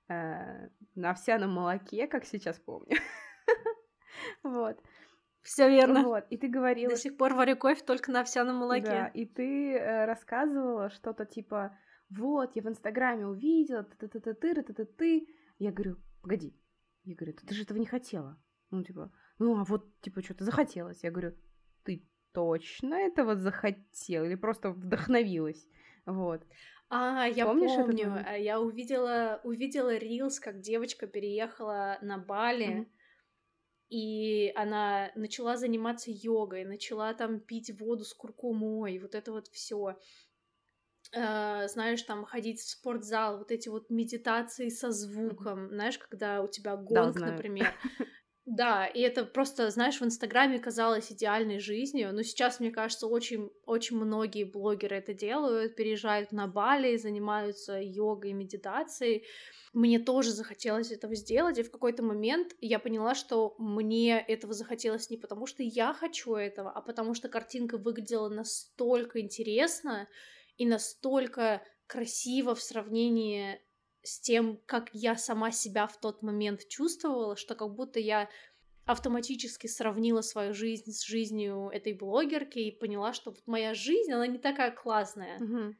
на 0.08 1.10
овсяном 1.10 1.50
молоке, 1.50 2.06
как 2.06 2.24
сейчас 2.24 2.58
помню. 2.58 2.96
Вот. 4.42 4.78
Все 5.42 5.68
верно. 5.68 6.02
Вот, 6.02 6.24
и 6.30 6.36
ты 6.36 6.48
говорила... 6.48 6.90
До 6.90 6.96
сих 6.96 7.16
пор 7.16 7.34
варю 7.34 7.56
кофе 7.56 7.82
только 7.84 8.10
на 8.10 8.20
овсяном 8.20 8.56
молоке. 8.56 8.84
Да, 8.84 9.06
и 9.06 9.24
ты 9.24 9.74
э, 9.74 10.04
рассказывала 10.04 10.90
что-то 10.90 11.24
типа, 11.24 11.78
вот, 12.10 12.54
я 12.56 12.62
в 12.62 12.68
Инстаграме 12.68 13.26
увидела, 13.26 13.84
ты 13.84 14.08
ты 14.08 14.20
ты 14.20 14.34
ты 14.34 14.62
ты 14.62 14.74
ты 14.74 14.84
ты 14.84 15.28
Я 15.58 15.72
говорю, 15.72 15.96
погоди. 16.22 16.54
Я 17.04 17.14
говорю, 17.14 17.34
ты 17.34 17.54
же 17.54 17.62
этого 17.62 17.78
не 17.78 17.86
хотела. 17.86 18.38
Ну, 18.70 18.82
типа, 18.82 19.10
ну, 19.38 19.58
а 19.58 19.64
вот, 19.64 19.98
типа, 20.00 20.22
что-то 20.22 20.44
захотелось. 20.44 21.02
Я 21.02 21.10
говорю, 21.10 21.34
ты 21.84 22.06
точно 22.32 22.94
этого 22.94 23.36
захотела 23.36 24.24
или 24.24 24.34
просто 24.34 24.70
вдохновилась? 24.70 25.66
Вот. 26.06 26.42
А, 26.90 27.26
я 27.26 27.44
Помнишь 27.44 27.74
помню. 27.74 28.14
Это? 28.14 28.36
Я 28.36 28.60
увидела, 28.60 29.40
увидела 29.44 29.96
Рилс, 29.96 30.40
как 30.40 30.60
девочка 30.60 31.06
переехала 31.06 31.98
на 32.02 32.18
Бали. 32.18 32.66
Mm-hmm 32.66 32.86
и 33.90 34.52
она 34.54 35.10
начала 35.14 35.56
заниматься 35.56 36.10
йогой, 36.10 36.64
начала 36.64 37.14
там 37.14 37.40
пить 37.40 37.70
воду 37.80 38.04
с 38.04 38.12
куркумой, 38.12 38.98
вот 38.98 39.14
это 39.14 39.32
вот 39.32 39.48
все. 39.48 39.98
Uh, 41.16 41.66
знаешь, 41.68 42.02
там 42.02 42.26
ходить 42.26 42.60
в 42.60 42.68
спортзал, 42.68 43.38
вот 43.38 43.50
эти 43.50 43.70
вот 43.70 43.88
медитации 43.88 44.68
со 44.68 44.90
звуком, 44.90 45.70
знаешь, 45.70 45.98
когда 45.98 46.42
у 46.42 46.48
тебя 46.48 46.76
гонг, 46.76 47.18
да, 47.18 47.32
например. 47.32 47.72
Да, 48.50 48.86
и 48.86 49.00
это 49.00 49.26
просто, 49.26 49.68
знаешь, 49.70 50.00
в 50.00 50.04
Инстаграме 50.04 50.58
казалось 50.58 51.12
идеальной 51.12 51.58
жизнью, 51.58 52.14
но 52.14 52.22
сейчас, 52.22 52.60
мне 52.60 52.70
кажется, 52.70 53.06
очень, 53.06 53.50
очень 53.66 53.98
многие 53.98 54.44
блогеры 54.44 54.96
это 54.96 55.12
делают, 55.12 55.76
переезжают 55.76 56.32
на 56.32 56.46
Бали, 56.46 56.96
занимаются 56.96 57.78
йогой 57.78 58.32
медитацией, 58.32 59.26
мне 59.74 59.98
тоже 59.98 60.30
захотелось 60.30 60.90
этого 60.90 61.14
сделать, 61.14 61.58
и 61.58 61.62
в 61.62 61.70
какой-то 61.70 62.02
момент 62.02 62.56
я 62.62 62.78
поняла, 62.78 63.14
что 63.14 63.54
мне 63.58 64.18
этого 64.18 64.54
захотелось 64.54 65.10
не 65.10 65.18
потому, 65.18 65.46
что 65.46 65.62
я 65.62 65.92
хочу 65.92 66.34
этого, 66.34 66.70
а 66.70 66.80
потому 66.80 67.12
что 67.12 67.28
картинка 67.28 67.76
выглядела 67.76 68.30
настолько 68.30 69.20
интересно 69.20 70.08
и 70.56 70.64
настолько 70.64 71.62
красиво 71.86 72.54
в 72.54 72.62
сравнении 72.62 73.60
с 74.08 74.20
тем, 74.20 74.60
как 74.66 74.90
я 74.92 75.16
сама 75.16 75.50
себя 75.50 75.86
в 75.86 75.98
тот 76.00 76.22
момент 76.22 76.66
чувствовала, 76.68 77.36
что 77.36 77.54
как 77.54 77.74
будто 77.74 78.00
я 78.00 78.28
автоматически 78.88 79.66
сравнила 79.66 80.22
свою 80.22 80.54
жизнь 80.54 80.92
с 80.92 81.04
жизнью 81.04 81.70
этой 81.72 81.92
блогерки 81.92 82.58
и 82.58 82.72
поняла, 82.72 83.12
что 83.12 83.30
вот 83.30 83.42
моя 83.46 83.74
жизнь, 83.74 84.10
она 84.10 84.26
не 84.26 84.38
такая 84.38 84.70
классная. 84.70 85.38
Mm-hmm. 85.38 85.74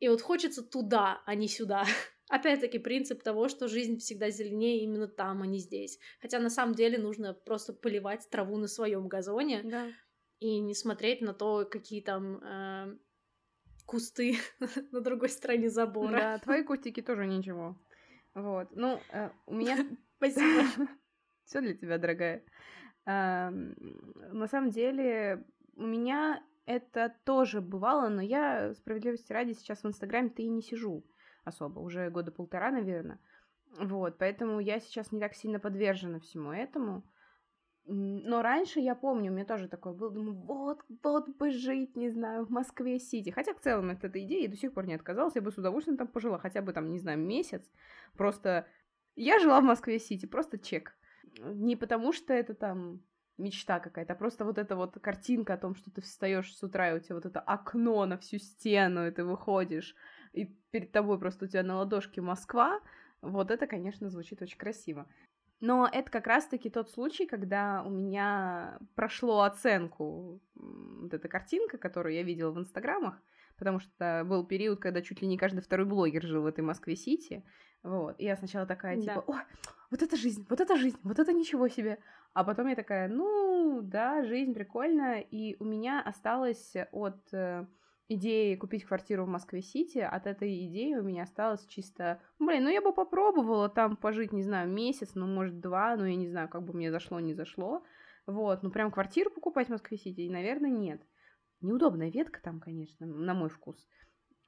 И 0.00 0.08
вот 0.08 0.22
хочется 0.22 0.62
туда, 0.62 1.22
а 1.26 1.34
не 1.34 1.46
сюда. 1.46 1.84
Опять-таки 2.30 2.78
принцип 2.78 3.22
того, 3.22 3.48
что 3.48 3.68
жизнь 3.68 3.98
всегда 3.98 4.30
зеленее 4.30 4.80
именно 4.80 5.06
там, 5.06 5.42
а 5.42 5.46
не 5.46 5.58
здесь. 5.58 5.98
Хотя 6.20 6.38
на 6.38 6.48
самом 6.48 6.74
деле 6.74 6.96
нужно 6.96 7.34
просто 7.34 7.74
поливать 7.74 8.26
траву 8.30 8.56
на 8.56 8.66
своем 8.66 9.08
газоне 9.08 9.62
да. 9.62 9.92
и 10.40 10.58
не 10.58 10.74
смотреть 10.74 11.20
на 11.20 11.34
то, 11.34 11.66
какие 11.70 12.00
там 12.00 12.38
э, 12.42 12.96
кусты 13.92 14.38
на 14.90 15.00
другой 15.02 15.28
стороне 15.28 15.68
забора. 15.68 16.12
Да, 16.12 16.38
твои 16.38 16.64
кустики 16.64 17.02
тоже 17.02 17.26
ничего. 17.26 17.76
Вот. 18.34 18.74
Ну, 18.74 18.98
э, 19.12 19.28
у 19.46 19.54
меня... 19.54 19.76
Спасибо. 20.16 20.66
Все 21.44 21.60
для 21.60 21.74
тебя, 21.74 21.98
дорогая. 21.98 22.42
На 23.04 24.46
самом 24.48 24.70
деле, 24.70 25.44
у 25.74 25.84
меня 25.84 26.42
это 26.64 27.14
тоже 27.24 27.60
бывало, 27.60 28.08
но 28.08 28.22
я, 28.22 28.72
справедливости 28.74 29.32
ради, 29.32 29.52
сейчас 29.52 29.82
в 29.82 29.86
Инстаграме-то 29.88 30.40
и 30.40 30.48
не 30.48 30.62
сижу 30.62 31.04
особо, 31.44 31.80
уже 31.80 32.08
года 32.10 32.30
полтора, 32.30 32.70
наверное. 32.70 33.18
Вот, 33.78 34.18
поэтому 34.18 34.60
я 34.60 34.78
сейчас 34.78 35.10
не 35.10 35.20
так 35.20 35.34
сильно 35.34 35.58
подвержена 35.58 36.20
всему 36.20 36.52
этому. 36.52 37.02
Но 37.84 38.42
раньше 38.42 38.78
я 38.80 38.94
помню, 38.94 39.30
у 39.30 39.34
меня 39.34 39.44
тоже 39.44 39.68
такое 39.68 39.92
было, 39.92 40.10
думаю, 40.10 40.34
вот, 40.34 40.84
вот 41.02 41.28
бы 41.36 41.50
жить, 41.50 41.96
не 41.96 42.10
знаю, 42.10 42.44
в 42.46 42.50
Москве-Сити. 42.50 43.30
Хотя 43.30 43.54
в 43.54 43.60
целом 43.60 43.90
от 43.90 44.04
этой 44.04 44.24
идеи 44.24 44.46
до 44.46 44.56
сих 44.56 44.72
пор 44.72 44.86
не 44.86 44.94
отказалась, 44.94 45.34
я 45.34 45.42
бы 45.42 45.50
с 45.50 45.58
удовольствием 45.58 45.96
там 45.98 46.06
пожила, 46.06 46.38
хотя 46.38 46.62
бы 46.62 46.72
там, 46.72 46.90
не 46.90 47.00
знаю, 47.00 47.18
месяц. 47.18 47.62
Просто 48.16 48.66
я 49.16 49.40
жила 49.40 49.60
в 49.60 49.64
Москве-Сити, 49.64 50.26
просто 50.26 50.58
чек. 50.58 50.96
Не 51.38 51.76
потому 51.76 52.12
что 52.12 52.32
это 52.32 52.54
там 52.54 53.02
мечта 53.38 53.80
какая-то, 53.80 54.12
а 54.12 54.16
просто 54.16 54.44
вот 54.44 54.58
эта 54.58 54.76
вот 54.76 54.98
картинка 55.00 55.54
о 55.54 55.58
том, 55.58 55.74
что 55.74 55.90
ты 55.90 56.00
встаешь 56.02 56.54
с 56.54 56.62
утра, 56.62 56.90
и 56.90 56.96
у 56.96 57.00
тебя 57.00 57.16
вот 57.16 57.26
это 57.26 57.40
окно 57.40 58.06
на 58.06 58.16
всю 58.18 58.38
стену, 58.38 59.08
и 59.08 59.10
ты 59.10 59.24
выходишь, 59.24 59.96
и 60.32 60.44
перед 60.70 60.92
тобой 60.92 61.18
просто 61.18 61.46
у 61.46 61.48
тебя 61.48 61.62
на 61.62 61.78
ладошке 61.78 62.20
Москва, 62.20 62.80
вот 63.22 63.50
это, 63.50 63.66
конечно, 63.66 64.10
звучит 64.10 64.42
очень 64.42 64.58
красиво. 64.58 65.06
Но 65.62 65.88
это 65.90 66.10
как 66.10 66.26
раз-таки 66.26 66.70
тот 66.70 66.90
случай, 66.90 67.24
когда 67.24 67.84
у 67.86 67.90
меня 67.90 68.80
прошло 68.96 69.42
оценку 69.42 70.40
вот 70.56 71.14
эта 71.14 71.28
картинка, 71.28 71.78
которую 71.78 72.16
я 72.16 72.24
видела 72.24 72.50
в 72.50 72.58
инстаграмах, 72.58 73.22
потому 73.56 73.78
что 73.78 74.24
был 74.26 74.44
период, 74.44 74.80
когда 74.80 75.02
чуть 75.02 75.22
ли 75.22 75.28
не 75.28 75.38
каждый 75.38 75.60
второй 75.60 75.86
блогер 75.86 76.24
жил 76.24 76.42
в 76.42 76.46
этой 76.46 76.62
Москве-Сити, 76.62 77.44
вот, 77.84 78.16
и 78.18 78.24
я 78.24 78.36
сначала 78.36 78.66
такая, 78.66 78.98
типа, 79.00 79.24
да. 79.24 79.34
о, 79.34 79.36
вот 79.92 80.02
это 80.02 80.16
жизнь, 80.16 80.44
вот 80.50 80.60
это 80.60 80.76
жизнь, 80.76 80.98
вот 81.04 81.20
это 81.20 81.32
ничего 81.32 81.68
себе, 81.68 82.00
а 82.34 82.42
потом 82.42 82.66
я 82.66 82.74
такая, 82.74 83.08
ну, 83.08 83.82
да, 83.82 84.24
жизнь 84.24 84.54
прикольная, 84.54 85.20
и 85.20 85.54
у 85.60 85.64
меня 85.64 86.02
осталось 86.02 86.74
от 86.90 87.32
э, 87.32 87.66
идеи 88.14 88.54
купить 88.56 88.84
квартиру 88.84 89.24
в 89.24 89.28
Москве-Сити, 89.28 89.98
от 89.98 90.26
этой 90.26 90.66
идеи 90.66 90.94
у 90.94 91.02
меня 91.02 91.24
осталось 91.24 91.66
чисто, 91.66 92.20
блин, 92.38 92.64
ну 92.64 92.70
я 92.70 92.80
бы 92.80 92.92
попробовала 92.92 93.68
там 93.68 93.96
пожить, 93.96 94.32
не 94.32 94.42
знаю, 94.42 94.70
месяц, 94.70 95.14
ну, 95.14 95.26
может, 95.26 95.60
два, 95.60 95.96
ну, 95.96 96.04
я 96.04 96.16
не 96.16 96.28
знаю, 96.28 96.48
как 96.48 96.62
бы 96.64 96.72
мне 96.72 96.90
зашло, 96.90 97.20
не 97.20 97.34
зашло, 97.34 97.82
вот, 98.26 98.62
ну, 98.62 98.70
прям 98.70 98.90
квартиру 98.90 99.30
покупать 99.30 99.68
в 99.68 99.70
Москве-Сити, 99.70 100.28
наверное, 100.28 100.70
нет. 100.70 101.02
Неудобная 101.60 102.10
ветка 102.10 102.40
там, 102.42 102.60
конечно, 102.60 103.06
на 103.06 103.34
мой 103.34 103.48
вкус. 103.48 103.88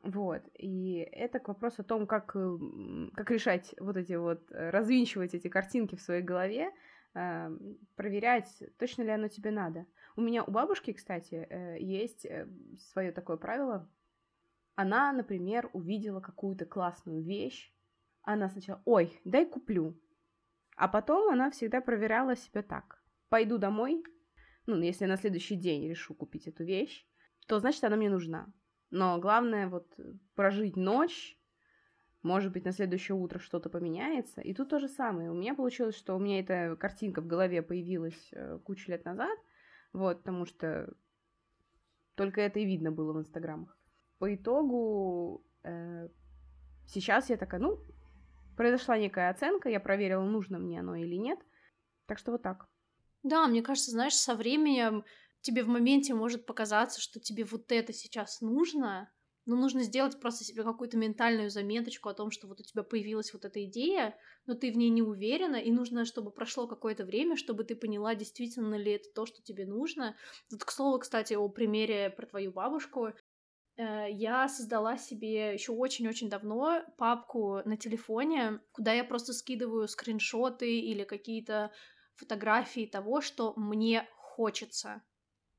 Вот, 0.02 0.42
и 0.54 0.96
это 1.12 1.38
к 1.38 1.48
вопросу 1.48 1.82
о 1.82 1.84
том, 1.84 2.06
как, 2.06 2.26
как 2.26 3.30
решать 3.30 3.74
вот 3.80 3.96
эти 3.96 4.12
вот, 4.12 4.50
э, 4.52 4.70
развинчивать 4.70 5.34
эти 5.34 5.48
картинки 5.48 5.96
в 5.96 6.02
своей 6.02 6.22
голове, 6.22 6.72
проверять, 7.94 8.62
точно 8.76 9.02
ли 9.02 9.10
оно 9.10 9.28
тебе 9.28 9.52
надо. 9.52 9.86
У 10.16 10.20
меня 10.20 10.44
у 10.44 10.50
бабушки, 10.50 10.92
кстати, 10.92 11.46
э, 11.48 11.78
есть 11.80 12.24
э, 12.24 12.48
свое 12.78 13.10
такое 13.12 13.36
правило. 13.36 13.90
Она, 14.76 15.12
например, 15.12 15.70
увидела 15.72 16.20
какую-то 16.20 16.66
классную 16.66 17.22
вещь. 17.22 17.72
Она 18.22 18.48
сначала, 18.48 18.80
ой, 18.84 19.20
дай 19.24 19.44
куплю. 19.44 20.00
А 20.76 20.88
потом 20.88 21.32
она 21.32 21.50
всегда 21.50 21.80
проверяла 21.80 22.36
себя 22.36 22.62
так. 22.62 23.02
Пойду 23.28 23.58
домой, 23.58 24.04
ну, 24.66 24.80
если 24.80 25.04
я 25.04 25.08
на 25.08 25.16
следующий 25.16 25.56
день 25.56 25.88
решу 25.88 26.14
купить 26.14 26.46
эту 26.46 26.64
вещь, 26.64 27.06
то 27.46 27.60
значит 27.60 27.84
она 27.84 27.96
мне 27.96 28.08
нужна. 28.08 28.52
Но 28.90 29.18
главное 29.18 29.68
вот 29.68 29.94
прожить 30.34 30.76
ночь, 30.76 31.38
может 32.22 32.52
быть, 32.52 32.64
на 32.64 32.72
следующее 32.72 33.16
утро 33.16 33.38
что-то 33.38 33.68
поменяется. 33.68 34.40
И 34.40 34.54
тут 34.54 34.70
то 34.70 34.78
же 34.78 34.88
самое. 34.88 35.30
У 35.30 35.34
меня 35.34 35.54
получилось, 35.54 35.96
что 35.96 36.14
у 36.16 36.18
меня 36.18 36.40
эта 36.40 36.76
картинка 36.76 37.20
в 37.20 37.26
голове 37.26 37.62
появилась 37.62 38.28
э, 38.32 38.58
кучу 38.64 38.90
лет 38.90 39.04
назад, 39.04 39.38
вот, 39.94 40.18
потому 40.18 40.44
что 40.44 40.92
только 42.16 42.42
это 42.42 42.58
и 42.58 42.66
видно 42.66 42.90
было 42.90 43.12
в 43.12 43.18
инстаграмах. 43.18 43.78
По 44.18 44.34
итогу 44.34 45.46
э, 45.62 46.08
сейчас 46.86 47.30
я 47.30 47.36
такая, 47.36 47.60
ну, 47.60 47.80
произошла 48.56 48.98
некая 48.98 49.30
оценка, 49.30 49.68
я 49.68 49.80
проверила, 49.80 50.24
нужно 50.24 50.58
мне 50.58 50.80
оно 50.80 50.96
или 50.96 51.14
нет. 51.14 51.38
Так 52.06 52.18
что 52.18 52.32
вот 52.32 52.42
так. 52.42 52.66
Да, 53.22 53.46
мне 53.46 53.62
кажется, 53.62 53.92
знаешь, 53.92 54.14
со 54.14 54.34
временем 54.34 55.04
тебе 55.40 55.62
в 55.62 55.68
моменте 55.68 56.12
может 56.12 56.44
показаться, 56.44 57.00
что 57.00 57.20
тебе 57.20 57.44
вот 57.44 57.70
это 57.70 57.92
сейчас 57.92 58.40
нужно, 58.40 59.10
но 59.46 59.56
нужно 59.56 59.82
сделать 59.82 60.18
просто 60.20 60.44
себе 60.44 60.62
какую-то 60.62 60.96
ментальную 60.96 61.50
заметочку 61.50 62.08
о 62.08 62.14
том, 62.14 62.30
что 62.30 62.46
вот 62.46 62.60
у 62.60 62.62
тебя 62.62 62.82
появилась 62.82 63.32
вот 63.32 63.44
эта 63.44 63.64
идея, 63.64 64.16
но 64.46 64.54
ты 64.54 64.72
в 64.72 64.76
ней 64.76 64.90
не 64.90 65.02
уверена, 65.02 65.56
и 65.56 65.70
нужно, 65.70 66.04
чтобы 66.04 66.30
прошло 66.30 66.66
какое-то 66.66 67.04
время, 67.04 67.36
чтобы 67.36 67.64
ты 67.64 67.76
поняла, 67.76 68.14
действительно 68.14 68.74
ли 68.76 68.92
это 68.92 69.08
то, 69.14 69.26
что 69.26 69.42
тебе 69.42 69.66
нужно. 69.66 70.16
Вот, 70.50 70.64
к 70.64 70.70
слову, 70.70 70.98
кстати, 70.98 71.34
о 71.34 71.48
примере 71.48 72.10
про 72.10 72.26
твою 72.26 72.52
бабушку. 72.52 73.12
Э, 73.76 74.06
я 74.10 74.48
создала 74.48 74.96
себе 74.96 75.54
еще 75.54 75.72
очень-очень 75.72 76.30
давно 76.30 76.82
папку 76.96 77.60
на 77.64 77.76
телефоне, 77.76 78.60
куда 78.72 78.92
я 78.92 79.04
просто 79.04 79.32
скидываю 79.32 79.88
скриншоты 79.88 80.80
или 80.80 81.04
какие-то 81.04 81.72
фотографии 82.14 82.86
того, 82.86 83.20
что 83.20 83.54
мне 83.56 84.08
хочется. 84.16 85.02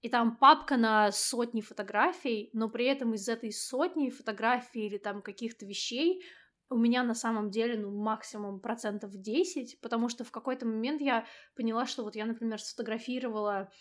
И 0.02 0.10
там 0.10 0.38
папка 0.38 0.78
на 0.78 1.12
сотни 1.12 1.62
фотографий, 1.62 2.50
но 2.54 2.70
при 2.70 2.86
этом 2.86 3.14
из 3.14 3.28
этой 3.28 3.52
сотни 3.52 4.10
фотографий 4.10 4.86
или 4.86 4.98
там 4.98 5.22
каких-то 5.22 5.66
вещей 5.66 6.24
у 6.70 6.78
меня 6.78 7.04
на 7.04 7.14
самом 7.14 7.52
деле, 7.52 7.78
ну, 7.78 7.92
максимум 7.92 8.60
процентов 8.60 9.12
10, 9.16 9.80
потому 9.82 10.10
что 10.10 10.24
в 10.24 10.32
какой-то 10.32 10.66
момент 10.66 11.02
я 11.02 11.26
поняла, 11.56 11.86
что 11.86 12.04
вот 12.04 12.16
я, 12.16 12.26
например, 12.26 12.60
сфотографировала, 12.60 13.72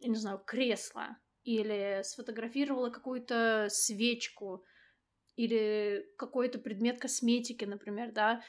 я 0.00 0.08
не 0.08 0.16
знаю, 0.16 0.42
кресло, 0.44 1.16
или 1.44 2.02
сфотографировала 2.04 2.90
какую-то 2.90 3.68
свечку, 3.70 4.64
или 5.36 6.04
какой-то 6.18 6.58
предмет 6.58 7.00
косметики, 7.00 7.64
например, 7.64 8.12
да, 8.12 8.42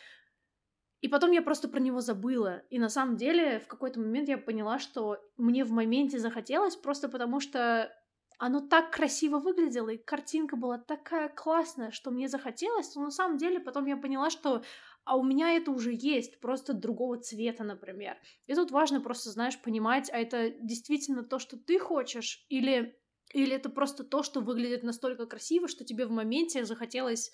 и 1.03 1.09
потом 1.09 1.31
я 1.31 1.41
просто 1.41 1.67
про 1.67 1.81
него 1.81 1.99
забыла. 1.99 2.63
И 2.69 2.79
на 2.79 2.87
самом 2.87 3.17
деле 3.17 3.59
в 3.59 3.67
какой-то 3.67 3.99
момент 3.99 4.29
я 4.29 4.37
поняла, 4.37 4.79
что 4.79 5.17
мне 5.35 5.65
в 5.65 5.71
моменте 5.71 6.17
захотелось 6.17 6.77
просто 6.77 7.09
потому, 7.09 7.41
что 7.41 7.91
оно 8.39 8.61
так 8.61 8.89
красиво 8.91 9.39
выглядело, 9.39 9.89
и 9.89 9.97
картинка 9.97 10.55
была 10.55 10.77
такая 10.77 11.27
классная, 11.27 11.91
что 11.91 12.09
мне 12.09 12.29
захотелось, 12.29 12.95
но 12.95 13.03
на 13.03 13.11
самом 13.11 13.37
деле 13.37 13.59
потом 13.59 13.85
я 13.85 13.97
поняла, 13.97 14.29
что 14.29 14.63
а 15.03 15.17
у 15.17 15.23
меня 15.23 15.51
это 15.51 15.71
уже 15.71 15.91
есть, 15.93 16.39
просто 16.39 16.71
другого 16.73 17.17
цвета, 17.17 17.65
например. 17.65 18.15
И 18.47 18.55
тут 18.55 18.71
важно 18.71 19.01
просто, 19.01 19.29
знаешь, 19.29 19.61
понимать, 19.61 20.09
а 20.09 20.17
это 20.17 20.51
действительно 20.61 21.23
то, 21.23 21.37
что 21.37 21.57
ты 21.57 21.79
хочешь, 21.79 22.45
или, 22.47 22.97
или 23.33 23.53
это 23.53 23.69
просто 23.69 24.05
то, 24.05 24.23
что 24.23 24.39
выглядит 24.39 24.83
настолько 24.83 25.25
красиво, 25.25 25.67
что 25.67 25.83
тебе 25.83 26.05
в 26.05 26.11
моменте 26.11 26.63
захотелось 26.63 27.33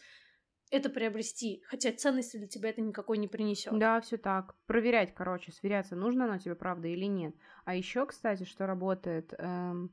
это 0.72 0.90
приобрести, 0.90 1.64
хотя 1.68 1.92
ценности 1.92 2.38
для 2.38 2.48
тебя 2.48 2.70
это 2.70 2.82
никакой 2.82 3.18
не 3.18 3.28
принесет. 3.28 3.78
Да, 3.78 4.00
все 4.02 4.18
так. 4.18 4.56
Проверять, 4.66 5.14
короче, 5.14 5.52
сверяться, 5.52 5.96
нужно 5.96 6.26
оно 6.26 6.38
тебе 6.38 6.56
правда 6.56 6.88
или 6.88 7.06
нет. 7.06 7.36
А 7.66 7.76
еще, 7.76 8.06
кстати, 8.06 8.44
что 8.44 8.68
работает, 8.68 9.34
эм, 9.38 9.92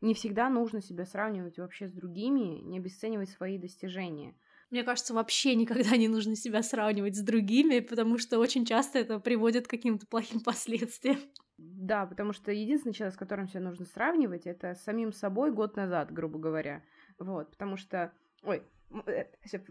не 0.00 0.14
всегда 0.14 0.48
нужно 0.48 0.80
себя 0.82 1.06
сравнивать 1.06 1.58
вообще 1.58 1.88
с 1.88 1.92
другими, 1.92 2.60
не 2.62 2.78
обесценивать 2.78 3.30
свои 3.30 3.58
достижения. 3.58 4.34
Мне 4.70 4.82
кажется, 4.82 5.14
вообще 5.14 5.54
никогда 5.54 5.96
не 5.96 6.08
нужно 6.08 6.36
себя 6.36 6.62
сравнивать 6.62 7.16
с 7.16 7.20
другими, 7.20 7.80
потому 7.80 8.18
что 8.18 8.38
очень 8.38 8.64
часто 8.64 8.98
это 8.98 9.20
приводит 9.20 9.66
к 9.66 9.70
каким-то 9.70 10.06
плохим 10.06 10.40
последствиям. 10.44 11.18
Да, 11.56 12.06
потому 12.06 12.32
что 12.32 12.50
единственный 12.50 12.92
человек, 12.92 13.14
с 13.14 13.18
которым 13.18 13.46
себя 13.46 13.60
нужно 13.60 13.86
сравнивать, 13.86 14.46
это 14.46 14.74
с 14.74 14.82
самим 14.82 15.12
собой 15.12 15.52
год 15.52 15.76
назад, 15.76 16.12
грубо 16.12 16.38
говоря. 16.38 16.82
Вот, 17.18 17.50
потому 17.50 17.76
что... 17.76 18.12
Ой, 18.42 18.62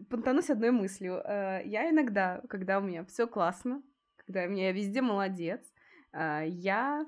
понтанусь 0.10 0.50
одной 0.50 0.72
мыслью. 0.72 1.22
Э, 1.24 1.62
я 1.66 1.90
иногда, 1.90 2.42
когда 2.50 2.80
у 2.80 2.82
меня 2.82 3.06
все 3.06 3.28
классно, 3.28 3.82
когда 4.18 4.44
у 4.44 4.50
меня 4.50 4.72
везде 4.72 5.02
молодец, 5.02 5.62
э, 6.14 6.46
я 6.48 7.06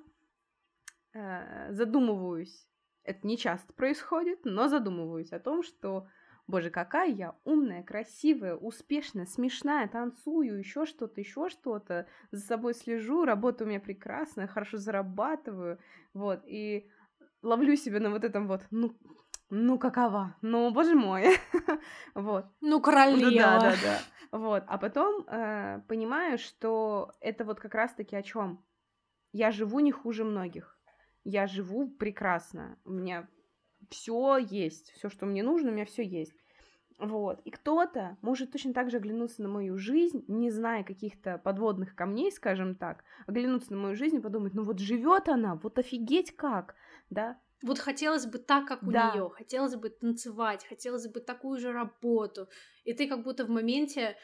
задумываюсь. 1.70 2.68
Это 3.04 3.26
не 3.26 3.38
часто 3.38 3.72
происходит, 3.72 4.40
но 4.44 4.68
задумываюсь 4.68 5.32
о 5.32 5.40
том, 5.40 5.64
что 5.64 6.10
Боже, 6.48 6.70
какая 6.70 7.10
я 7.10 7.36
умная, 7.44 7.82
красивая, 7.82 8.56
успешная, 8.56 9.26
смешная, 9.26 9.88
танцую, 9.88 10.60
еще 10.60 10.86
что-то, 10.86 11.20
еще 11.20 11.50
что-то, 11.50 12.08
за 12.32 12.42
собой 12.42 12.76
слежу, 12.76 13.26
работа 13.26 13.64
у 13.64 13.68
меня 13.68 13.80
прекрасная, 13.80 14.46
хорошо 14.46 14.78
зарабатываю, 14.78 15.80
вот, 16.14 16.44
и 16.46 16.88
ловлю 17.42 17.76
себя 17.76 18.00
на 18.00 18.12
вот 18.12 18.24
этом 18.24 18.48
вот, 18.48 18.62
ну, 18.70 18.96
ну 19.50 19.78
какова, 19.80 20.36
ну 20.42 20.72
боже 20.72 20.96
мой, 20.96 21.38
вот. 22.16 22.46
Ну 22.62 22.82
королева. 22.82 23.32
Да, 23.32 23.60
да, 23.60 23.76
да. 23.82 24.00
Вот, 24.32 24.64
а 24.68 24.78
потом 24.78 25.26
э, 25.28 25.82
понимаю, 25.88 26.38
что 26.38 27.14
это 27.22 27.46
вот 27.46 27.60
как 27.60 27.76
раз-таки 27.76 28.16
о 28.16 28.24
чем. 28.24 28.66
Я 29.32 29.52
живу 29.52 29.80
не 29.80 29.92
хуже 29.92 30.24
многих. 30.24 30.78
Я 31.24 31.48
живу 31.48 31.90
прекрасно. 31.90 32.78
У 32.86 32.92
меня 32.92 33.28
все 33.90 34.38
есть, 34.38 34.92
все, 34.92 35.10
что 35.10 35.26
мне 35.26 35.44
нужно, 35.44 35.72
у 35.72 35.74
меня 35.74 35.86
все 35.86 36.04
есть. 36.04 36.34
Вот. 36.98 37.42
И 37.42 37.52
кто-то 37.52 38.18
может 38.22 38.52
точно 38.52 38.74
так 38.74 38.90
же 38.90 38.98
оглянуться 38.98 39.42
на 39.42 39.50
мою 39.50 39.78
жизнь, 39.78 40.24
не 40.28 40.50
зная 40.50 40.84
каких-то 40.84 41.38
подводных 41.38 41.94
камней, 41.96 42.32
скажем 42.32 42.76
так, 42.76 43.04
оглянуться 43.28 43.74
на 43.74 43.80
мою 43.80 43.96
жизнь 43.96 44.18
и 44.18 44.22
подумать, 44.22 44.54
ну 44.54 44.64
вот 44.64 44.80
живет 44.80 45.28
она, 45.28 45.56
вот 45.56 45.78
офигеть 45.78 46.36
как, 46.36 46.76
да, 47.10 47.38
вот 47.66 47.80
хотелось 47.80 48.26
бы 48.28 48.38
так, 48.38 48.68
как 48.68 48.84
у 48.84 48.92
да. 48.92 49.12
нее, 49.12 49.30
хотелось 49.30 49.76
бы 49.76 49.90
танцевать, 49.90 50.66
хотелось 50.66 51.08
бы 51.08 51.20
такую 51.20 51.60
же 51.60 51.72
работу. 51.72 52.48
И 52.84 52.94
ты 52.94 53.08
как 53.08 53.24
будто 53.24 53.46
в 53.46 53.50
моменте 53.50 54.16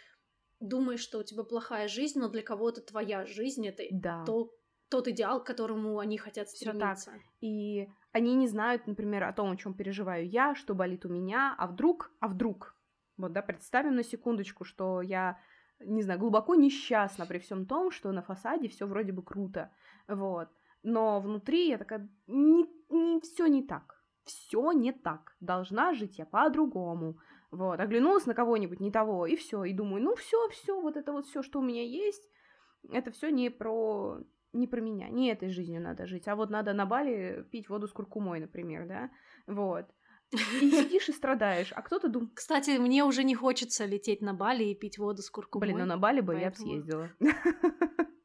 думаешь, 0.59 0.99
что 0.99 1.17
у 1.19 1.23
тебя 1.23 1.43
плохая 1.43 1.87
жизнь, 1.87 2.19
но 2.19 2.29
для 2.29 2.43
кого-то 2.43 2.81
твоя 2.81 3.25
жизнь 3.25 3.67
это 3.67 3.83
да. 3.91 4.23
то, 4.25 4.53
тот 4.89 5.07
идеал, 5.07 5.43
к 5.43 5.47
которому 5.47 5.97
они 5.97 6.17
хотят 6.17 6.49
стремиться. 6.49 7.11
Всё 7.11 7.11
так. 7.11 7.21
И 7.41 7.89
они 8.11 8.35
не 8.35 8.47
знают, 8.47 8.85
например, 8.87 9.23
о 9.23 9.33
том, 9.33 9.51
о 9.51 9.57
чем 9.57 9.73
переживаю 9.73 10.29
я, 10.29 10.53
что 10.53 10.75
болит 10.75 11.05
у 11.05 11.09
меня, 11.09 11.55
а 11.57 11.65
вдруг, 11.65 12.11
а 12.19 12.27
вдруг. 12.27 12.75
Вот, 13.17 13.33
да, 13.33 13.41
представим 13.41 13.95
на 13.95 14.03
секундочку, 14.03 14.65
что 14.65 15.01
я, 15.01 15.39
не 15.79 16.03
знаю, 16.03 16.19
глубоко 16.19 16.53
несчастна 16.55 17.25
при 17.25 17.39
всем 17.39 17.65
том, 17.65 17.89
что 17.89 18.11
на 18.11 18.21
фасаде 18.21 18.67
все 18.67 18.85
вроде 18.85 19.11
бы 19.13 19.23
круто, 19.23 19.71
вот. 20.07 20.49
Но 20.83 21.19
внутри 21.19 21.69
я 21.69 21.77
такая, 21.77 22.09
не, 22.27 22.65
не 22.89 23.19
все 23.21 23.47
не 23.47 23.63
так, 23.63 24.03
все 24.23 24.71
не 24.71 24.91
так, 24.91 25.35
должна 25.39 25.93
жить 25.93 26.17
я 26.17 26.25
по-другому. 26.25 27.19
Вот, 27.51 27.79
оглянулась 27.79 28.25
на 28.25 28.33
кого-нибудь 28.33 28.79
не 28.79 28.91
того, 28.91 29.25
и 29.25 29.35
все, 29.35 29.65
и 29.65 29.73
думаю, 29.73 30.01
ну 30.01 30.15
все, 30.15 30.47
все, 30.49 30.79
вот 30.79 30.95
это 30.95 31.11
вот 31.11 31.25
все, 31.27 31.43
что 31.43 31.59
у 31.59 31.63
меня 31.63 31.83
есть, 31.83 32.23
это 32.89 33.11
все 33.11 33.29
не 33.29 33.49
про 33.49 34.19
не 34.53 34.67
про 34.67 34.81
меня, 34.81 35.09
не 35.09 35.31
этой 35.31 35.49
жизнью 35.49 35.81
надо 35.81 36.07
жить, 36.07 36.27
а 36.27 36.35
вот 36.35 36.49
надо 36.49 36.73
на 36.73 36.85
Бали 36.85 37.45
пить 37.51 37.69
воду 37.69 37.87
с 37.87 37.91
куркумой, 37.91 38.39
например, 38.39 38.87
да, 38.87 39.11
вот. 39.47 39.85
И 40.61 40.71
сидишь 40.71 41.09
и 41.09 41.11
страдаешь, 41.11 41.73
а 41.75 41.81
кто-то 41.81 42.07
думает... 42.07 42.31
Кстати, 42.33 42.77
мне 42.77 43.03
уже 43.03 43.25
не 43.25 43.35
хочется 43.35 43.85
лететь 43.85 44.21
на 44.21 44.33
Бали 44.33 44.63
и 44.63 44.75
пить 44.75 44.97
воду 44.97 45.21
с 45.21 45.29
куркумой. 45.29 45.67
Блин, 45.67 45.79
ну 45.79 45.85
на 45.85 45.97
Бали 45.97 46.21
бы 46.21 46.33
поэтому... 46.33 46.41
я 46.41 46.49
бы 46.49 46.55
съездила. 46.55 47.09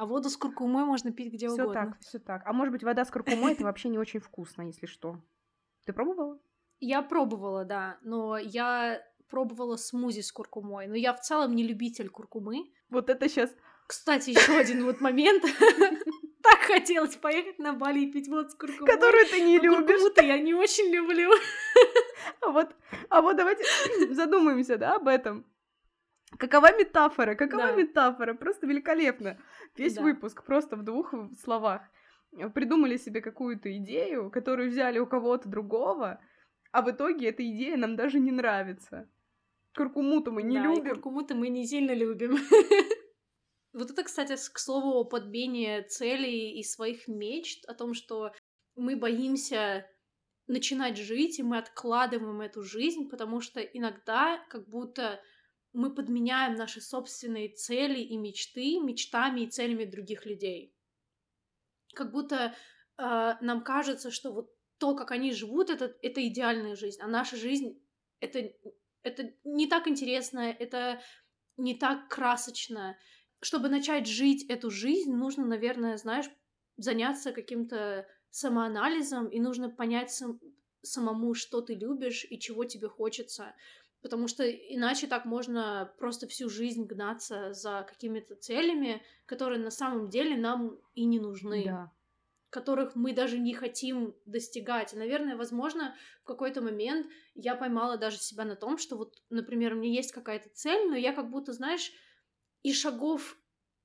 А 0.00 0.06
воду 0.06 0.30
с 0.30 0.36
куркумой 0.38 0.86
можно 0.86 1.12
пить 1.12 1.30
где 1.30 1.48
всё 1.48 1.64
угодно. 1.64 1.72
Все 1.72 1.90
так, 1.90 2.00
все 2.00 2.18
так. 2.18 2.42
А 2.46 2.54
может 2.54 2.72
быть, 2.72 2.82
вода 2.82 3.04
с 3.04 3.10
куркумой 3.10 3.52
это 3.52 3.64
вообще 3.64 3.90
не 3.90 3.98
очень 3.98 4.18
вкусно, 4.18 4.62
если 4.62 4.86
что. 4.86 5.20
Ты 5.84 5.92
пробовала? 5.92 6.38
Я 6.78 7.02
пробовала, 7.02 7.66
да, 7.66 7.98
но 8.00 8.38
я 8.38 9.02
пробовала 9.28 9.76
смузи 9.76 10.22
с 10.22 10.32
куркумой, 10.32 10.86
но 10.86 10.94
я 10.94 11.12
в 11.12 11.20
целом 11.20 11.54
не 11.54 11.64
любитель 11.64 12.08
куркумы. 12.08 12.72
Вот 12.88 13.10
это 13.10 13.28
сейчас 13.28 13.54
кстати, 13.86 14.30
еще 14.30 14.56
один 14.56 14.84
вот 14.84 15.00
момент. 15.00 15.44
Так 16.42 16.60
хотелось 16.60 17.16
поехать 17.16 17.58
на 17.58 17.74
Бали 17.74 18.00
и 18.00 18.10
пить 18.10 18.26
воду 18.26 18.48
с 18.48 18.54
куркумой. 18.54 18.90
Которую 18.90 19.26
ты 19.26 19.42
не 19.42 19.58
любишь. 19.58 19.86
Куркуму-то 19.86 20.22
я 20.24 20.38
не 20.38 20.54
очень 20.54 20.90
люблю. 20.90 21.30
А 22.40 22.48
вот, 22.48 22.74
а 23.10 23.20
вот 23.20 23.36
давайте 23.36 23.64
задумаемся, 24.14 24.78
да, 24.78 24.94
об 24.94 25.08
этом. 25.08 25.44
Какова 26.38 26.76
метафора? 26.76 27.34
Какова 27.34 27.68
да. 27.68 27.76
метафора? 27.76 28.34
Просто 28.34 28.66
великолепно. 28.66 29.38
Весь 29.76 29.94
да. 29.94 30.02
выпуск 30.02 30.44
просто 30.44 30.76
в 30.76 30.82
двух 30.82 31.12
словах. 31.42 31.82
Придумали 32.54 32.96
себе 32.96 33.20
какую-то 33.20 33.76
идею, 33.78 34.30
которую 34.30 34.70
взяли 34.70 34.98
у 34.98 35.06
кого-то 35.06 35.48
другого, 35.48 36.20
а 36.70 36.82
в 36.82 36.90
итоге 36.90 37.28
эта 37.28 37.42
идея 37.44 37.76
нам 37.76 37.96
даже 37.96 38.20
не 38.20 38.30
нравится. 38.30 39.10
Куркуму-то 39.76 40.30
мы 40.30 40.42
не 40.42 40.58
да, 40.58 40.64
любим. 40.64 40.94
Куркуму-то 40.94 41.34
мы 41.34 41.48
не 41.48 41.66
сильно 41.66 41.92
любим. 41.92 42.36
Вот 43.72 43.88
это, 43.88 44.02
кстати, 44.02 44.34
к 44.34 44.58
слову 44.58 44.98
о 44.98 45.04
подбении 45.04 45.80
целей 45.82 46.58
и 46.58 46.64
своих 46.64 47.06
мечт, 47.06 47.64
о 47.66 47.74
том, 47.74 47.94
что 47.94 48.32
мы 48.74 48.96
боимся 48.96 49.86
начинать 50.48 50.96
жить, 50.96 51.38
и 51.38 51.44
мы 51.44 51.58
откладываем 51.58 52.40
эту 52.40 52.62
жизнь, 52.64 53.08
потому 53.08 53.40
что 53.40 53.60
иногда 53.60 54.44
как 54.48 54.68
будто 54.68 55.20
мы 55.72 55.94
подменяем 55.94 56.54
наши 56.54 56.80
собственные 56.80 57.50
цели 57.50 58.00
и 58.00 58.16
мечты 58.16 58.80
мечтами 58.80 59.42
и 59.42 59.50
целями 59.50 59.84
других 59.84 60.26
людей. 60.26 60.74
Как 61.94 62.12
будто 62.12 62.54
э, 62.98 63.34
нам 63.40 63.62
кажется, 63.62 64.10
что 64.10 64.32
вот 64.32 64.50
то, 64.78 64.96
как 64.96 65.10
они 65.10 65.32
живут, 65.32 65.70
это, 65.70 65.94
это 66.02 66.26
идеальная 66.26 66.74
жизнь, 66.74 67.00
а 67.00 67.06
наша 67.06 67.36
жизнь 67.36 67.80
это, 68.20 68.50
это 69.02 69.32
не 69.44 69.66
так 69.66 69.88
интересно, 69.88 70.40
это 70.40 71.00
не 71.56 71.74
так 71.74 72.08
красочно, 72.08 72.96
чтобы 73.40 73.68
начать 73.68 74.06
жить 74.06 74.44
эту 74.48 74.70
жизнь, 74.70 75.12
нужно, 75.12 75.44
наверное, 75.46 75.96
знаешь, 75.96 76.26
заняться 76.76 77.32
каким-то 77.32 78.06
самоанализом, 78.30 79.28
и 79.28 79.40
нужно 79.40 79.70
понять 79.70 80.10
сам, 80.10 80.40
самому, 80.82 81.34
что 81.34 81.60
ты 81.60 81.74
любишь 81.74 82.26
и 82.28 82.38
чего 82.38 82.64
тебе 82.64 82.88
хочется. 82.88 83.54
Потому 84.02 84.28
что 84.28 84.50
иначе 84.50 85.06
так 85.06 85.24
можно 85.24 85.92
просто 85.98 86.26
всю 86.26 86.48
жизнь 86.48 86.84
гнаться 86.84 87.52
за 87.52 87.86
какими-то 87.88 88.34
целями, 88.34 89.02
которые 89.26 89.58
на 89.58 89.70
самом 89.70 90.08
деле 90.08 90.36
нам 90.36 90.78
и 90.94 91.04
не 91.04 91.18
нужны. 91.18 91.64
Да. 91.64 91.92
Которых 92.48 92.96
мы 92.96 93.12
даже 93.12 93.38
не 93.38 93.54
хотим 93.54 94.16
достигать. 94.24 94.92
И, 94.92 94.96
наверное, 94.96 95.36
возможно, 95.36 95.94
в 96.22 96.24
какой-то 96.24 96.62
момент 96.62 97.06
я 97.34 97.54
поймала 97.54 97.96
даже 97.96 98.18
себя 98.18 98.44
на 98.44 98.56
том, 98.56 98.78
что 98.78 98.96
вот, 98.96 99.22
например, 99.28 99.74
у 99.74 99.76
меня 99.76 99.92
есть 99.92 100.12
какая-то 100.12 100.48
цель, 100.48 100.88
но 100.88 100.96
я 100.96 101.12
как 101.12 101.30
будто, 101.30 101.52
знаешь, 101.52 101.92
и 102.62 102.72
шагов 102.72 103.36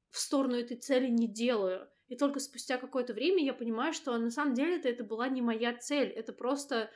в 0.10 0.20
сторону 0.20 0.56
этой 0.56 0.78
цели 0.78 1.10
не 1.10 1.28
делаю. 1.28 1.90
И 2.08 2.16
только 2.16 2.40
спустя 2.40 2.78
какое-то 2.78 3.14
время 3.14 3.44
я 3.44 3.54
понимаю, 3.54 3.94
что 3.94 4.18
на 4.18 4.30
самом 4.30 4.54
деле 4.54 4.78
это, 4.78 4.88
это 4.88 5.04
была 5.04 5.28
не 5.28 5.42
моя 5.42 5.76
цель. 5.76 6.10
Это 6.10 6.34
просто, 6.34 6.90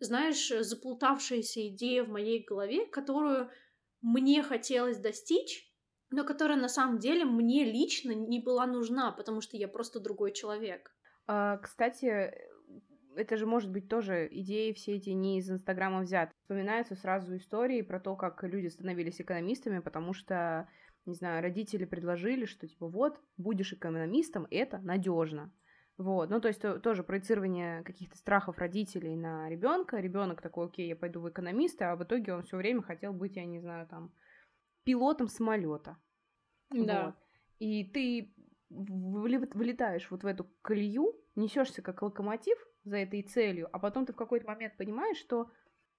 знаешь, 0.00 0.48
заплутавшаяся 0.48 1.68
идея 1.68 2.04
в 2.04 2.08
моей 2.08 2.44
голове, 2.44 2.86
которую 2.86 3.50
мне 4.00 4.42
хотелось 4.42 4.98
достичь, 4.98 5.70
но 6.10 6.24
которая 6.24 6.58
на 6.58 6.68
самом 6.68 6.98
деле 6.98 7.24
мне 7.24 7.64
лично 7.64 8.12
не 8.12 8.40
была 8.40 8.66
нужна, 8.66 9.12
потому 9.12 9.40
что 9.40 9.56
я 9.56 9.68
просто 9.68 10.00
другой 10.00 10.32
человек. 10.32 10.90
А, 11.26 11.58
кстати, 11.58 12.34
это 13.14 13.36
же 13.36 13.46
может 13.46 13.70
быть 13.70 13.88
тоже 13.88 14.28
идеи 14.30 14.72
все 14.72 14.96
эти 14.96 15.10
не 15.10 15.38
из 15.38 15.50
Инстаграма 15.50 16.00
взяты. 16.00 16.32
Вспоминаются 16.42 16.96
сразу 16.96 17.36
истории 17.36 17.82
про 17.82 18.00
то, 18.00 18.16
как 18.16 18.42
люди 18.42 18.68
становились 18.68 19.20
экономистами, 19.20 19.80
потому 19.80 20.12
что 20.12 20.68
не 21.06 21.14
знаю, 21.14 21.42
родители 21.42 21.84
предложили, 21.84 22.44
что 22.44 22.66
типа 22.66 22.86
вот, 22.88 23.20
будешь 23.36 23.72
экономистом, 23.72 24.46
это 24.50 24.78
надежно. 24.78 25.52
Вот, 26.00 26.30
ну 26.30 26.40
то 26.40 26.48
есть 26.48 26.62
то, 26.62 26.78
тоже 26.78 27.02
проецирование 27.02 27.82
каких-то 27.82 28.16
страхов 28.16 28.56
родителей 28.56 29.16
на 29.16 29.50
ребенка. 29.50 29.98
Ребенок 29.98 30.40
такой, 30.40 30.64
окей, 30.64 30.88
я 30.88 30.96
пойду 30.96 31.20
в 31.20 31.28
экономисты, 31.28 31.84
а 31.84 31.94
в 31.94 32.02
итоге 32.02 32.32
он 32.32 32.42
все 32.42 32.56
время 32.56 32.80
хотел 32.80 33.12
быть, 33.12 33.36
я 33.36 33.44
не 33.44 33.60
знаю, 33.60 33.86
там, 33.86 34.10
пилотом 34.84 35.28
самолета. 35.28 35.98
Да. 36.70 37.04
Вот. 37.04 37.14
И 37.58 37.84
ты 37.84 38.34
вылетаешь 38.70 40.10
вот 40.10 40.22
в 40.22 40.26
эту 40.26 40.44
колею, 40.62 41.20
несешься 41.36 41.82
как 41.82 42.00
локомотив 42.00 42.56
за 42.84 42.96
этой 42.96 43.20
целью, 43.20 43.68
а 43.70 43.78
потом 43.78 44.06
ты 44.06 44.14
в 44.14 44.16
какой-то 44.16 44.46
момент 44.46 44.78
понимаешь, 44.78 45.18
что 45.18 45.50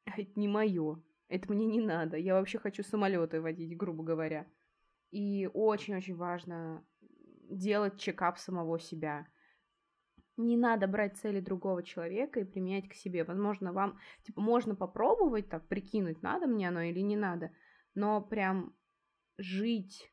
это 0.05 0.31
не 0.35 0.47
мое, 0.47 0.99
это 1.27 1.53
мне 1.53 1.67
не 1.67 1.79
надо, 1.79 2.17
я 2.17 2.33
вообще 2.33 2.57
хочу 2.57 2.81
самолеты 2.81 3.39
водить, 3.39 3.77
грубо 3.77 4.03
говоря. 4.03 4.47
И 5.11 5.47
очень-очень 5.53 6.15
важно 6.15 6.83
делать 7.51 7.99
чекап 7.99 8.39
самого 8.39 8.79
себя. 8.79 9.27
Не 10.41 10.57
надо 10.57 10.87
брать 10.87 11.17
цели 11.17 11.39
другого 11.39 11.83
человека 11.83 12.39
и 12.39 12.43
применять 12.43 12.89
к 12.89 12.93
себе. 12.93 13.23
Возможно, 13.23 13.73
вам, 13.73 13.99
типа, 14.23 14.41
можно 14.41 14.75
попробовать 14.75 15.49
так, 15.49 15.67
прикинуть, 15.67 16.21
надо 16.21 16.47
мне 16.47 16.67
оно 16.67 16.81
или 16.81 16.99
не 17.01 17.15
надо, 17.15 17.51
но 17.95 18.21
прям 18.21 18.75
жить 19.37 20.11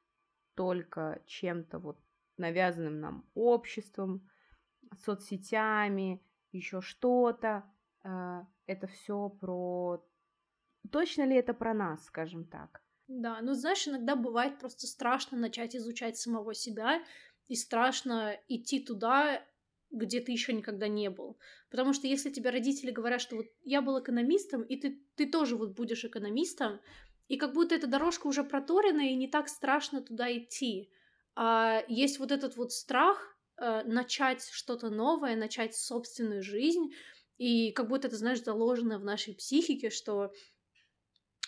только 0.54 1.22
чем-то 1.26 1.78
вот 1.78 1.98
навязанным 2.36 3.00
нам 3.00 3.30
обществом, 3.34 4.28
соцсетями, 4.96 6.22
еще 6.52 6.80
что-то, 6.80 7.64
э, 8.04 8.40
это 8.66 8.86
все 8.86 9.28
про... 9.28 10.04
Точно 10.90 11.22
ли 11.24 11.36
это 11.36 11.54
про 11.54 11.74
нас, 11.74 12.04
скажем 12.06 12.44
так? 12.44 12.82
Да, 13.08 13.40
ну 13.40 13.54
знаешь, 13.54 13.86
иногда 13.88 14.16
бывает 14.16 14.58
просто 14.58 14.86
страшно 14.86 15.38
начать 15.38 15.74
изучать 15.74 16.16
самого 16.16 16.54
себя 16.54 17.02
и 17.48 17.54
страшно 17.54 18.38
идти 18.48 18.80
туда, 18.80 19.42
где 19.90 20.20
ты 20.20 20.32
еще 20.32 20.52
никогда 20.52 20.88
не 20.88 21.10
был. 21.10 21.38
Потому 21.70 21.92
что 21.92 22.06
если 22.06 22.30
тебе 22.30 22.50
родители 22.50 22.90
говорят, 22.90 23.20
что 23.20 23.36
вот 23.36 23.46
я 23.62 23.80
был 23.82 24.00
экономистом, 24.00 24.62
и 24.62 24.76
ты, 24.76 25.00
ты 25.16 25.26
тоже 25.26 25.56
вот 25.56 25.70
будешь 25.74 26.04
экономистом, 26.04 26.80
и 27.28 27.36
как 27.36 27.52
будто 27.52 27.74
эта 27.74 27.86
дорожка 27.86 28.26
уже 28.26 28.44
проторена, 28.44 29.08
и 29.08 29.14
не 29.14 29.28
так 29.28 29.48
страшно 29.48 30.00
туда 30.00 30.34
идти. 30.36 30.90
А 31.34 31.82
есть 31.88 32.18
вот 32.18 32.32
этот 32.32 32.56
вот 32.56 32.72
страх 32.72 33.36
э, 33.56 33.82
начать 33.84 34.48
что-то 34.50 34.90
новое, 34.90 35.36
начать 35.36 35.74
собственную 35.74 36.42
жизнь, 36.42 36.92
и 37.36 37.70
как 37.72 37.88
будто 37.88 38.08
это, 38.08 38.16
знаешь, 38.16 38.42
заложено 38.42 38.98
в 38.98 39.04
нашей 39.04 39.34
психике, 39.34 39.90
что 39.90 40.32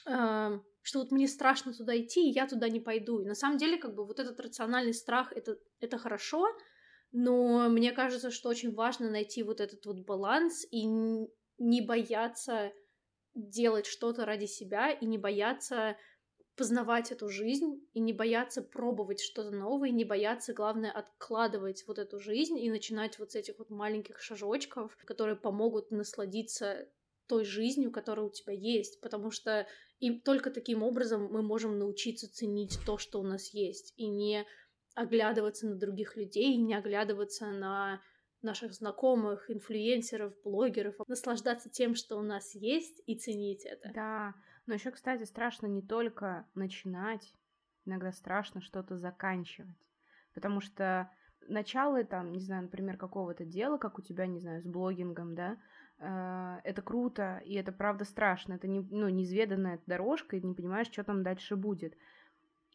э, 0.07 0.61
что 0.83 1.01
вот 1.01 1.11
мне 1.11 1.29
страшно 1.29 1.73
туда 1.73 1.99
идти, 1.99 2.29
и 2.29 2.33
я 2.33 2.47
туда 2.47 2.69
не 2.69 2.81
пойду. 2.81 3.21
И 3.21 3.27
на 3.27 3.35
самом 3.35 3.59
деле, 3.59 3.77
как 3.77 3.95
бы 3.95 4.07
вот 4.07 4.19
этот 4.19 4.41
рациональный 4.41 4.95
страх 4.95 5.33
это, 5.33 5.59
это 5.81 5.99
хорошо, 5.99 6.47
но 7.13 7.69
мне 7.69 7.93
кажется, 7.93 8.31
что 8.31 8.49
очень 8.49 8.75
важно 8.75 9.11
найти 9.11 9.43
вот 9.43 9.61
этот 9.61 9.85
вот 9.87 10.01
баланс 10.01 10.67
и 10.71 10.85
не 10.85 11.81
бояться 11.81 12.73
делать 13.35 13.87
что-то 13.87 14.25
ради 14.25 14.47
себя, 14.47 14.91
и 14.91 15.07
не 15.07 15.19
бояться 15.19 15.97
познавать 16.57 17.11
эту 17.11 17.29
жизнь, 17.29 17.87
и 17.95 18.01
не 18.01 18.13
бояться 18.13 18.61
пробовать 18.61 19.21
что-то 19.21 19.51
новое, 19.51 19.89
и 19.89 19.93
не 19.93 20.05
бояться, 20.05 20.53
главное, 20.53 20.91
откладывать 20.91 21.85
вот 21.87 21.99
эту 21.99 22.21
жизнь 22.21 22.59
и 22.59 22.71
начинать 22.71 23.19
вот 23.19 23.33
с 23.33 23.35
этих 23.35 23.59
вот 23.59 23.71
маленьких 23.71 24.21
шажочков, 24.21 24.97
которые 25.05 25.37
помогут 25.37 25.91
насладиться 25.91 26.89
той 27.27 27.45
жизнью, 27.45 27.93
которая 27.93 28.27
у 28.27 28.31
тебя 28.31 28.53
есть, 28.53 29.01
потому 29.01 29.31
что 29.31 29.67
и 30.01 30.19
только 30.19 30.51
таким 30.51 30.83
образом 30.83 31.29
мы 31.31 31.43
можем 31.43 31.79
научиться 31.79 32.31
ценить 32.31 32.79
то, 32.85 32.99
что 32.99 33.21
у 33.21 33.23
нас 33.23 33.55
есть, 33.55 33.95
и 33.97 34.07
не 34.09 34.45
оглядываться 34.95 35.67
на 35.67 35.77
других 35.77 36.17
людей, 36.17 36.57
не 36.57 36.75
оглядываться 36.75 37.47
на 37.51 38.01
наших 38.43 38.73
знакомых, 38.73 39.51
инфлюенсеров, 39.51 40.33
блогеров, 40.43 40.95
наслаждаться 41.07 41.69
тем, 41.69 41.95
что 41.95 42.17
у 42.17 42.23
нас 42.23 42.55
есть, 42.55 43.03
и 43.07 43.15
ценить 43.17 43.65
это. 43.65 43.91
Да, 43.95 44.35
но 44.67 44.75
еще, 44.75 44.91
кстати, 44.91 45.25
страшно 45.25 45.67
не 45.67 45.83
только 45.83 46.47
начинать, 46.55 47.35
иногда 47.85 48.13
страшно 48.13 48.61
что-то 48.61 48.97
заканчивать. 48.97 49.77
Потому 50.33 50.61
что 50.61 51.11
начало, 51.49 52.03
там, 52.05 52.33
не 52.33 52.41
знаю, 52.41 52.65
например, 52.65 52.97
какого-то 52.97 53.45
дела, 53.45 53.79
как 53.79 53.99
у 53.99 54.03
тебя, 54.03 54.27
не 54.27 54.39
знаю, 54.39 54.63
с 54.63 54.67
блогингом, 54.67 55.35
да, 55.35 55.59
э, 55.99 56.61
это 56.65 56.83
круто, 56.83 57.43
и 57.45 57.55
это 57.55 57.73
правда 57.73 58.05
страшно, 58.05 58.55
это 58.55 58.69
не, 58.69 58.81
ну, 58.81 59.09
неизведанная 59.09 59.81
дорожка, 59.87 60.37
и 60.37 60.43
не 60.43 60.55
понимаешь, 60.55 60.89
что 60.89 61.05
там 61.05 61.23
дальше 61.23 61.57
будет. 61.57 61.95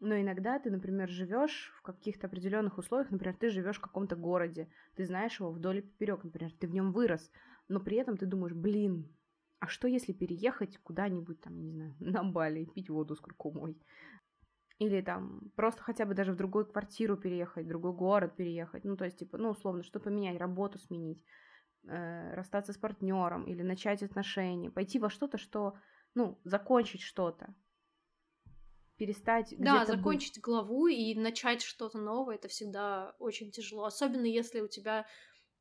Но 0.02 0.20
иногда 0.20 0.60
ты, 0.60 0.70
например, 0.70 1.10
живешь 1.10 1.74
в 1.78 1.82
каких-то 1.82 2.28
определенных 2.28 2.78
условиях, 2.78 3.12
например, 3.12 3.36
ты 3.38 3.50
живешь 3.50 3.78
в 3.78 3.82
каком-то 3.82 4.16
городе, 4.16 4.70
ты 4.96 5.06
знаешь 5.06 5.39
его 5.39 5.52
вдоль 5.52 5.78
и 5.78 5.82
поперек, 5.82 6.24
например, 6.24 6.52
ты 6.52 6.68
в 6.68 6.74
нем 6.74 6.91
вырос, 6.91 7.32
но 7.70 7.80
при 7.80 7.98
этом 7.98 8.18
ты 8.18 8.26
думаешь, 8.26 8.54
блин, 8.54 9.16
а 9.60 9.68
что 9.68 9.88
если 9.88 10.12
переехать 10.12 10.78
куда-нибудь 10.80 11.39
там, 11.41 11.62
не 11.62 11.72
знаю, 11.72 11.96
на 12.00 12.24
Бали 12.24 12.66
пить 12.66 12.89
воду 12.89 13.16
с 13.16 13.20
куркумой? 13.22 13.82
Или 14.78 15.00
там 15.00 15.52
просто 15.56 15.82
хотя 15.82 16.06
бы 16.06 16.14
даже 16.14 16.34
в 16.34 16.36
другую 16.36 16.66
квартиру 16.66 17.16
переехать, 17.16 17.66
в 17.66 17.70
другой 17.70 17.93
город 17.93 18.36
переехать. 18.36 18.84
Ну, 18.84 18.98
то 18.98 19.06
есть, 19.06 19.18
типа, 19.18 19.38
ну, 19.38 19.52
условно, 19.52 19.84
что 19.84 20.02
поменять, 20.02 20.38
работу 20.38 20.78
сменить, 20.80 21.24
э, 21.88 22.34
расстаться 22.34 22.74
с 22.74 22.78
партнером 22.78 23.46
или 23.46 23.62
начать 23.62 24.04
отношения, 24.04 24.70
пойти 24.70 25.00
во 25.00 25.10
что-то, 25.10 25.38
что, 25.38 25.76
ну, 26.14 26.41
закончить 26.43 27.00
что-то 27.00 27.56
перестать 28.98 29.54
Да, 29.58 29.86
закончить 29.86 30.39
быть. 30.39 30.41
главу 30.41 30.88
и 30.88 31.16
начать 31.16 31.62
что-то 31.62 31.98
новое, 31.98 32.36
это 32.36 32.48
всегда 32.48 33.16
очень 33.20 33.52
тяжело. 33.52 33.86
Особенно 33.86 34.26
если 34.26 34.60
у 34.62 34.68
тебя 34.68 35.08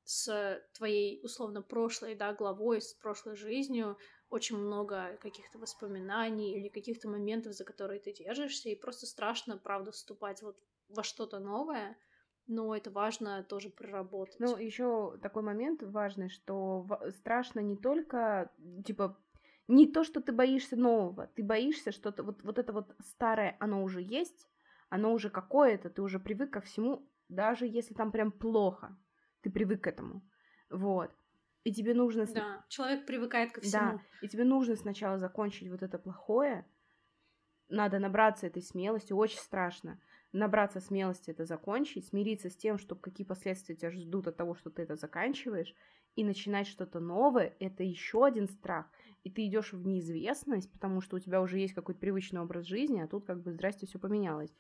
с 0.05 0.62
твоей, 0.74 1.20
условно, 1.24 1.62
прошлой, 1.62 2.14
да, 2.14 2.35
главой, 2.35 2.80
с 2.82 2.93
прошлой 2.95 3.37
жизнью 3.37 3.97
очень 4.28 4.59
много 4.59 5.16
каких-то 5.20 5.59
воспоминаний 5.59 6.59
или 6.59 6.68
каких-то 6.68 7.09
моментов, 7.09 7.55
за 7.55 7.64
которые 7.64 8.01
ты 8.01 8.12
держишься, 8.12 8.68
и 8.68 8.76
просто 8.76 9.07
страшно, 9.07 9.57
правда, 9.59 9.93
вступать 9.93 10.43
вот 10.43 10.59
во 10.89 11.03
что-то 11.03 11.39
новое, 11.39 11.97
но 12.47 12.74
это 12.76 12.91
важно 12.91 13.43
тоже 13.45 13.70
проработать. 13.70 14.39
Ну, 14.41 14.57
еще 14.57 15.16
такой 15.22 15.43
момент 15.43 15.82
важный, 15.82 16.28
что 16.28 16.87
страшно 17.18 17.61
не 17.61 17.76
только, 17.76 18.51
типа, 18.85 19.24
не 19.69 19.87
то, 19.87 20.05
что 20.05 20.21
ты 20.21 20.33
боишься 20.33 20.77
нового, 20.77 21.27
ты 21.27 21.43
боишься, 21.43 21.93
что 21.93 22.11
-то, 22.11 22.23
вот, 22.23 22.43
вот 22.43 22.59
это 22.59 22.73
вот 22.73 22.95
старое, 23.01 23.57
оно 23.61 23.83
уже 23.83 24.03
есть, 24.03 24.49
оно 24.91 25.12
уже 25.12 25.31
какое-то, 25.31 25.91
ты 25.91 26.03
уже 26.03 26.19
привык 26.19 26.53
ко 26.53 26.61
всему, 26.61 27.09
даже 27.29 27.67
если 27.67 27.95
там 27.95 28.12
прям 28.12 28.31
плохо, 28.31 28.97
ты 29.41 29.51
привык 29.51 29.85
к 29.85 29.87
этому. 29.87 30.23
Вот. 30.71 31.11
И 31.65 31.73
тебе 31.73 31.95
нужно... 31.95 32.27
Да, 32.27 32.65
человек 32.69 33.07
привыкает 33.07 33.53
ко 33.53 33.61
всему. 33.61 33.73
Да, 33.73 34.01
и 34.21 34.29
тебе 34.29 34.45
нужно 34.45 34.77
сначала 34.77 35.19
закончить 35.19 35.71
вот 35.71 35.83
это 35.83 35.99
плохое, 35.99 36.67
надо 37.69 37.99
набраться 37.99 38.47
этой 38.47 38.62
смелости, 38.62 39.12
очень 39.12 39.39
страшно. 39.39 39.99
Набраться 40.33 40.81
смелости 40.81 41.31
это 41.31 41.45
закончить, 41.45 42.09
смириться 42.09 42.51
с 42.51 42.57
тем, 42.57 42.79
что 42.79 42.97
какие 42.97 43.27
последствия 43.27 43.77
тебя 43.77 43.91
ждут 43.91 44.27
от 44.27 44.37
того, 44.37 44.55
что 44.55 44.71
ты 44.71 44.83
это 44.83 44.97
заканчиваешь, 44.97 45.75
и 46.17 46.25
начинать 46.25 46.67
что-то 46.67 47.01
новое, 47.01 47.55
это 47.59 47.83
еще 47.83 48.25
один 48.25 48.49
страх 48.49 48.87
и 49.25 49.31
ты 49.31 49.47
идешь 49.47 49.73
в 49.73 49.87
неизвестность, 49.87 50.71
потому 50.71 51.01
что 51.01 51.17
у 51.17 51.19
тебя 51.19 51.41
уже 51.41 51.59
есть 51.59 51.75
какой-то 51.75 51.99
привычный 51.99 52.43
образ 52.43 52.67
жизни, 52.67 53.01
а 53.01 53.09
тут 53.09 53.25
как 53.25 53.43
бы 53.43 53.53
здрасте, 53.53 53.87
все 53.87 53.99
поменялось. 53.99 54.55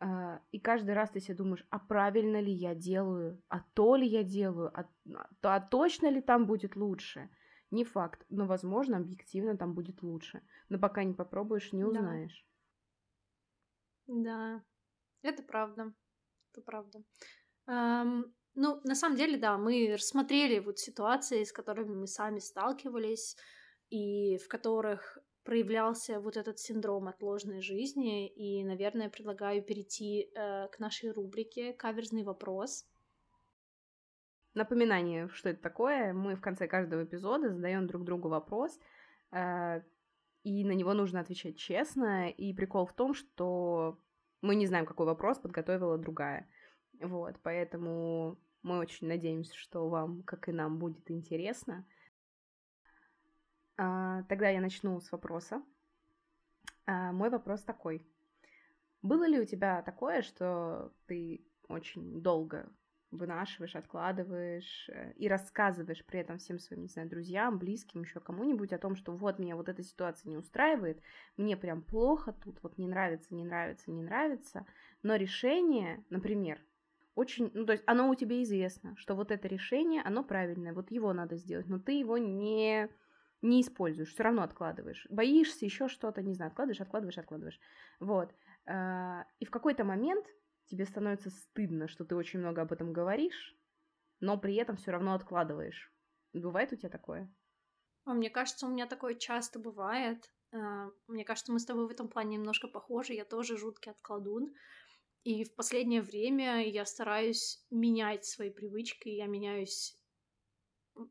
А, 0.00 0.40
и 0.52 0.58
каждый 0.58 0.94
раз 0.94 1.10
ты 1.10 1.20
себе 1.20 1.36
думаешь, 1.36 1.66
а 1.70 1.78
правильно 1.78 2.40
ли 2.40 2.50
я 2.50 2.74
делаю, 2.74 3.42
а 3.48 3.60
то 3.74 3.94
ли 3.94 4.06
я 4.06 4.24
делаю, 4.24 4.72
а, 4.74 4.88
а, 5.14 5.28
а 5.42 5.60
точно 5.60 6.10
ли 6.10 6.22
там 6.22 6.46
будет 6.46 6.76
лучше? 6.76 7.28
Не 7.70 7.84
факт, 7.84 8.24
но, 8.30 8.46
возможно, 8.46 8.96
объективно 8.96 9.56
там 9.56 9.74
будет 9.74 10.02
лучше. 10.02 10.42
Но 10.70 10.78
пока 10.78 11.04
не 11.04 11.12
попробуешь, 11.12 11.72
не 11.72 11.84
узнаешь. 11.84 12.46
Да, 14.06 14.62
да. 15.22 15.28
это 15.28 15.42
правда. 15.42 15.92
Это 16.52 16.62
правда. 16.62 17.02
Um, 17.68 18.32
ну, 18.56 18.80
на 18.84 18.94
самом 18.94 19.16
деле, 19.16 19.38
да, 19.38 19.58
мы 19.58 19.92
рассмотрели 19.92 20.58
вот 20.58 20.78
ситуации, 20.78 21.44
с 21.44 21.52
которыми 21.52 21.94
мы 21.94 22.06
сами 22.06 22.38
сталкивались, 22.38 23.36
и 23.90 24.38
в 24.38 24.48
которых 24.48 25.18
проявлялся 25.44 26.20
вот 26.20 26.36
этот 26.36 26.58
синдром 26.58 27.06
отложенной 27.06 27.60
жизни. 27.60 28.28
И, 28.28 28.64
наверное, 28.64 29.10
предлагаю 29.10 29.62
перейти 29.62 30.30
э, 30.34 30.68
к 30.68 30.78
нашей 30.78 31.12
рубрике 31.12 31.72
«Каверзный 31.74 32.24
вопрос». 32.24 32.84
Напоминание, 34.54 35.28
что 35.28 35.50
это 35.50 35.62
такое. 35.62 36.14
Мы 36.14 36.34
в 36.34 36.40
конце 36.40 36.66
каждого 36.66 37.04
эпизода 37.04 37.50
задаем 37.50 37.86
друг 37.86 38.04
другу 38.04 38.28
вопрос, 38.30 38.80
э, 39.32 39.82
и 40.42 40.64
на 40.64 40.72
него 40.72 40.94
нужно 40.94 41.20
отвечать 41.20 41.58
честно. 41.58 42.30
И 42.30 42.54
прикол 42.54 42.86
в 42.86 42.94
том, 42.94 43.12
что 43.12 44.00
мы 44.40 44.56
не 44.56 44.66
знаем, 44.66 44.86
какой 44.86 45.04
вопрос 45.04 45.38
подготовила 45.38 45.98
другая. 45.98 46.48
Вот, 47.00 47.36
поэтому 47.42 48.38
мы 48.66 48.78
очень 48.78 49.06
надеемся, 49.06 49.54
что 49.54 49.88
вам, 49.88 50.22
как 50.24 50.48
и 50.48 50.52
нам, 50.52 50.78
будет 50.78 51.08
интересно. 51.10 51.86
А, 53.76 54.24
тогда 54.24 54.48
я 54.48 54.60
начну 54.60 55.00
с 55.00 55.12
вопроса. 55.12 55.62
А, 56.84 57.12
мой 57.12 57.30
вопрос 57.30 57.62
такой. 57.62 58.04
Было 59.02 59.28
ли 59.28 59.38
у 59.38 59.44
тебя 59.44 59.82
такое, 59.82 60.22
что 60.22 60.92
ты 61.06 61.46
очень 61.68 62.20
долго 62.22 62.68
вынашиваешь, 63.12 63.76
откладываешь 63.76 64.88
э, 64.88 65.12
и 65.12 65.28
рассказываешь 65.28 66.04
при 66.04 66.18
этом 66.18 66.38
всем 66.38 66.58
своим, 66.58 66.82
не 66.82 66.88
знаю, 66.88 67.08
друзьям, 67.08 67.58
близким, 67.58 68.02
еще 68.02 68.18
кому-нибудь 68.18 68.72
о 68.72 68.78
том, 68.78 68.96
что 68.96 69.12
вот 69.12 69.38
меня 69.38 69.54
вот 69.54 69.68
эта 69.68 69.84
ситуация 69.84 70.28
не 70.28 70.36
устраивает, 70.36 71.00
мне 71.36 71.56
прям 71.56 71.82
плохо 71.82 72.32
тут, 72.32 72.58
вот 72.64 72.78
не 72.78 72.88
нравится, 72.88 73.32
не 73.32 73.44
нравится, 73.44 73.92
не 73.92 74.02
нравится, 74.02 74.66
но 75.04 75.14
решение, 75.14 76.04
например, 76.10 76.60
очень, 77.16 77.50
ну, 77.54 77.64
то 77.64 77.72
есть 77.72 77.84
оно 77.86 78.10
у 78.10 78.14
тебя 78.14 78.42
известно, 78.42 78.94
что 78.98 79.16
вот 79.16 79.30
это 79.30 79.48
решение, 79.48 80.02
оно 80.02 80.22
правильное, 80.22 80.74
вот 80.74 80.90
его 80.90 81.12
надо 81.14 81.36
сделать, 81.36 81.66
но 81.66 81.78
ты 81.78 81.92
его 81.92 82.18
не, 82.18 82.90
не 83.40 83.62
используешь, 83.62 84.12
все 84.12 84.22
равно 84.22 84.42
откладываешь. 84.42 85.06
Боишься 85.10 85.64
еще 85.64 85.88
что-то, 85.88 86.22
не 86.22 86.34
знаю, 86.34 86.50
откладываешь, 86.50 86.80
откладываешь, 86.82 87.18
откладываешь. 87.18 87.60
Вот. 88.00 88.34
А, 88.66 89.24
и 89.40 89.46
в 89.46 89.50
какой-то 89.50 89.82
момент 89.82 90.26
тебе 90.66 90.84
становится 90.84 91.30
стыдно, 91.30 91.88
что 91.88 92.04
ты 92.04 92.14
очень 92.14 92.38
много 92.38 92.62
об 92.62 92.72
этом 92.72 92.92
говоришь, 92.92 93.56
но 94.20 94.36
при 94.36 94.54
этом 94.56 94.76
все 94.76 94.90
равно 94.90 95.14
откладываешь. 95.14 95.90
Бывает 96.34 96.72
у 96.72 96.76
тебя 96.76 96.90
такое? 96.90 97.34
А 98.04 98.12
мне 98.12 98.28
кажется, 98.28 98.66
у 98.66 98.70
меня 98.70 98.86
такое 98.86 99.14
часто 99.14 99.58
бывает. 99.58 100.30
А, 100.52 100.90
мне 101.06 101.24
кажется, 101.24 101.50
мы 101.50 101.60
с 101.60 101.64
тобой 101.64 101.86
в 101.86 101.90
этом 101.90 102.08
плане 102.08 102.36
немножко 102.36 102.68
похожи. 102.68 103.14
Я 103.14 103.24
тоже 103.24 103.56
жуткий 103.56 103.90
откладун. 103.90 104.54
И 105.24 105.44
в 105.44 105.54
последнее 105.54 106.02
время 106.02 106.66
я 106.68 106.84
стараюсь 106.86 107.64
менять 107.70 108.24
свои 108.24 108.50
привычки, 108.50 109.08
я 109.08 109.26
меняюсь, 109.26 109.96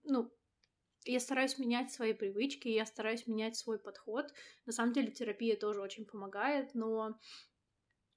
ну, 0.03 0.31
я 1.05 1.19
стараюсь 1.19 1.59
менять 1.59 1.91
свои 1.91 2.13
привычки, 2.13 2.67
я 2.67 2.85
стараюсь 2.85 3.27
менять 3.27 3.55
свой 3.57 3.79
подход. 3.79 4.33
На 4.65 4.73
самом 4.73 4.93
деле 4.93 5.11
терапия 5.11 5.55
тоже 5.55 5.81
очень 5.81 6.05
помогает, 6.05 6.73
но 6.73 7.19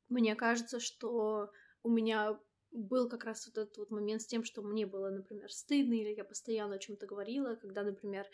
мне 0.08 0.34
кажется, 0.34 0.80
что 0.80 1.50
у 1.82 1.90
меня 1.90 2.40
был 2.70 3.08
как 3.08 3.24
раз 3.24 3.46
вот 3.46 3.58
этот 3.58 3.76
вот 3.78 3.90
момент 3.90 4.22
с 4.22 4.26
тем, 4.26 4.44
что 4.44 4.62
мне 4.62 4.86
было, 4.86 5.10
например, 5.10 5.50
стыдно, 5.52 5.94
или 5.94 6.14
я 6.14 6.24
постоянно 6.24 6.76
о 6.76 6.78
чем-то 6.78 7.06
говорила, 7.06 7.54
когда, 7.56 7.82
например, 7.82 8.26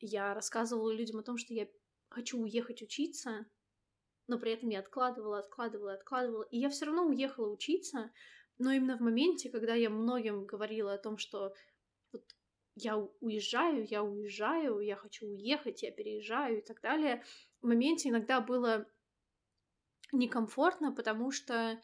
я 0.00 0.34
рассказывала 0.34 0.92
людям 0.92 1.18
о 1.20 1.22
том, 1.24 1.36
что 1.38 1.54
я 1.54 1.68
хочу 2.08 2.40
уехать 2.40 2.82
учиться, 2.82 3.46
но 4.26 4.38
при 4.38 4.52
этом 4.52 4.68
я 4.70 4.80
откладывала, 4.80 5.38
откладывала, 5.38 5.94
откладывала, 5.94 6.42
и 6.44 6.58
я 6.58 6.70
все 6.70 6.86
равно 6.86 7.06
уехала 7.06 7.50
учиться, 7.50 8.10
но 8.58 8.72
именно 8.72 8.96
в 8.96 9.00
моменте, 9.00 9.50
когда 9.50 9.74
я 9.74 9.90
многим 9.90 10.46
говорила 10.46 10.94
о 10.94 10.98
том, 10.98 11.18
что 11.18 11.54
вот 12.12 12.24
я 12.76 12.96
уезжаю, 13.20 13.86
я 13.88 14.02
уезжаю, 14.02 14.80
я 14.80 14.96
хочу 14.96 15.26
уехать, 15.26 15.82
я 15.82 15.90
переезжаю 15.90 16.58
и 16.58 16.62
так 16.62 16.80
далее, 16.80 17.22
в 17.60 17.66
моменте 17.66 18.08
иногда 18.08 18.40
было 18.40 18.86
некомфортно, 20.12 20.92
потому 20.92 21.30
что 21.30 21.80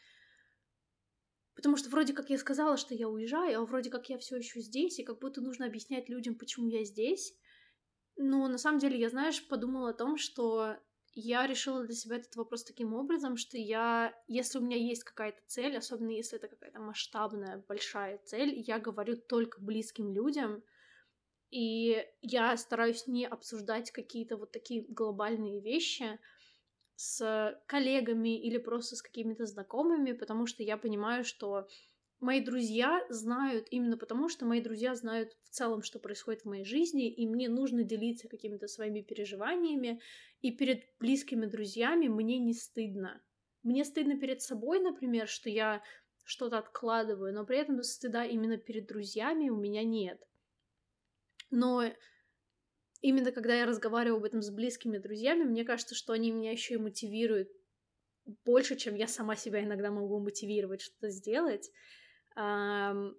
Потому 1.56 1.76
что 1.76 1.90
вроде 1.90 2.14
как 2.14 2.30
я 2.30 2.38
сказала, 2.38 2.78
что 2.78 2.94
я 2.94 3.06
уезжаю, 3.06 3.60
а 3.60 3.64
вроде 3.66 3.90
как 3.90 4.08
я 4.08 4.16
все 4.16 4.36
еще 4.36 4.60
здесь, 4.60 4.98
и 4.98 5.04
как 5.04 5.18
будто 5.18 5.42
нужно 5.42 5.66
объяснять 5.66 6.08
людям, 6.08 6.34
почему 6.34 6.68
я 6.68 6.84
здесь. 6.84 7.36
Но 8.16 8.48
на 8.48 8.56
самом 8.56 8.78
деле 8.78 8.98
я, 8.98 9.10
знаешь, 9.10 9.46
подумала 9.46 9.90
о 9.90 9.94
том, 9.94 10.16
что 10.16 10.78
я 11.12 11.46
решила 11.46 11.84
для 11.84 11.94
себя 11.94 12.16
этот 12.16 12.36
вопрос 12.36 12.64
таким 12.64 12.94
образом, 12.94 13.36
что 13.36 13.58
я, 13.58 14.14
если 14.28 14.58
у 14.58 14.62
меня 14.62 14.76
есть 14.76 15.04
какая-то 15.04 15.40
цель, 15.46 15.76
особенно 15.76 16.10
если 16.10 16.38
это 16.38 16.48
какая-то 16.48 16.80
масштабная, 16.80 17.64
большая 17.68 18.18
цель, 18.18 18.62
я 18.66 18.78
говорю 18.78 19.16
только 19.16 19.60
близким 19.60 20.12
людям, 20.12 20.62
и 21.50 22.06
я 22.22 22.56
стараюсь 22.56 23.06
не 23.06 23.26
обсуждать 23.26 23.90
какие-то 23.90 24.36
вот 24.36 24.52
такие 24.52 24.84
глобальные 24.88 25.60
вещи 25.60 26.18
с 26.94 27.60
коллегами 27.66 28.40
или 28.40 28.58
просто 28.58 28.94
с 28.94 29.02
какими-то 29.02 29.46
знакомыми, 29.46 30.12
потому 30.12 30.46
что 30.46 30.62
я 30.62 30.76
понимаю, 30.76 31.24
что 31.24 31.66
мои 32.20 32.40
друзья 32.40 33.04
знают 33.08 33.66
именно 33.70 33.96
потому, 33.96 34.28
что 34.28 34.44
мои 34.44 34.60
друзья 34.60 34.94
знают 34.94 35.36
в 35.44 35.48
целом, 35.50 35.82
что 35.82 35.98
происходит 35.98 36.42
в 36.42 36.48
моей 36.48 36.64
жизни, 36.64 37.12
и 37.12 37.26
мне 37.26 37.48
нужно 37.48 37.82
делиться 37.82 38.28
какими-то 38.28 38.68
своими 38.68 39.00
переживаниями, 39.00 40.00
и 40.40 40.50
перед 40.52 40.84
близкими 40.98 41.46
друзьями 41.46 42.08
мне 42.08 42.38
не 42.38 42.54
стыдно. 42.54 43.22
Мне 43.62 43.84
стыдно 43.84 44.18
перед 44.18 44.40
собой, 44.42 44.80
например, 44.80 45.28
что 45.28 45.50
я 45.50 45.82
что-то 46.24 46.58
откладываю, 46.58 47.34
но 47.34 47.44
при 47.44 47.58
этом 47.58 47.82
стыда 47.82 48.24
именно 48.24 48.56
перед 48.56 48.86
друзьями 48.86 49.48
у 49.48 49.56
меня 49.56 49.82
нет. 49.82 50.22
Но 51.50 51.84
именно 53.00 53.32
когда 53.32 53.54
я 53.54 53.66
разговариваю 53.66 54.18
об 54.18 54.24
этом 54.24 54.42
с 54.42 54.50
близкими 54.50 54.98
друзьями, 54.98 55.44
мне 55.44 55.64
кажется, 55.64 55.94
что 55.94 56.12
они 56.12 56.30
меня 56.30 56.52
еще 56.52 56.74
и 56.74 56.78
мотивируют 56.78 57.50
больше, 58.44 58.76
чем 58.76 58.94
я 58.94 59.08
сама 59.08 59.36
себя 59.36 59.64
иногда 59.64 59.90
могу 59.90 60.20
мотивировать 60.20 60.82
что-то 60.82 61.10
сделать. 61.10 61.70
Но 62.36 63.14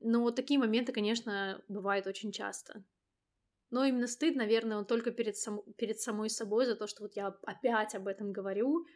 вот 0.00 0.36
такие 0.36 0.60
моменты, 0.60 0.92
конечно, 0.92 1.62
бывают 1.68 2.06
очень 2.06 2.30
часто. 2.30 2.84
Но 3.70 3.84
именно 3.84 4.06
стыд, 4.06 4.36
наверное, 4.36 4.78
он 4.78 4.86
только 4.86 5.10
перед, 5.10 5.36
сам... 5.36 5.60
перед 5.76 6.00
самой 6.00 6.30
собой 6.30 6.64
за 6.64 6.76
то, 6.76 6.86
что 6.86 7.02
вот 7.02 7.16
я 7.16 7.26
опять 7.42 7.94
об 7.94 8.06
этом 8.06 8.32
говорю, 8.32 8.86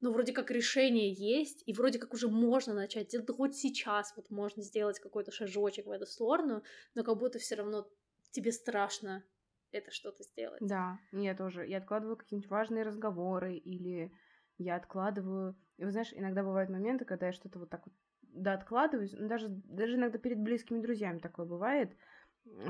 но 0.00 0.12
вроде 0.12 0.32
как 0.32 0.50
решение 0.50 1.12
есть, 1.12 1.62
и 1.66 1.72
вроде 1.72 1.98
как 1.98 2.12
уже 2.12 2.28
можно 2.28 2.74
начать, 2.74 3.14
это 3.14 3.32
хоть 3.32 3.54
сейчас 3.54 4.12
вот 4.16 4.30
можно 4.30 4.62
сделать 4.62 4.98
какой-то 4.98 5.30
шажочек 5.30 5.86
в 5.86 5.90
эту 5.90 6.06
сторону, 6.06 6.62
но 6.94 7.04
как 7.04 7.18
будто 7.18 7.38
все 7.38 7.54
равно 7.54 7.88
тебе 8.32 8.52
страшно 8.52 9.24
это 9.72 9.90
что-то 9.90 10.24
сделать. 10.24 10.60
Да, 10.60 10.98
я 11.12 11.34
тоже. 11.34 11.66
Я 11.66 11.78
откладываю 11.78 12.16
какие-нибудь 12.16 12.50
важные 12.50 12.82
разговоры, 12.82 13.56
или 13.56 14.12
я 14.58 14.76
откладываю... 14.76 15.56
И 15.78 15.84
вы 15.84 15.90
знаешь, 15.90 16.12
иногда 16.12 16.42
бывают 16.42 16.70
моменты, 16.70 17.04
когда 17.04 17.26
я 17.26 17.32
что-то 17.32 17.58
вот 17.58 17.70
так 17.70 17.86
вот 17.86 17.94
да, 18.32 18.54
откладываюсь, 18.54 19.12
ну, 19.16 19.28
даже, 19.28 19.48
даже 19.48 19.96
иногда 19.96 20.18
перед 20.18 20.38
близкими 20.40 20.80
друзьями 20.80 21.18
такое 21.18 21.46
бывает, 21.46 21.96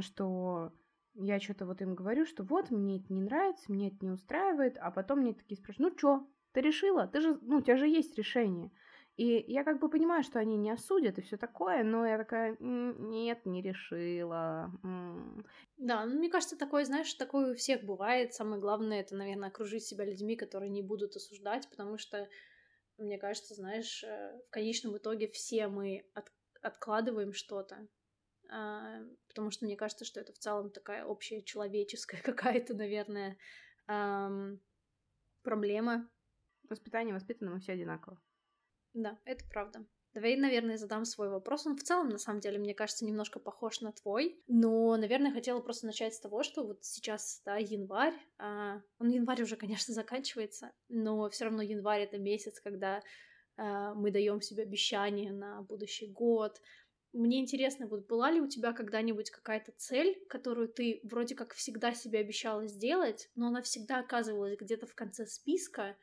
что 0.01 0.73
я 1.15 1.41
что-то 1.41 1.67
вот 1.67 1.83
им 1.83 1.95
говорю, 1.95 2.27
что 2.27 2.45
вот, 2.45 2.71
мне 2.71 2.99
это 2.99 3.13
не 3.13 3.21
нравится, 3.23 3.73
мне 3.73 3.89
это 3.89 3.99
не 4.03 4.11
устраивает, 4.11 4.77
а 4.81 4.91
потом 4.91 5.21
мне 5.21 5.35
такие 5.35 5.57
спрашивают, 5.59 5.93
ну 5.95 5.99
чё, 5.99 6.29
ты 6.53 6.61
решила? 6.61 7.07
Ты 7.07 7.21
же, 7.21 7.39
ну, 7.43 7.59
у 7.59 7.63
тебя 7.63 7.77
же 7.77 7.89
есть 7.89 8.17
решение. 8.17 8.71
И 9.17 9.45
я 9.49 9.65
как 9.65 9.81
бы 9.81 9.91
понимаю, 9.91 10.23
что 10.23 10.39
они 10.39 10.57
не 10.57 10.71
осудят 10.71 11.19
и 11.19 11.23
все 11.23 11.37
такое, 11.37 11.85
но 11.85 12.07
я 12.07 12.17
такая, 12.17 12.57
нет, 12.61 13.45
не 13.45 13.61
решила. 13.61 14.71
Да, 15.77 16.07
ну, 16.07 16.17
мне 16.17 16.31
кажется, 16.31 16.57
такое, 16.57 16.85
знаешь, 16.85 17.13
такое 17.15 17.53
у 17.53 17.55
всех 17.55 17.83
бывает. 17.85 18.35
Самое 18.35 18.61
главное, 18.61 19.01
это, 19.01 19.17
наверное, 19.17 19.49
окружить 19.49 19.85
себя 19.85 20.05
людьми, 20.05 20.37
которые 20.37 20.71
не 20.71 20.83
будут 20.83 21.17
осуждать, 21.17 21.69
потому 21.69 21.99
что, 21.99 22.29
мне 23.01 23.19
кажется, 23.19 23.55
знаешь, 23.55 24.05
э, 24.05 24.41
в 24.47 24.51
конечном 24.51 24.97
итоге 24.97 25.29
все 25.29 25.69
мы 25.69 26.07
от 26.15 26.31
откладываем 26.63 27.33
что-то. 27.33 27.89
А, 28.51 29.01
потому 29.29 29.51
что 29.51 29.65
мне 29.65 29.77
кажется, 29.77 30.05
что 30.05 30.21
это 30.21 30.33
в 30.33 30.39
целом 30.39 30.71
такая 30.71 31.05
общая 31.05 31.43
человеческая 31.43 32.21
какая-то, 32.23 32.75
наверное, 32.75 33.39
проблема. 35.43 36.11
Воспитание 36.69 37.15
воспитано 37.15 37.51
мы 37.53 37.61
все 37.61 37.73
одинаково. 37.73 38.21
Да, 38.93 39.19
это 39.25 39.45
правда. 39.49 39.87
Давай, 40.13 40.37
наверное, 40.37 40.77
задам 40.77 41.05
свой 41.05 41.29
вопрос. 41.29 41.67
Он 41.67 41.77
в 41.77 41.85
целом, 41.85 42.09
на 42.09 42.19
самом 42.19 42.41
деле, 42.41 42.59
мне 42.59 42.75
кажется, 42.75 43.05
немножко 43.05 43.39
похож 43.39 43.81
на 43.81 43.93
твой. 43.93 44.43
Но, 44.49 44.97
наверное, 44.97 45.33
хотела 45.33 45.61
просто 45.61 45.87
начать 45.87 46.15
с 46.15 46.21
того, 46.21 46.43
что 46.43 46.65
вот 46.65 46.85
сейчас, 46.85 47.43
да, 47.45 47.57
январь. 47.59 48.15
А, 48.39 48.83
он 48.99 49.11
январь 49.11 49.43
уже, 49.43 49.57
конечно, 49.57 49.95
заканчивается, 49.95 50.73
но 50.89 51.31
все 51.31 51.45
равно 51.45 51.63
январь 51.63 52.03
это 52.03 52.19
месяц, 52.19 52.61
когда 52.61 53.03
а, 53.57 53.95
мы 53.95 54.11
даем 54.11 54.41
себе 54.41 54.65
обещания 54.65 55.31
на 55.31 55.63
будущий 55.63 56.09
год. 56.09 56.61
Мне 57.13 57.41
интересно, 57.41 57.87
вот 57.87 58.07
была 58.07 58.33
ли 58.33 58.41
у 58.41 58.49
тебя 58.49 58.73
когда-нибудь 58.73 59.31
какая-то 59.31 59.73
цель, 59.77 60.17
которую 60.29 60.69
ты 60.69 61.01
вроде 61.05 61.35
как 61.37 61.55
всегда 61.55 61.93
себе 61.93 62.21
обещала 62.21 62.67
сделать, 62.67 63.29
но 63.37 63.49
она 63.49 63.63
всегда 63.63 63.99
оказывалась 64.01 64.57
где-то 64.57 64.87
в 64.87 64.95
конце 64.95 65.27
списка, 65.27 65.97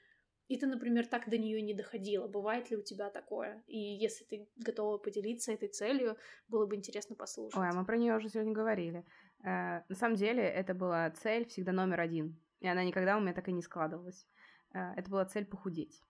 и 0.47 0.57
ты, 0.57 0.65
например, 0.67 1.07
так 1.07 1.29
до 1.29 1.37
нее 1.37 1.61
не 1.61 1.73
доходила. 1.73 2.27
Бывает 2.27 2.71
ли 2.71 2.77
у 2.77 2.81
тебя 2.81 3.09
такое? 3.09 3.63
И 3.67 3.77
если 3.77 4.23
ты 4.23 4.49
готова 4.55 4.97
поделиться 4.97 5.51
этой 5.51 5.67
целью, 5.67 6.17
было 6.47 6.65
бы 6.65 6.75
интересно 6.75 7.15
послушать. 7.15 7.59
Ой, 7.59 7.69
а 7.69 7.73
мы 7.73 7.85
про 7.85 7.97
нее 7.97 8.15
уже 8.15 8.29
сегодня 8.29 8.53
говорили. 8.53 9.05
Э, 9.43 9.81
на 9.89 9.95
самом 9.95 10.15
деле, 10.15 10.43
это 10.43 10.73
была 10.73 11.09
цель 11.11 11.45
всегда 11.47 11.71
номер 11.73 11.99
один. 11.99 12.39
И 12.61 12.67
она 12.67 12.83
никогда 12.83 13.17
у 13.17 13.19
меня 13.19 13.33
так 13.33 13.47
и 13.49 13.51
не 13.51 13.61
складывалась. 13.61 14.25
Э, 14.73 14.93
это 14.95 15.09
была 15.09 15.25
цель 15.25 15.45
похудеть. 15.45 16.01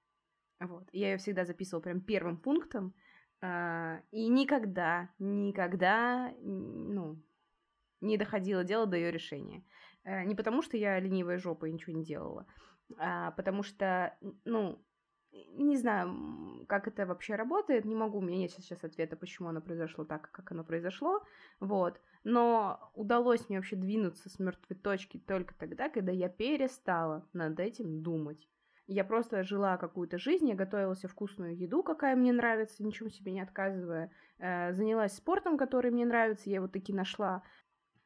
Вот. 0.59 0.87
Я 0.91 1.11
ее 1.11 1.17
всегда 1.17 1.45
записывала 1.45 1.81
прям 1.81 2.01
первым 2.01 2.37
пунктом. 2.37 2.93
Э, 3.41 4.01
и 4.11 4.27
никогда, 4.27 5.09
никогда, 5.19 6.31
ну, 6.41 7.21
не 8.01 8.17
доходило 8.17 8.63
дело 8.63 8.85
до 8.85 8.97
ее 8.97 9.11
решения. 9.11 9.63
Э, 10.03 10.23
не 10.23 10.35
потому, 10.35 10.61
что 10.61 10.77
я 10.77 10.99
ленивая 10.99 11.37
жопа 11.37 11.65
и 11.65 11.71
ничего 11.71 11.97
не 11.97 12.05
делала, 12.05 12.45
а, 12.97 13.31
потому 13.31 13.63
что, 13.63 14.15
ну, 14.45 14.79
не 15.31 15.77
знаю, 15.77 16.65
как 16.67 16.87
это 16.87 17.05
вообще 17.05 17.35
работает, 17.35 17.85
не 17.85 17.95
могу, 17.95 18.19
у 18.19 18.21
меня 18.21 18.37
нет 18.37 18.51
сейчас 18.51 18.83
ответа, 18.83 19.15
почему 19.15 19.49
оно 19.49 19.61
произошло 19.61 20.05
так, 20.05 20.31
как 20.31 20.51
оно 20.51 20.63
произошло, 20.63 21.23
вот, 21.59 21.99
но 22.23 22.91
удалось 22.93 23.47
мне 23.49 23.57
вообще 23.57 23.75
двинуться 23.75 24.29
с 24.29 24.39
мертвой 24.39 24.77
точки 24.77 25.17
только 25.17 25.53
тогда, 25.55 25.89
когда 25.89 26.11
я 26.11 26.29
перестала 26.29 27.27
над 27.33 27.59
этим 27.59 28.01
думать. 28.01 28.47
Я 28.89 29.03
просто 29.03 29.43
жила 29.43 29.75
какую-то 29.75 30.17
жизнь, 30.17 30.47
я 30.47 30.55
готовила 30.55 30.95
себе 30.95 31.09
вкусную 31.09 31.57
еду, 31.57 31.83
какая 31.83 32.15
мне 32.15 32.31
нравится, 32.31 32.83
ничего 32.83 33.09
себе 33.09 33.33
не 33.33 33.41
отказывая, 33.41 34.11
э, 34.39 34.73
занялась 34.73 35.13
спортом, 35.13 35.57
который 35.57 35.91
мне 35.91 36.05
нравится, 36.05 36.49
я 36.49 36.55
его 36.55 36.69
таки 36.69 36.93
нашла, 36.93 37.43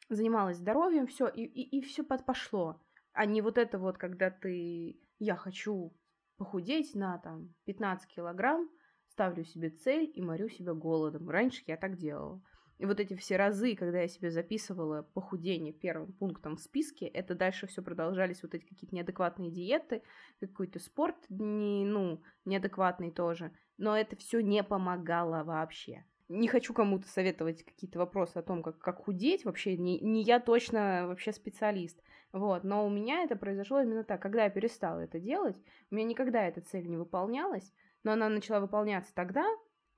занималась 0.09 0.57
здоровьем, 0.57 1.05
все, 1.05 1.27
и, 1.27 1.43
и, 1.43 1.77
и 1.77 1.81
все 1.81 2.03
пошло 2.03 2.81
а 3.13 3.25
не 3.25 3.41
вот 3.41 3.57
это 3.57 3.77
вот, 3.77 3.97
когда 3.97 4.29
ты, 4.29 4.99
я 5.19 5.35
хочу 5.35 5.93
похудеть 6.37 6.95
на 6.95 7.17
там 7.19 7.53
15 7.65 8.07
килограмм, 8.07 8.69
ставлю 9.07 9.43
себе 9.43 9.69
цель 9.69 10.11
и 10.13 10.21
морю 10.21 10.49
себя 10.49 10.73
голодом. 10.73 11.29
Раньше 11.29 11.63
я 11.67 11.77
так 11.77 11.97
делала. 11.97 12.41
И 12.77 12.85
вот 12.85 12.99
эти 12.99 13.15
все 13.15 13.37
разы, 13.37 13.75
когда 13.75 14.01
я 14.01 14.07
себе 14.07 14.31
записывала 14.31 15.03
похудение 15.03 15.71
первым 15.71 16.13
пунктом 16.13 16.55
в 16.55 16.61
списке, 16.61 17.05
это 17.05 17.35
дальше 17.35 17.67
все 17.67 17.83
продолжались 17.83 18.41
вот 18.41 18.55
эти 18.55 18.65
какие-то 18.65 18.95
неадекватные 18.95 19.51
диеты, 19.51 20.01
какой-то 20.39 20.79
спорт 20.79 21.17
не, 21.29 21.85
ну, 21.85 22.23
неадекватный 22.43 23.11
тоже. 23.11 23.51
Но 23.77 23.95
это 23.95 24.15
все 24.15 24.41
не 24.41 24.63
помогало 24.63 25.43
вообще 25.43 26.05
не 26.31 26.47
хочу 26.47 26.73
кому-то 26.73 27.07
советовать 27.07 27.63
какие-то 27.63 27.99
вопросы 27.99 28.37
о 28.37 28.41
том, 28.41 28.63
как, 28.63 28.79
как 28.79 29.03
худеть, 29.03 29.43
вообще 29.43 29.77
не, 29.77 29.99
не 29.99 30.23
я 30.23 30.39
точно 30.39 31.05
вообще 31.07 31.33
специалист, 31.33 32.01
вот, 32.33 32.63
но 32.63 32.85
у 32.85 32.89
меня 32.89 33.23
это 33.23 33.35
произошло 33.35 33.81
именно 33.81 34.03
так, 34.03 34.21
когда 34.21 34.43
я 34.45 34.49
перестала 34.49 34.99
это 34.99 35.19
делать, 35.19 35.57
у 35.89 35.95
меня 35.95 36.05
никогда 36.05 36.43
эта 36.47 36.61
цель 36.61 36.87
не 36.87 36.97
выполнялась, 36.97 37.73
но 38.03 38.13
она 38.13 38.29
начала 38.29 38.59
выполняться 38.59 39.13
тогда, 39.13 39.45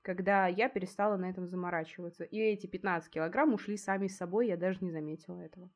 когда 0.02 0.46
я 0.48 0.68
перестала 0.68 1.16
на 1.16 1.30
этом 1.30 1.46
заморачиваться, 1.46 2.24
и 2.24 2.38
эти 2.38 2.66
15 2.66 3.12
килограмм 3.12 3.54
ушли 3.54 3.76
сами 3.76 4.08
с 4.08 4.16
собой, 4.16 4.48
я 4.48 4.56
даже 4.56 4.84
не 4.84 4.90
заметила 4.90 5.40
этого. 5.40 5.70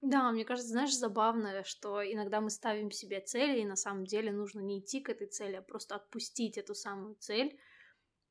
Да, 0.00 0.30
мне 0.30 0.44
кажется, 0.44 0.70
знаешь, 0.70 0.96
забавно, 0.96 1.64
что 1.64 2.02
иногда 2.02 2.40
мы 2.40 2.50
ставим 2.50 2.90
себе 2.90 3.20
цели, 3.20 3.60
и 3.60 3.64
на 3.66 3.74
самом 3.74 4.04
деле 4.04 4.30
нужно 4.30 4.60
не 4.60 4.78
идти 4.78 5.00
к 5.00 5.08
этой 5.08 5.26
цели, 5.26 5.56
а 5.56 5.62
просто 5.62 5.96
отпустить 5.96 6.56
эту 6.56 6.74
самую 6.74 7.16
цель, 7.16 7.58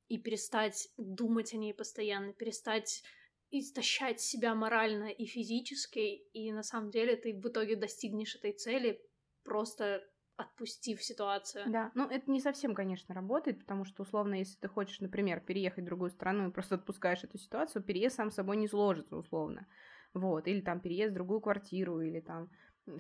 и 0.10 0.18
перестать 0.18 0.90
думать 0.98 1.54
о 1.54 1.58
ней 1.58 1.74
постоянно, 1.74 2.34
перестать 2.34 3.04
истощать 3.52 4.20
себя 4.22 4.56
морально 4.56 5.10
и 5.10 5.26
физически, 5.26 6.00
и 6.34 6.52
на 6.52 6.64
самом 6.64 6.92
деле 6.92 7.16
ты 7.16 7.34
в 7.34 7.48
итоге 7.48 7.76
достигнешь 7.76 8.36
этой 8.36 8.54
цели, 8.54 9.02
просто 9.44 10.04
отпустив 10.36 11.04
ситуацию. 11.04 11.72
Да, 11.72 11.92
ну 11.96 12.08
это 12.08 12.32
не 12.32 12.40
совсем, 12.40 12.74
конечно, 12.74 13.14
работает, 13.14 13.60
потому 13.60 13.84
что, 13.84 14.04
условно, 14.04 14.36
если 14.36 14.58
ты 14.58 14.68
хочешь, 14.70 15.02
например, 15.02 15.42
переехать 15.42 15.84
в 15.84 15.88
другую 15.88 16.12
страну 16.12 16.48
и 16.48 16.52
просто 16.52 16.76
отпускаешь 16.76 17.24
эту 17.24 17.38
ситуацию, 17.38 17.84
переезд 17.84 18.16
сам 18.16 18.32
собой 18.32 18.56
не 18.58 18.68
сложится, 18.68 19.18
условно. 19.18 19.68
Вот, 20.14 20.48
или 20.48 20.62
там 20.62 20.80
переезд 20.80 21.12
в 21.12 21.16
другую 21.16 21.42
квартиру, 21.42 22.00
или 22.00 22.22
там 22.22 22.50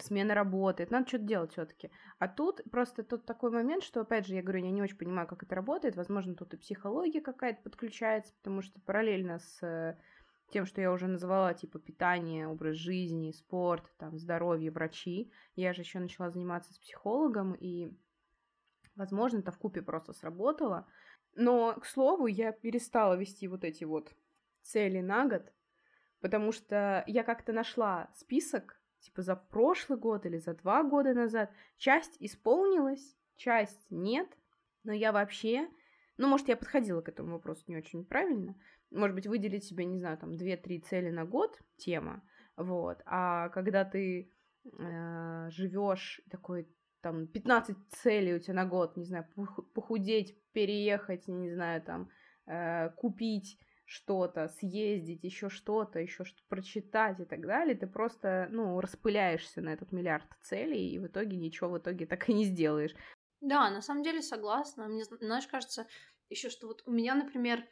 смена 0.01 0.33
работает, 0.33 0.91
надо 0.91 1.07
что-то 1.07 1.23
делать 1.23 1.51
все-таки. 1.53 1.91
А 2.19 2.27
тут 2.27 2.61
просто 2.69 3.03
тут 3.03 3.25
такой 3.25 3.51
момент, 3.51 3.83
что, 3.83 4.01
опять 4.01 4.27
же, 4.27 4.35
я 4.35 4.41
говорю, 4.43 4.65
я 4.65 4.71
не 4.71 4.81
очень 4.81 4.97
понимаю, 4.97 5.27
как 5.29 5.43
это 5.43 5.55
работает, 5.55 5.95
возможно, 5.95 6.35
тут 6.35 6.53
и 6.53 6.57
психология 6.57 7.21
какая-то 7.21 7.61
подключается, 7.63 8.33
потому 8.35 8.61
что 8.61 8.81
параллельно 8.81 9.39
с 9.39 9.63
э, 9.63 9.97
тем, 10.49 10.65
что 10.65 10.81
я 10.81 10.91
уже 10.91 11.07
назвала, 11.07 11.53
типа 11.53 11.79
питание, 11.79 12.47
образ 12.47 12.75
жизни, 12.75 13.31
спорт, 13.31 13.91
там, 13.97 14.17
здоровье, 14.17 14.71
врачи, 14.71 15.31
я 15.55 15.73
же 15.73 15.81
еще 15.81 15.99
начала 15.99 16.29
заниматься 16.29 16.73
с 16.73 16.79
психологом, 16.79 17.53
и, 17.53 17.91
возможно, 18.95 19.39
это 19.39 19.51
в 19.51 19.57
купе 19.57 19.81
просто 19.81 20.13
сработало. 20.13 20.87
Но, 21.35 21.73
к 21.73 21.85
слову, 21.85 22.27
я 22.27 22.51
перестала 22.51 23.15
вести 23.15 23.47
вот 23.47 23.63
эти 23.63 23.83
вот 23.83 24.15
цели 24.61 25.01
на 25.01 25.27
год, 25.27 25.53
потому 26.19 26.51
что 26.51 27.03
я 27.07 27.23
как-то 27.23 27.53
нашла 27.53 28.09
список 28.15 28.77
типа 28.99 29.21
за 29.21 29.35
прошлый 29.35 29.99
год 29.99 30.25
или 30.25 30.37
за 30.37 30.53
два 30.53 30.83
года 30.83 31.13
назад. 31.13 31.51
Часть 31.77 32.17
исполнилась, 32.19 33.15
часть 33.35 33.85
нет, 33.89 34.27
но 34.83 34.93
я 34.93 35.11
вообще... 35.11 35.69
Ну, 36.19 36.27
может, 36.27 36.47
я 36.47 36.57
подходила 36.57 37.01
к 37.01 37.09
этому 37.09 37.33
вопросу 37.33 37.63
не 37.67 37.77
очень 37.77 38.03
правильно. 38.03 38.55
Может 38.91 39.15
быть, 39.15 39.27
выделить 39.27 39.65
себе, 39.65 39.85
не 39.85 39.99
знаю, 39.99 40.17
там, 40.17 40.35
2-3 40.35 40.79
цели 40.79 41.09
на 41.09 41.25
год, 41.25 41.59
тема, 41.77 42.23
вот. 42.55 43.01
А 43.05 43.49
когда 43.49 43.85
ты 43.85 44.33
э, 44.65 45.49
живешь 45.49 46.21
такой, 46.31 46.67
там, 47.01 47.27
15 47.27 47.77
целей 47.89 48.35
у 48.35 48.39
тебя 48.39 48.53
на 48.55 48.65
год, 48.65 48.97
не 48.97 49.05
знаю, 49.05 49.27
похудеть, 49.73 50.37
переехать, 50.53 51.27
не 51.27 51.51
знаю, 51.51 51.81
там, 51.81 52.09
э, 52.45 52.89
купить 52.91 53.59
что-то, 53.85 54.49
съездить, 54.49 55.23
еще 55.23 55.49
что-то, 55.49 55.99
еще 55.99 56.25
что-то 56.25 56.43
прочитать 56.49 57.19
и 57.21 57.25
так 57.25 57.41
далее, 57.41 57.75
ты 57.75 57.87
просто, 57.87 58.47
ну, 58.51 58.81
распыляешься 58.81 59.61
на 59.61 59.69
этот 59.69 59.93
миллиард 59.93 60.27
целей, 60.41 60.89
и 60.91 60.99
в 60.99 61.07
итоге 61.07 61.37
ничего 61.37 61.69
в 61.69 61.77
итоге 61.77 62.05
так 62.05 62.27
и 62.29 62.33
не 62.33 62.43
сделаешь. 62.43 62.93
Да, 63.39 63.69
на 63.69 63.81
самом 63.81 64.03
деле 64.03 64.21
согласна. 64.21 64.87
Мне, 64.87 65.05
знаешь, 65.05 65.47
кажется, 65.47 65.87
еще 66.29 66.49
что 66.49 66.67
вот 66.67 66.83
у 66.85 66.91
меня, 66.91 67.15
например, 67.15 67.63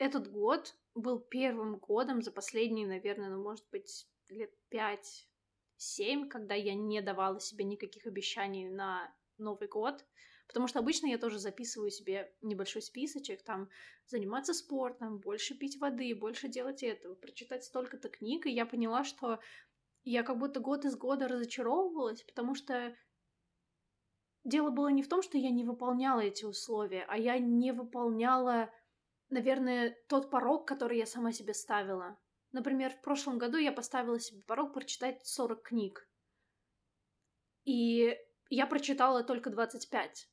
этот 0.00 0.32
год 0.32 0.74
был 0.94 1.20
первым 1.20 1.76
годом 1.76 2.22
за 2.22 2.32
последние, 2.32 2.86
наверное, 2.86 3.28
ну, 3.28 3.42
может 3.42 3.66
быть, 3.70 4.08
лет 4.28 4.50
пять-семь, 4.70 6.26
когда 6.28 6.54
я 6.54 6.74
не 6.74 7.02
давала 7.02 7.38
себе 7.38 7.64
никаких 7.64 8.06
обещаний 8.06 8.70
на 8.70 9.14
Новый 9.36 9.68
год. 9.68 10.04
Потому 10.46 10.68
что 10.68 10.78
обычно 10.78 11.06
я 11.06 11.18
тоже 11.18 11.38
записываю 11.38 11.90
себе 11.90 12.34
небольшой 12.40 12.80
списочек, 12.80 13.42
там, 13.42 13.68
заниматься 14.06 14.54
спортом, 14.54 15.18
больше 15.18 15.54
пить 15.54 15.78
воды, 15.78 16.14
больше 16.14 16.48
делать 16.48 16.82
этого, 16.82 17.14
прочитать 17.14 17.62
столько-то 17.62 18.08
книг, 18.08 18.46
и 18.46 18.50
я 18.50 18.64
поняла, 18.64 19.04
что 19.04 19.38
я 20.02 20.22
как 20.22 20.38
будто 20.38 20.60
год 20.60 20.86
из 20.86 20.96
года 20.96 21.28
разочаровывалась, 21.28 22.22
потому 22.22 22.54
что 22.54 22.96
дело 24.44 24.70
было 24.70 24.88
не 24.88 25.02
в 25.02 25.08
том, 25.08 25.22
что 25.22 25.36
я 25.36 25.50
не 25.50 25.62
выполняла 25.62 26.20
эти 26.20 26.46
условия, 26.46 27.04
а 27.06 27.18
я 27.18 27.38
не 27.38 27.72
выполняла, 27.72 28.72
наверное, 29.30 29.96
тот 30.08 30.30
порог, 30.30 30.66
который 30.66 30.98
я 30.98 31.06
сама 31.06 31.32
себе 31.32 31.54
ставила. 31.54 32.18
Например, 32.52 32.90
в 32.90 33.00
прошлом 33.00 33.38
году 33.38 33.56
я 33.58 33.72
поставила 33.72 34.18
себе 34.18 34.42
порог 34.42 34.74
прочитать 34.74 35.24
40 35.24 35.62
книг. 35.62 36.08
И 37.64 38.16
я 38.48 38.66
прочитала 38.66 39.22
только 39.22 39.50
25. 39.50 40.28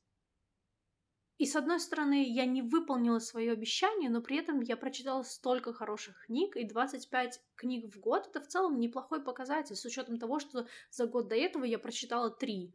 И 1.38 1.46
с 1.46 1.54
одной 1.54 1.78
стороны, 1.78 2.28
я 2.28 2.46
не 2.46 2.62
выполнила 2.62 3.20
свое 3.20 3.52
обещание, 3.52 4.10
но 4.10 4.20
при 4.20 4.38
этом 4.38 4.60
я 4.60 4.76
прочитала 4.76 5.22
столько 5.22 5.72
хороших 5.72 6.26
книг, 6.26 6.56
и 6.56 6.64
25 6.64 7.40
книг 7.54 7.94
в 7.94 8.00
год 8.00 8.26
это 8.26 8.40
в 8.40 8.48
целом 8.48 8.80
неплохой 8.80 9.22
показатель, 9.22 9.76
с 9.76 9.84
учетом 9.84 10.18
того, 10.18 10.40
что 10.40 10.66
за 10.90 11.06
год 11.06 11.28
до 11.28 11.36
этого 11.36 11.62
я 11.62 11.78
прочитала 11.78 12.30
3 12.30 12.74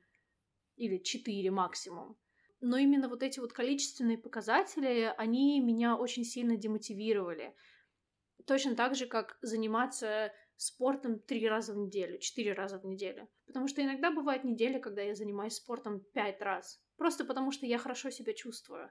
или 0.78 0.98
4 0.98 1.52
максимум. 1.52 2.18
Но 2.66 2.78
именно 2.78 3.09
вот 3.09 3.24
эти 3.24 3.41
вот 3.41 3.51
количественные 3.51 4.18
показатели, 4.18 5.14
они 5.18 5.59
меня 5.59 5.97
очень 5.97 6.24
сильно 6.24 6.55
демотивировали. 6.55 7.53
Точно 8.45 8.74
так 8.74 8.95
же, 8.95 9.05
как 9.05 9.38
заниматься 9.41 10.32
спортом 10.55 11.20
три 11.20 11.45
раза 11.49 11.74
в 11.74 11.78
неделю, 11.78 12.20
четыре 12.20 12.53
раза 12.53 12.80
в 12.80 12.86
неделю. 12.86 13.28
Потому 13.47 13.68
что 13.68 13.84
иногда 13.84 14.11
бывают 14.11 14.45
недели, 14.45 14.80
когда 14.80 15.01
я 15.01 15.14
занимаюсь 15.14 15.55
спортом 15.55 15.99
пять 16.14 16.41
раз. 16.41 16.82
Просто 16.95 17.26
потому 17.26 17.51
что 17.51 17.66
я 17.66 17.78
хорошо 17.78 18.09
себя 18.11 18.34
чувствую. 18.34 18.89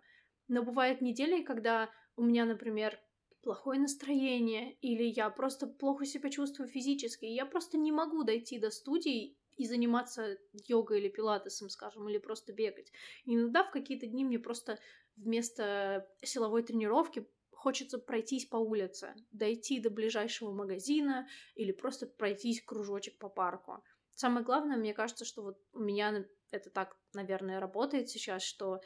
Но 0.48 0.62
бывают 0.62 1.00
недели, 1.00 1.42
когда 1.42 1.88
у 2.14 2.24
меня, 2.24 2.44
например, 2.44 3.00
плохое 3.42 3.80
настроение, 3.80 4.74
или 4.82 5.04
я 5.04 5.30
просто 5.30 5.66
плохо 5.66 6.04
себя 6.04 6.28
чувствую 6.28 6.68
физически, 6.68 7.24
и 7.24 7.34
я 7.34 7.46
просто 7.46 7.78
не 7.78 7.90
могу 7.90 8.22
дойти 8.22 8.58
до 8.58 8.70
студии 8.70 9.38
и 9.56 9.66
заниматься 9.66 10.38
йогой 10.52 11.00
или 11.00 11.08
пилатесом, 11.08 11.68
скажем, 11.68 12.08
или 12.08 12.18
просто 12.18 12.52
бегать. 12.52 12.92
Иногда 13.24 13.64
в 13.64 13.70
какие-то 13.70 14.06
дни 14.06 14.24
мне 14.24 14.38
просто 14.38 14.78
вместо 15.16 16.08
силовой 16.22 16.62
тренировки 16.62 17.28
хочется 17.50 17.98
пройтись 17.98 18.46
по 18.46 18.56
улице, 18.56 19.14
дойти 19.30 19.78
до 19.78 19.90
ближайшего 19.90 20.52
магазина 20.52 21.28
или 21.54 21.70
просто 21.70 22.06
пройтись 22.06 22.62
кружочек 22.62 23.18
по 23.18 23.28
парку. 23.28 23.84
Самое 24.14 24.44
главное, 24.44 24.76
мне 24.76 24.92
кажется, 24.92 25.24
что 25.24 25.42
вот 25.42 25.58
у 25.72 25.78
меня 25.78 26.24
это 26.50 26.70
так, 26.70 26.96
наверное, 27.14 27.60
работает 27.60 28.08
сейчас, 28.08 28.42
что 28.42 28.80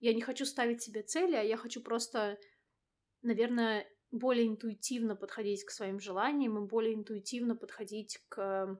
я 0.00 0.12
не 0.12 0.20
хочу 0.20 0.44
ставить 0.44 0.82
себе 0.82 1.02
цели, 1.02 1.36
а 1.36 1.42
я 1.42 1.56
хочу 1.56 1.80
просто, 1.80 2.38
наверное, 3.22 3.88
более 4.10 4.46
интуитивно 4.46 5.16
подходить 5.16 5.64
к 5.64 5.70
своим 5.70 5.98
желаниям 5.98 6.58
и 6.58 6.68
более 6.68 6.94
интуитивно 6.94 7.56
подходить 7.56 8.18
к 8.28 8.78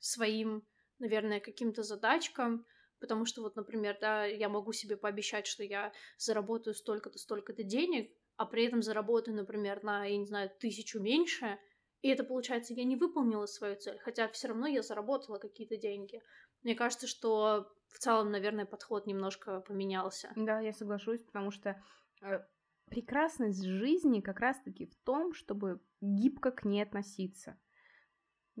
своим, 0.00 0.66
наверное, 0.98 1.40
каким-то 1.40 1.82
задачкам, 1.82 2.66
Потому 3.00 3.24
что 3.24 3.40
вот, 3.40 3.56
например, 3.56 3.96
да, 3.98 4.26
я 4.26 4.48
могу 4.48 4.72
себе 4.72 4.96
пообещать, 4.96 5.46
что 5.46 5.64
я 5.64 5.90
заработаю 6.18 6.74
столько-то, 6.74 7.18
столько-то 7.18 7.62
денег, 7.62 8.12
а 8.36 8.44
при 8.44 8.66
этом 8.66 8.82
заработаю, 8.82 9.36
например, 9.36 9.82
на, 9.82 10.04
я 10.04 10.18
не 10.18 10.26
знаю, 10.26 10.50
тысячу 10.60 11.00
меньше, 11.00 11.58
и 12.02 12.08
это 12.08 12.24
получается, 12.24 12.74
я 12.74 12.84
не 12.84 12.96
выполнила 12.96 13.46
свою 13.46 13.76
цель, 13.76 13.98
хотя 13.98 14.28
все 14.28 14.48
равно 14.48 14.66
я 14.66 14.82
заработала 14.82 15.38
какие-то 15.38 15.76
деньги. 15.76 16.22
Мне 16.62 16.74
кажется, 16.74 17.06
что 17.06 17.72
в 17.88 17.98
целом, 17.98 18.30
наверное, 18.30 18.66
подход 18.66 19.06
немножко 19.06 19.60
поменялся. 19.60 20.32
Да, 20.36 20.60
я 20.60 20.72
соглашусь, 20.72 21.22
потому 21.22 21.50
что 21.50 21.82
э, 22.22 22.40
прекрасность 22.86 23.64
жизни 23.64 24.20
как 24.20 24.40
раз-таки 24.40 24.86
в 24.86 24.94
том, 25.04 25.34
чтобы 25.34 25.80
гибко 26.00 26.50
к 26.50 26.64
ней 26.64 26.82
относиться 26.82 27.58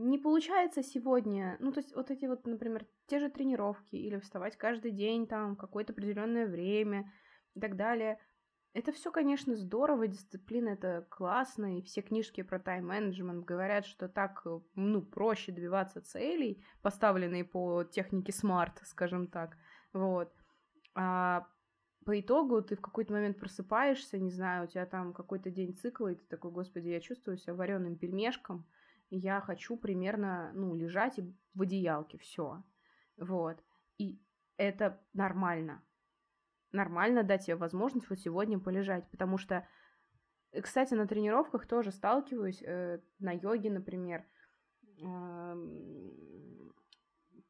не 0.00 0.18
получается 0.18 0.82
сегодня, 0.82 1.56
ну, 1.60 1.72
то 1.72 1.80
есть 1.80 1.94
вот 1.94 2.10
эти 2.10 2.24
вот, 2.24 2.46
например, 2.46 2.86
те 3.06 3.18
же 3.18 3.28
тренировки 3.28 3.96
или 3.96 4.18
вставать 4.18 4.56
каждый 4.56 4.92
день 4.92 5.26
там 5.26 5.56
какое-то 5.56 5.92
определенное 5.92 6.46
время 6.46 7.12
и 7.54 7.60
так 7.60 7.76
далее. 7.76 8.18
Это 8.72 8.92
все, 8.92 9.10
конечно, 9.10 9.56
здорово, 9.56 10.06
дисциплина 10.06 10.70
это 10.70 11.06
классно, 11.10 11.78
и 11.78 11.82
все 11.82 12.02
книжки 12.02 12.42
про 12.42 12.60
тайм-менеджмент 12.60 13.44
говорят, 13.44 13.84
что 13.84 14.08
так, 14.08 14.46
ну, 14.74 15.02
проще 15.02 15.52
добиваться 15.52 16.00
целей, 16.00 16.64
поставленные 16.80 17.44
по 17.44 17.84
технике 17.84 18.32
SMART, 18.32 18.84
скажем 18.84 19.26
так, 19.26 19.56
вот. 19.92 20.32
А 20.94 21.46
по 22.06 22.18
итогу 22.18 22.62
ты 22.62 22.76
в 22.76 22.80
какой-то 22.80 23.12
момент 23.12 23.38
просыпаешься, 23.38 24.18
не 24.18 24.30
знаю, 24.30 24.64
у 24.64 24.68
тебя 24.68 24.86
там 24.86 25.12
какой-то 25.12 25.50
день 25.50 25.74
цикла, 25.74 26.12
и 26.12 26.14
ты 26.14 26.24
такой, 26.26 26.52
господи, 26.52 26.88
я 26.88 27.00
чувствую 27.00 27.36
себя 27.36 27.54
вареным 27.54 27.96
пельмешком, 27.98 28.66
я 29.10 29.40
хочу 29.40 29.76
примерно, 29.76 30.52
ну, 30.54 30.74
лежать 30.74 31.18
в 31.54 31.62
одеялке, 31.62 32.18
все. 32.18 32.62
Вот. 33.16 33.62
И 33.98 34.20
это 34.56 35.00
нормально. 35.12 35.82
Нормально 36.72 37.24
дать 37.24 37.42
себе 37.42 37.56
возможность 37.56 38.08
вот 38.08 38.18
сегодня 38.18 38.58
полежать, 38.58 39.10
потому 39.10 39.38
что, 39.38 39.66
э, 40.52 40.62
кстати, 40.62 40.94
на 40.94 41.06
тренировках 41.06 41.66
тоже 41.66 41.90
сталкиваюсь, 41.90 42.62
э, 42.62 43.00
на 43.18 43.32
йоге, 43.32 43.70
например, 43.70 44.24
э, 45.02 45.54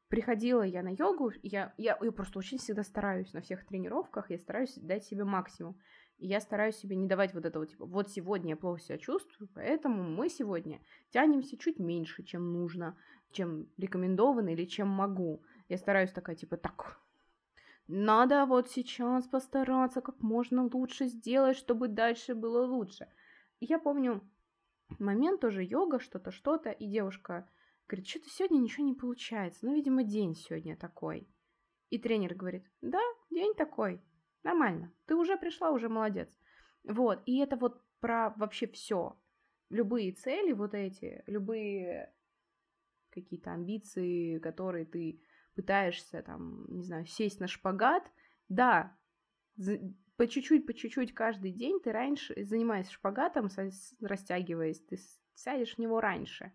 приходила 0.07 0.63
я 0.63 0.83
на 0.83 0.89
йогу, 0.89 1.31
я, 1.43 1.73
я, 1.77 1.97
я 2.01 2.11
просто 2.11 2.39
очень 2.39 2.57
всегда 2.57 2.83
стараюсь 2.83 3.33
на 3.33 3.41
всех 3.41 3.65
тренировках, 3.65 4.29
я 4.29 4.37
стараюсь 4.39 4.75
дать 4.75 5.05
себе 5.05 5.23
максимум. 5.23 5.79
Я 6.23 6.39
стараюсь 6.39 6.75
себе 6.75 6.95
не 6.95 7.07
давать 7.07 7.33
вот 7.33 7.45
этого, 7.45 7.65
типа, 7.65 7.85
вот 7.85 8.11
сегодня 8.11 8.51
я 8.51 8.55
плохо 8.55 8.79
себя 8.79 8.99
чувствую, 8.99 9.49
поэтому 9.55 10.03
мы 10.03 10.29
сегодня 10.29 10.79
тянемся 11.09 11.57
чуть 11.57 11.79
меньше, 11.79 12.21
чем 12.21 12.53
нужно, 12.53 12.95
чем 13.31 13.67
рекомендовано 13.77 14.49
или 14.49 14.65
чем 14.65 14.87
могу. 14.87 15.41
Я 15.67 15.77
стараюсь 15.79 16.11
такая, 16.11 16.35
типа, 16.35 16.57
так, 16.57 16.99
надо 17.87 18.45
вот 18.45 18.69
сейчас 18.69 19.27
постараться 19.27 20.01
как 20.01 20.21
можно 20.21 20.69
лучше 20.71 21.07
сделать, 21.07 21.57
чтобы 21.57 21.87
дальше 21.87 22.35
было 22.35 22.67
лучше. 22.67 23.07
И 23.59 23.65
я 23.65 23.79
помню 23.79 24.21
момент 24.99 25.41
тоже 25.41 25.63
йога, 25.63 25.99
что-то, 25.99 26.31
что-то, 26.31 26.69
и 26.69 26.85
девушка 26.85 27.49
говорит, 27.87 28.07
что-то 28.07 28.29
сегодня 28.29 28.59
ничего 28.59 28.85
не 28.85 28.93
получается, 28.93 29.65
ну, 29.65 29.73
видимо, 29.73 30.03
день 30.03 30.35
сегодня 30.35 30.77
такой. 30.77 31.27
И 31.89 31.97
тренер 31.97 32.35
говорит, 32.35 32.63
да, 32.81 33.01
день 33.31 33.55
такой, 33.55 33.99
Нормально. 34.43 34.91
Ты 35.05 35.15
уже 35.15 35.37
пришла, 35.37 35.71
уже 35.71 35.89
молодец. 35.89 36.29
Вот. 36.83 37.21
И 37.25 37.37
это 37.39 37.55
вот 37.55 37.81
про 37.99 38.31
вообще 38.37 38.67
все. 38.67 39.17
Любые 39.69 40.11
цели 40.11 40.51
вот 40.51 40.73
эти, 40.73 41.23
любые 41.27 42.13
какие-то 43.11 43.51
амбиции, 43.51 44.39
которые 44.39 44.85
ты 44.85 45.21
пытаешься 45.55 46.21
там, 46.23 46.65
не 46.69 46.83
знаю, 46.83 47.05
сесть 47.05 47.39
на 47.39 47.47
шпагат, 47.47 48.09
да, 48.49 48.97
по 50.17 50.27
чуть-чуть, 50.27 50.65
по 50.65 50.73
чуть-чуть 50.73 51.13
каждый 51.13 51.51
день 51.51 51.79
ты 51.79 51.91
раньше, 51.91 52.45
занимаясь 52.45 52.89
шпагатом, 52.89 53.49
растягиваясь, 54.01 54.81
ты 54.81 54.97
сядешь 55.35 55.75
в 55.75 55.79
него 55.79 55.99
раньше. 55.99 56.53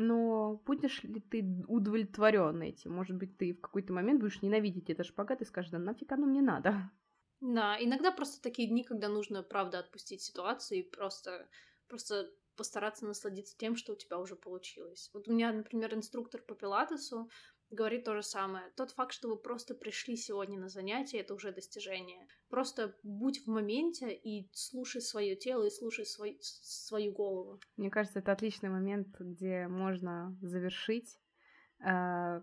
Но 0.00 0.56
будешь 0.64 1.02
ли 1.02 1.20
ты 1.20 1.64
удовлетворен 1.68 2.62
этим? 2.62 2.92
Может 2.94 3.16
быть, 3.16 3.36
ты 3.36 3.52
в 3.52 3.60
какой-то 3.60 3.92
момент 3.92 4.20
будешь 4.20 4.40
ненавидеть 4.42 4.88
этот 4.90 5.06
шпагат 5.06 5.42
и 5.42 5.44
скажешь, 5.44 5.70
да 5.72 5.78
нафиг 5.78 6.10
оно 6.12 6.26
мне 6.26 6.40
надо. 6.40 6.90
Да, 7.40 7.76
иногда 7.80 8.10
просто 8.10 8.42
такие 8.42 8.68
дни, 8.68 8.82
когда 8.82 9.08
нужно, 9.08 9.42
правда, 9.42 9.78
отпустить 9.78 10.22
ситуацию 10.22 10.80
и 10.80 10.82
просто, 10.82 11.48
просто 11.86 12.32
постараться 12.56 13.06
насладиться 13.06 13.56
тем, 13.56 13.76
что 13.76 13.92
у 13.92 13.96
тебя 13.96 14.18
уже 14.18 14.34
получилось. 14.34 15.10
Вот 15.12 15.28
у 15.28 15.32
меня, 15.32 15.52
например, 15.52 15.94
инструктор 15.94 16.42
по 16.42 16.56
пилатесу 16.56 17.30
говорит 17.70 18.04
то 18.04 18.14
же 18.14 18.22
самое. 18.22 18.64
Тот 18.76 18.90
факт, 18.92 19.12
что 19.12 19.28
вы 19.28 19.36
просто 19.36 19.74
пришли 19.74 20.16
сегодня 20.16 20.58
на 20.58 20.68
занятие, 20.68 21.20
это 21.20 21.34
уже 21.34 21.52
достижение. 21.52 22.26
Просто 22.48 22.96
будь 23.02 23.44
в 23.44 23.50
моменте 23.50 24.12
и 24.14 24.48
слушай 24.52 25.00
свое 25.00 25.36
тело 25.36 25.64
и 25.64 25.70
слушай 25.70 26.06
свой, 26.06 26.38
свою 26.40 27.12
голову. 27.12 27.60
Мне 27.76 27.90
кажется, 27.90 28.20
это 28.20 28.32
отличный 28.32 28.70
момент, 28.70 29.08
где 29.18 29.68
можно 29.68 30.36
завершить. 30.40 31.18
Э, 31.84 32.42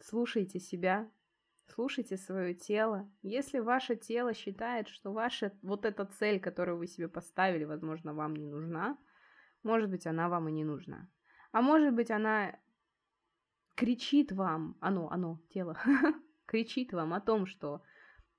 слушайте 0.00 0.60
себя, 0.60 1.10
слушайте 1.66 2.16
свое 2.16 2.54
тело. 2.54 3.10
Если 3.22 3.58
ваше 3.58 3.96
тело 3.96 4.32
считает, 4.32 4.88
что 4.88 5.12
ваша 5.12 5.52
вот 5.62 5.84
эта 5.84 6.04
цель, 6.04 6.40
которую 6.40 6.78
вы 6.78 6.86
себе 6.86 7.08
поставили, 7.08 7.64
возможно, 7.64 8.14
вам 8.14 8.36
не 8.36 8.46
нужна, 8.46 8.98
может 9.62 9.90
быть, 9.90 10.06
она 10.06 10.28
вам 10.28 10.48
и 10.48 10.52
не 10.52 10.64
нужна. 10.64 11.08
А 11.52 11.62
может 11.62 11.94
быть, 11.94 12.10
она 12.10 12.58
кричит 13.74 14.32
вам, 14.32 14.76
оно, 14.80 15.10
оно, 15.10 15.40
тело, 15.48 15.78
кричит 16.46 16.92
вам 16.92 17.14
о 17.14 17.20
том, 17.20 17.46
что 17.46 17.82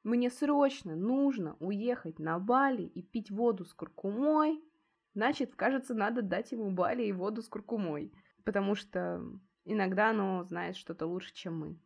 мне 0.04 0.30
срочно 0.30 0.96
нужно 0.96 1.56
уехать 1.60 2.20
на 2.20 2.38
Бали 2.40 2.84
и 2.84 3.02
пить 3.02 3.32
воду 3.32 3.66
с 3.66 3.74
куркумой, 3.74 4.62
значит, 5.14 5.56
кажется, 5.56 5.94
надо 5.94 6.22
дать 6.22 6.52
ему 6.52 6.72
Бали 6.72 7.04
и 7.04 7.14
воду 7.14 7.42
с 7.42 7.48
куркумой, 7.48 8.12
потому 8.44 8.76
что 8.76 9.24
иногда 9.66 10.10
оно 10.10 10.44
знает 10.44 10.76
что-то 10.76 11.06
лучше, 11.06 11.34
чем 11.34 11.58
мы. 11.58 11.80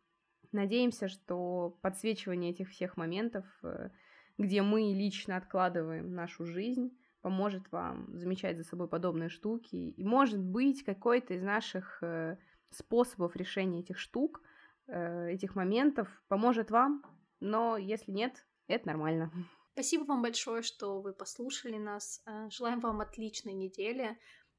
Надеемся, 0.50 1.08
что 1.08 1.78
подсвечивание 1.82 2.52
этих 2.52 2.70
всех 2.70 2.96
моментов, 2.96 3.44
э, 3.62 3.90
где 4.38 4.62
мы 4.62 4.80
лично 4.80 5.36
откладываем 5.36 6.14
нашу 6.14 6.46
жизнь, 6.46 6.96
поможет 7.20 7.70
вам 7.70 8.16
замечать 8.16 8.56
за 8.56 8.64
собой 8.64 8.88
подобные 8.88 9.28
штуки. 9.28 9.76
И, 9.76 10.04
может 10.04 10.40
быть, 10.40 10.84
какой-то 10.84 11.34
из 11.34 11.42
наших 11.42 12.02
э, 12.02 12.38
способов 12.70 13.36
решения 13.36 13.80
этих 13.80 13.98
штук, 13.98 14.42
э, 14.86 15.30
этих 15.30 15.54
моментов 15.54 16.08
поможет 16.28 16.70
вам, 16.70 17.02
но 17.40 17.76
если 17.76 18.12
нет, 18.12 18.46
это 18.66 18.88
нормально. 18.88 19.32
Спасибо 19.74 20.04
вам 20.04 20.22
большое, 20.22 20.62
что 20.62 21.00
вы 21.00 21.12
послушали 21.12 21.76
нас. 21.76 22.22
Э, 22.26 22.48
желаем 22.50 22.80
вам 22.80 23.00
отличной 23.00 23.54
недели. 23.54 24.18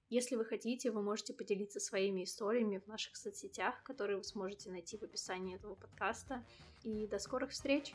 Если 0.09 0.35
вы 0.35 0.45
хотите, 0.45 0.91
вы 0.91 1.03
можете 1.03 1.33
поделиться 1.33 1.79
своими 1.79 2.23
историями 2.23 2.79
в 2.79 2.87
наших 2.87 3.15
соцсетях, 3.15 3.83
которые 3.83 4.17
вы 4.17 4.23
сможете 4.23 4.71
найти 4.71 4.97
в 4.97 5.03
описании 5.03 5.55
этого 5.55 5.75
подкаста. 5.75 6.43
И 6.83 7.05
до 7.05 7.19
скорых 7.19 7.51
встреч! 7.51 7.93